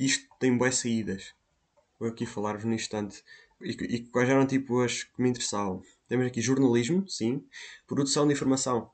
Isto 0.02 0.26
tem 0.40 0.58
boas 0.58 0.78
saídas. 0.78 1.32
Vou 2.00 2.10
aqui 2.10 2.26
falar-vos 2.26 2.66
no 2.66 2.74
instante. 2.74 3.24
E, 3.62 3.70
e 3.70 4.00
quais 4.08 4.28
eram 4.28 4.48
tipo 4.48 4.82
as 4.82 5.04
que 5.04 5.22
me 5.22 5.30
interessavam. 5.30 5.84
Temos 6.08 6.26
aqui 6.26 6.42
jornalismo, 6.42 7.08
sim. 7.08 7.46
Produção 7.86 8.26
de 8.26 8.34
informação. 8.34 8.90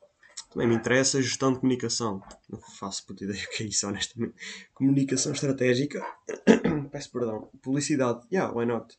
Também 0.51 0.67
me 0.67 0.75
interessa 0.75 1.21
gestão 1.21 1.53
de 1.53 1.59
comunicação. 1.61 2.21
Não 2.49 2.59
faço 2.59 3.05
puta 3.05 3.23
ideia 3.23 3.41
o 3.41 3.55
que 3.55 3.63
é 3.63 3.67
isso, 3.67 3.87
honestamente. 3.87 4.35
Comunicação 4.73 5.31
estratégica. 5.31 6.05
Peço 6.91 7.09
perdão. 7.09 7.49
Publicidade. 7.61 8.27
Yeah, 8.29 8.53
why 8.53 8.65
not? 8.65 8.93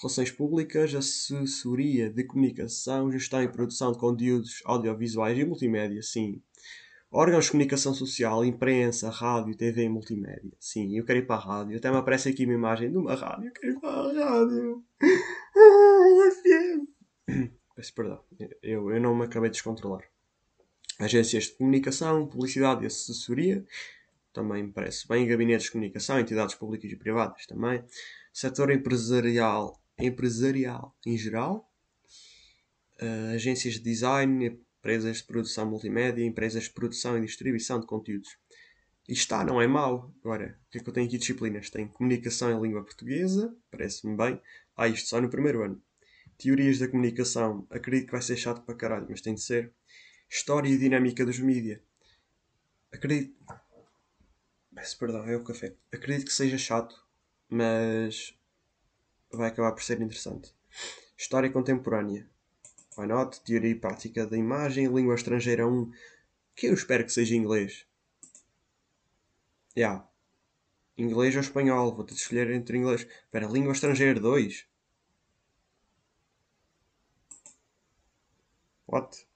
Relações 0.00 0.30
públicas, 0.30 0.94
assessoria 0.94 2.10
de 2.10 2.22
comunicação, 2.22 3.10
gestão 3.10 3.42
e 3.42 3.48
produção 3.48 3.90
de 3.90 3.98
conteúdos 3.98 4.62
audiovisuais 4.64 5.36
e 5.36 5.44
multimédia. 5.44 6.00
Sim. 6.00 6.40
Órgãos 7.16 7.44
de 7.44 7.52
comunicação 7.52 7.94
social, 7.94 8.44
imprensa, 8.44 9.08
rádio, 9.08 9.56
TV 9.56 9.84
e 9.84 9.88
multimédia. 9.88 10.50
Sim, 10.58 10.98
eu 10.98 11.04
quero 11.04 11.20
ir 11.20 11.26
para 11.28 11.36
a 11.36 11.38
rádio. 11.38 11.76
Até 11.76 11.88
me 11.88 11.96
aparece 11.96 12.28
aqui 12.28 12.44
uma 12.44 12.54
imagem 12.54 12.90
de 12.90 12.98
uma 12.98 13.14
rádio. 13.14 13.46
Eu 13.46 13.52
quero 13.52 13.72
ir 13.72 13.78
para 13.78 13.88
a 13.88 14.40
rádio. 14.40 14.84
Peço 17.76 17.94
perdão. 17.94 18.20
Eu, 18.60 18.90
eu 18.90 19.00
não 19.00 19.14
me 19.14 19.26
acabei 19.26 19.48
de 19.48 19.54
descontrolar. 19.54 20.02
Agências 20.98 21.44
de 21.44 21.52
comunicação, 21.52 22.26
publicidade 22.26 22.82
e 22.82 22.88
assessoria. 22.88 23.64
Também 24.32 24.64
me 24.64 24.72
parece 24.72 25.06
bem. 25.06 25.24
Gabinetes 25.24 25.66
de 25.66 25.70
comunicação, 25.70 26.18
entidades 26.18 26.56
públicas 26.56 26.90
e 26.90 26.96
privadas 26.96 27.46
também. 27.46 27.84
Setor 28.32 28.72
empresarial, 28.72 29.80
empresarial 30.00 30.92
em 31.06 31.16
geral. 31.16 31.70
Uh, 33.00 33.36
agências 33.36 33.74
de 33.74 33.80
design, 33.84 34.58
empresas 34.84 35.16
de 35.16 35.24
produção 35.24 35.64
multimédia, 35.64 36.22
empresas 36.22 36.64
de 36.64 36.70
produção 36.70 37.16
e 37.16 37.24
distribuição 37.24 37.80
de 37.80 37.86
conteúdos. 37.86 38.36
E 39.08 39.14
está, 39.14 39.42
não 39.42 39.60
é 39.60 39.66
mau. 39.66 40.14
Agora, 40.20 40.58
o 40.66 40.70
que 40.70 40.76
é 40.76 40.82
que 40.82 40.86
eu 40.86 40.92
tenho 40.92 41.06
aqui 41.06 41.16
disciplinas? 41.16 41.70
Tenho 41.70 41.88
comunicação 41.88 42.50
em 42.50 42.60
língua 42.60 42.84
portuguesa, 42.84 43.56
parece-me 43.70 44.14
bem. 44.14 44.38
Ah, 44.76 44.86
isto 44.86 45.08
só 45.08 45.22
no 45.22 45.30
primeiro 45.30 45.64
ano. 45.64 45.82
Teorias 46.36 46.78
da 46.78 46.86
comunicação, 46.86 47.66
acredito 47.70 48.06
que 48.06 48.12
vai 48.12 48.20
ser 48.20 48.36
chato 48.36 48.62
para 48.62 48.74
caralho, 48.74 49.06
mas 49.08 49.22
tem 49.22 49.34
de 49.34 49.40
ser. 49.40 49.72
História 50.28 50.68
e 50.68 50.76
dinâmica 50.76 51.24
dos 51.24 51.38
mídia. 51.38 51.82
Acredito. 52.92 53.34
Peço 54.74 54.98
perdão, 54.98 55.24
é 55.24 55.34
o 55.34 55.44
café. 55.44 55.74
Acredito 55.90 56.26
que 56.26 56.32
seja 56.32 56.58
chato, 56.58 56.94
mas 57.48 58.36
vai 59.32 59.48
acabar 59.48 59.72
por 59.72 59.82
ser 59.82 59.98
interessante. 60.02 60.54
História 61.16 61.50
contemporânea. 61.50 62.28
Why 62.96 63.06
not? 63.06 63.40
Teoria 63.42 63.70
e 63.70 63.74
prática 63.74 64.26
da 64.26 64.36
imagem, 64.36 64.86
língua 64.86 65.14
estrangeira 65.14 65.66
1, 65.66 65.90
que 66.54 66.66
eu 66.66 66.74
espero 66.74 67.04
que 67.04 67.12
seja 67.12 67.34
inglês. 67.34 67.86
Já. 69.76 69.80
Yeah. 69.80 70.08
Inglês 70.96 71.34
ou 71.34 71.40
espanhol, 71.40 71.94
vou 71.94 72.04
ter 72.04 72.14
de 72.14 72.20
escolher 72.20 72.50
entre 72.50 72.78
inglês. 72.78 73.02
Espera, 73.02 73.46
língua 73.46 73.72
estrangeira 73.72 74.20
2. 74.20 74.66
What? 78.86 79.26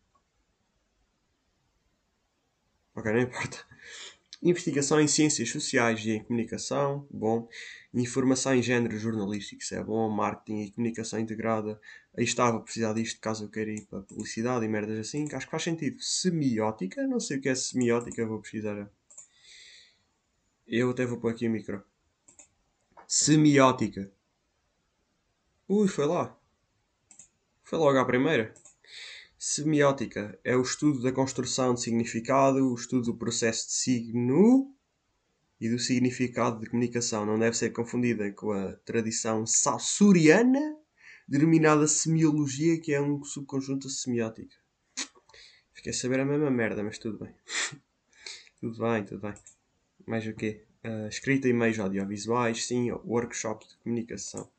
Ok, 2.95 3.13
não 3.13 3.21
importa. 3.21 3.68
Investigação 4.41 5.01
em 5.01 5.09
ciências 5.09 5.51
sociais 5.51 6.05
e 6.05 6.13
em 6.13 6.23
comunicação, 6.23 7.07
bom. 7.11 7.49
Informação 7.93 8.55
em 8.55 8.63
género 8.63 8.97
jornalístico, 8.97 9.61
isso 9.63 9.75
é 9.75 9.83
bom. 9.83 10.09
Marketing 10.09 10.63
e 10.63 10.71
comunicação 10.71 11.19
integrada, 11.19 11.81
aí 12.17 12.23
estava 12.23 12.59
a 12.59 12.61
precisar 12.61 12.93
disto 12.93 13.21
caso 13.21 13.45
eu 13.45 13.49
queira 13.49 13.73
ir 13.73 13.85
para 13.87 14.01
publicidade 14.03 14.65
e 14.65 14.69
merdas 14.69 14.99
assim, 14.99 15.27
acho 15.33 15.47
que 15.47 15.51
faz 15.51 15.65
sentido. 15.65 16.01
Semiótica, 16.01 17.05
não 17.09 17.19
sei 17.19 17.39
o 17.39 17.41
que 17.41 17.49
é 17.49 17.55
semiótica, 17.55 18.25
vou 18.27 18.41
pesquisar. 18.41 18.89
Eu 20.69 20.91
até 20.91 21.05
vou 21.05 21.19
pôr 21.19 21.33
aqui 21.33 21.49
o 21.49 21.51
micro. 21.51 21.83
Semiótica. 23.09 24.09
Ui, 25.69 25.89
foi 25.89 26.07
lá. 26.07 26.39
Foi 27.65 27.79
logo 27.79 27.99
à 27.99 28.05
primeira. 28.05 28.55
Semiótica 29.41 30.37
é 30.43 30.57
o 30.57 30.63
estudo 30.63 31.01
da 31.01 31.13
construção 31.13 31.73
de 31.73 31.81
significado, 31.81 32.59
o 32.59 32.75
estudo 32.75 33.13
do 33.13 33.17
processo 33.17 33.69
de 33.69 33.73
signo 33.73 34.75
e 35.61 35.69
do 35.69 35.79
significado 35.79 36.59
de 36.59 36.67
comunicação. 36.67 37.25
Não 37.25 37.39
deve 37.39 37.57
ser 37.57 37.71
confundida 37.71 38.33
com 38.33 38.51
a 38.51 38.73
tradição 38.85 39.47
saussuriana, 39.47 40.77
denominada 41.29 41.87
semiologia, 41.87 42.81
que 42.81 42.93
é 42.93 43.01
um 43.01 43.23
subconjunto 43.23 43.87
de 43.87 43.95
semiótica. 43.95 44.57
Fiquei 45.73 45.93
a 45.93 45.95
saber 45.95 46.19
a 46.19 46.25
mesma 46.25 46.51
merda, 46.51 46.83
mas 46.83 46.99
tudo 46.99 47.19
bem. 47.19 47.33
tudo 48.59 48.77
bem, 48.77 49.05
tudo 49.05 49.21
bem. 49.21 49.35
Mais 50.05 50.27
o 50.27 50.35
quê? 50.35 50.65
Uh, 50.85 51.07
escrita 51.07 51.47
e 51.47 51.53
meios 51.53 51.79
audiovisuais, 51.79 52.67
sim, 52.67 52.91
workshops 52.91 53.69
de 53.69 53.77
comunicação. 53.77 54.51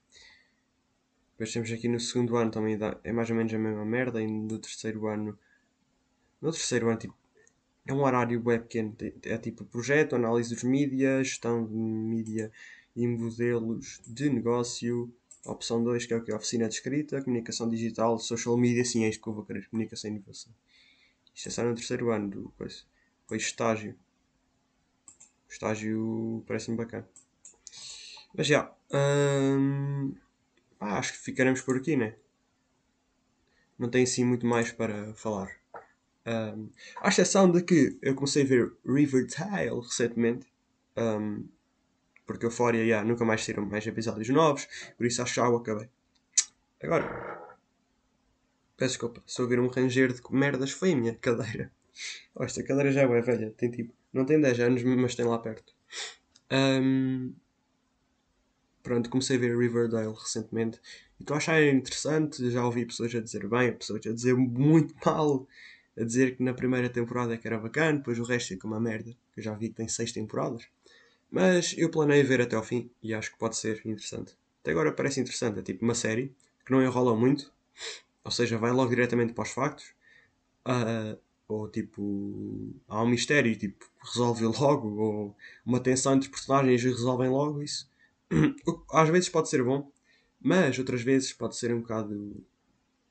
Depois 1.39 1.53
temos 1.53 1.71
aqui 1.71 1.87
no 1.87 2.01
segundo 2.01 2.35
ano 2.35 2.51
também 2.51 2.77
é 3.01 3.13
mais 3.13 3.29
ou 3.29 3.35
menos 3.37 3.53
a 3.53 3.57
mesma 3.57 3.85
merda. 3.85 4.21
E 4.21 4.27
no 4.27 4.59
terceiro 4.59 5.07
ano. 5.07 5.39
No 6.41 6.51
terceiro 6.51 6.89
ano, 6.89 6.99
tipo. 6.99 7.17
É 7.87 7.93
um 7.93 8.03
horário 8.03 8.43
web 8.45 8.63
pequeno. 8.63 8.93
É 9.23 9.37
tipo 9.37 9.63
projeto, 9.63 10.17
análise 10.17 10.53
dos 10.53 10.63
mídias, 10.65 11.27
gestão 11.27 11.65
de 11.65 11.73
mídia 11.73 12.51
e 12.93 13.07
modelos 13.07 14.01
de 14.05 14.29
negócio. 14.29 15.09
Opção 15.45 15.81
2, 15.81 16.05
que 16.05 16.13
é 16.13 16.17
o 16.17 16.21
que? 16.21 16.33
Oficina 16.33 16.67
de 16.67 16.75
escrita, 16.75 17.21
comunicação 17.21 17.69
digital, 17.69 18.19
social 18.19 18.57
media, 18.57 18.83
sim, 18.83 19.05
é 19.05 19.09
isto 19.09 19.23
que 19.23 19.29
eu 19.29 19.33
vou 19.33 19.45
querer. 19.45 19.65
Comunicação 19.69 20.09
e 20.09 20.15
inovação. 20.15 20.53
Isto 21.33 21.47
é 21.47 21.51
só 21.53 21.63
no 21.63 21.73
terceiro 21.73 22.11
ano 22.11 22.29
do 22.29 22.49
coisa. 22.57 22.83
Depois 23.21 23.43
estágio. 23.43 23.95
O 25.47 25.51
estágio 25.53 26.43
parece-me 26.45 26.75
bacana. 26.75 27.07
Mas 28.35 28.45
já. 28.45 28.75
Hum, 28.91 30.13
ah, 30.79 30.97
acho 30.97 31.13
que 31.13 31.19
ficaremos 31.19 31.61
por 31.61 31.77
aqui, 31.77 31.95
né? 31.95 32.15
Não 33.77 33.89
tem 33.89 34.03
assim 34.03 34.23
muito 34.23 34.45
mais 34.45 34.71
para 34.71 35.13
falar. 35.13 35.49
Um, 36.25 36.69
à 36.97 37.09
exceção 37.09 37.51
de 37.51 37.63
que 37.63 37.97
eu 38.01 38.13
comecei 38.13 38.43
a 38.43 38.45
ver 38.45 38.73
Riverdale 38.85 39.81
recentemente. 39.81 40.47
Um, 40.97 41.47
porque 42.25 42.45
Euphoria 42.45 42.83
yeah, 42.83 43.07
nunca 43.07 43.25
mais 43.25 43.43
saíram 43.43 43.65
mais 43.65 43.85
episódios 43.87 44.29
novos. 44.29 44.67
Por 44.97 45.05
isso 45.05 45.21
acho 45.21 45.33
que 45.33 45.39
já 45.39 45.49
o 45.49 45.57
acabei. 45.57 45.89
Agora. 46.81 47.39
Peço 48.77 48.93
desculpa. 48.93 49.23
Se 49.25 49.41
ouvir 49.41 49.59
um 49.59 49.67
ranger 49.67 50.13
de 50.13 50.21
merdas 50.31 50.71
foi 50.71 50.93
a 50.93 50.95
minha 50.95 51.15
cadeira. 51.15 51.71
Oh, 52.33 52.45
esta 52.45 52.63
cadeira 52.63 52.93
já 52.93 53.01
é 53.01 53.21
velha. 53.21 53.51
Tem 53.57 53.69
tipo. 53.69 53.93
Não 54.13 54.23
tem 54.23 54.39
10 54.39 54.59
anos, 54.61 54.83
mas 54.83 55.15
tem 55.15 55.25
lá 55.25 55.37
perto. 55.37 55.75
Um, 56.49 57.33
pronto, 58.83 59.09
comecei 59.09 59.37
a 59.37 59.39
ver 59.39 59.57
Riverdale 59.57 60.13
recentemente 60.13 60.79
e 61.19 61.23
estou 61.23 61.35
a 61.35 61.37
achar 61.37 61.61
interessante. 61.63 62.49
Já 62.51 62.65
ouvi 62.65 62.85
pessoas 62.85 63.13
a 63.15 63.19
dizer 63.19 63.47
bem, 63.47 63.73
pessoas 63.73 64.05
a 64.05 64.13
dizer 64.13 64.35
muito 64.35 64.93
mal, 65.05 65.47
a 65.97 66.03
dizer 66.03 66.35
que 66.35 66.43
na 66.43 66.53
primeira 66.53 66.89
temporada 66.89 67.33
é 67.33 67.37
que 67.37 67.47
era 67.47 67.57
bacana, 67.57 67.97
depois 67.97 68.19
o 68.19 68.23
resto 68.23 68.49
fica 68.49 68.67
uma 68.67 68.79
merda. 68.79 69.15
Eu 69.35 69.43
já 69.43 69.53
vi 69.53 69.69
que 69.69 69.75
tem 69.75 69.87
seis 69.87 70.11
temporadas. 70.11 70.67
Mas 71.31 71.75
eu 71.77 71.89
planei 71.89 72.23
ver 72.23 72.41
até 72.41 72.55
ao 72.55 72.63
fim 72.63 72.89
e 73.03 73.13
acho 73.13 73.31
que 73.31 73.37
pode 73.37 73.55
ser 73.55 73.81
interessante. 73.85 74.35
Até 74.61 74.71
agora 74.71 74.91
parece 74.91 75.19
interessante, 75.19 75.59
é 75.59 75.61
tipo 75.61 75.83
uma 75.85 75.95
série 75.95 76.33
que 76.65 76.71
não 76.71 76.83
enrola 76.83 77.15
muito, 77.15 77.51
ou 78.23 78.31
seja, 78.31 78.57
vai 78.57 78.71
logo 78.71 78.89
diretamente 78.89 79.33
para 79.33 79.43
os 79.43 79.51
factos. 79.51 79.93
Uh, 80.67 81.17
ou 81.47 81.67
tipo 81.67 82.75
há 82.87 83.01
um 83.01 83.07
mistério 83.07 83.55
tipo 83.57 83.83
resolve 84.03 84.45
logo 84.45 85.01
ou 85.01 85.35
uma 85.65 85.79
tensão 85.79 86.13
entre 86.13 86.27
os 86.27 86.31
personagens 86.31 86.83
e 86.83 86.89
resolvem 86.89 87.27
logo 87.27 87.63
isso 87.63 87.89
às 88.91 89.09
vezes 89.09 89.29
pode 89.29 89.49
ser 89.49 89.63
bom, 89.63 89.91
mas 90.39 90.77
outras 90.79 91.01
vezes 91.01 91.33
pode 91.33 91.55
ser 91.57 91.73
um 91.73 91.81
bocado 91.81 92.45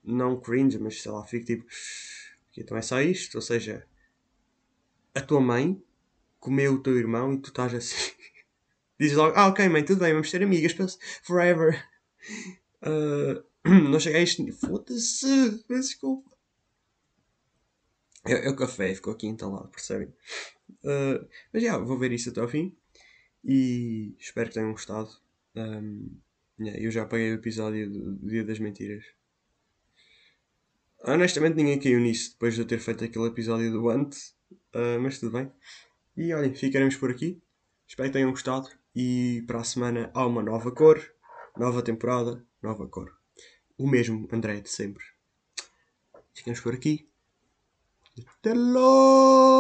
não 0.03 0.41
cringe, 0.41 0.79
mas 0.79 1.03
sei 1.03 1.12
lá, 1.12 1.25
fico 1.25 1.47
tipo, 1.47 1.66
então 2.57 2.77
é 2.77 2.83
só 2.83 3.01
isto, 3.01 3.35
ou 3.37 3.43
seja, 3.43 3.87
a 5.14 5.21
tua 5.21 5.41
mãe 5.41 5.81
comeu 6.41 6.75
o 6.75 6.83
teu 6.83 6.97
irmão 6.97 7.35
e 7.35 7.39
tu 7.39 7.51
estás 7.51 7.75
assim. 7.75 8.12
Dizes 8.99 9.16
logo, 9.16 9.37
ah 9.37 9.49
ok 9.49 9.69
mãe, 9.69 9.85
tudo 9.85 10.01
bem, 10.01 10.12
vamos 10.12 10.31
ser 10.31 10.43
amigas 10.43 10.75
forever. 11.23 11.85
Uh, 12.83 13.49
não 13.91 14.01
cheguei 14.01 14.21
a 14.21 14.25
isto, 14.25 14.53
foda-se, 14.53 15.64
desculpa. 15.69 16.31
É, 18.25 18.47
é, 18.47 18.51
o 18.51 18.57
café, 18.57 18.95
ficou 18.95 19.12
aqui 19.12 19.27
entalado, 19.27 19.69
percebem? 19.69 20.09
Uh, 20.85 21.27
mas 21.53 21.62
já, 21.62 21.79
vou 21.79 21.99
ver 21.99 22.12
isso 22.12 22.31
até 22.31 22.41
ao 22.41 22.49
fim. 22.49 22.77
E 23.45 24.14
espero 24.18 24.49
que 24.49 24.55
tenham 24.55 24.72
gostado. 24.72 25.11
Um, 25.55 26.16
yeah, 26.61 26.80
eu 26.80 26.91
já 26.91 27.03
apaguei 27.03 27.30
o 27.30 27.34
episódio 27.34 27.91
do 27.91 28.28
Dia 28.28 28.45
das 28.45 28.59
Mentiras. 28.59 29.05
Honestamente, 31.05 31.57
ninguém 31.57 31.78
caiu 31.78 32.01
nisso 32.01 32.32
depois 32.32 32.55
de 32.55 32.61
eu 32.61 32.66
ter 32.66 32.78
feito 32.78 33.05
aquele 33.05 33.26
episódio 33.26 33.70
do 33.70 33.89
antes. 33.89 34.36
Uh, 34.74 35.01
mas 35.01 35.18
tudo 35.18 35.32
bem. 35.32 35.51
E 36.16 36.32
olhem, 36.34 36.55
ficaremos 36.55 36.97
por 36.97 37.11
aqui. 37.11 37.41
Espero 37.86 38.09
que 38.09 38.12
tenham 38.12 38.30
gostado. 38.30 38.68
E 38.95 39.45
para 39.47 39.61
a 39.61 39.64
semana 39.64 40.11
há 40.12 40.26
uma 40.26 40.43
nova 40.43 40.72
cor, 40.72 41.01
nova 41.57 41.82
temporada, 41.82 42.45
nova 42.61 42.89
cor. 42.89 43.16
O 43.76 43.89
mesmo 43.89 44.28
André 44.32 44.61
de 44.61 44.68
sempre. 44.68 45.05
Ficamos 46.34 46.61
por 46.61 46.74
aqui. 46.74 47.09
Até 48.41 48.53
logo! 48.53 49.58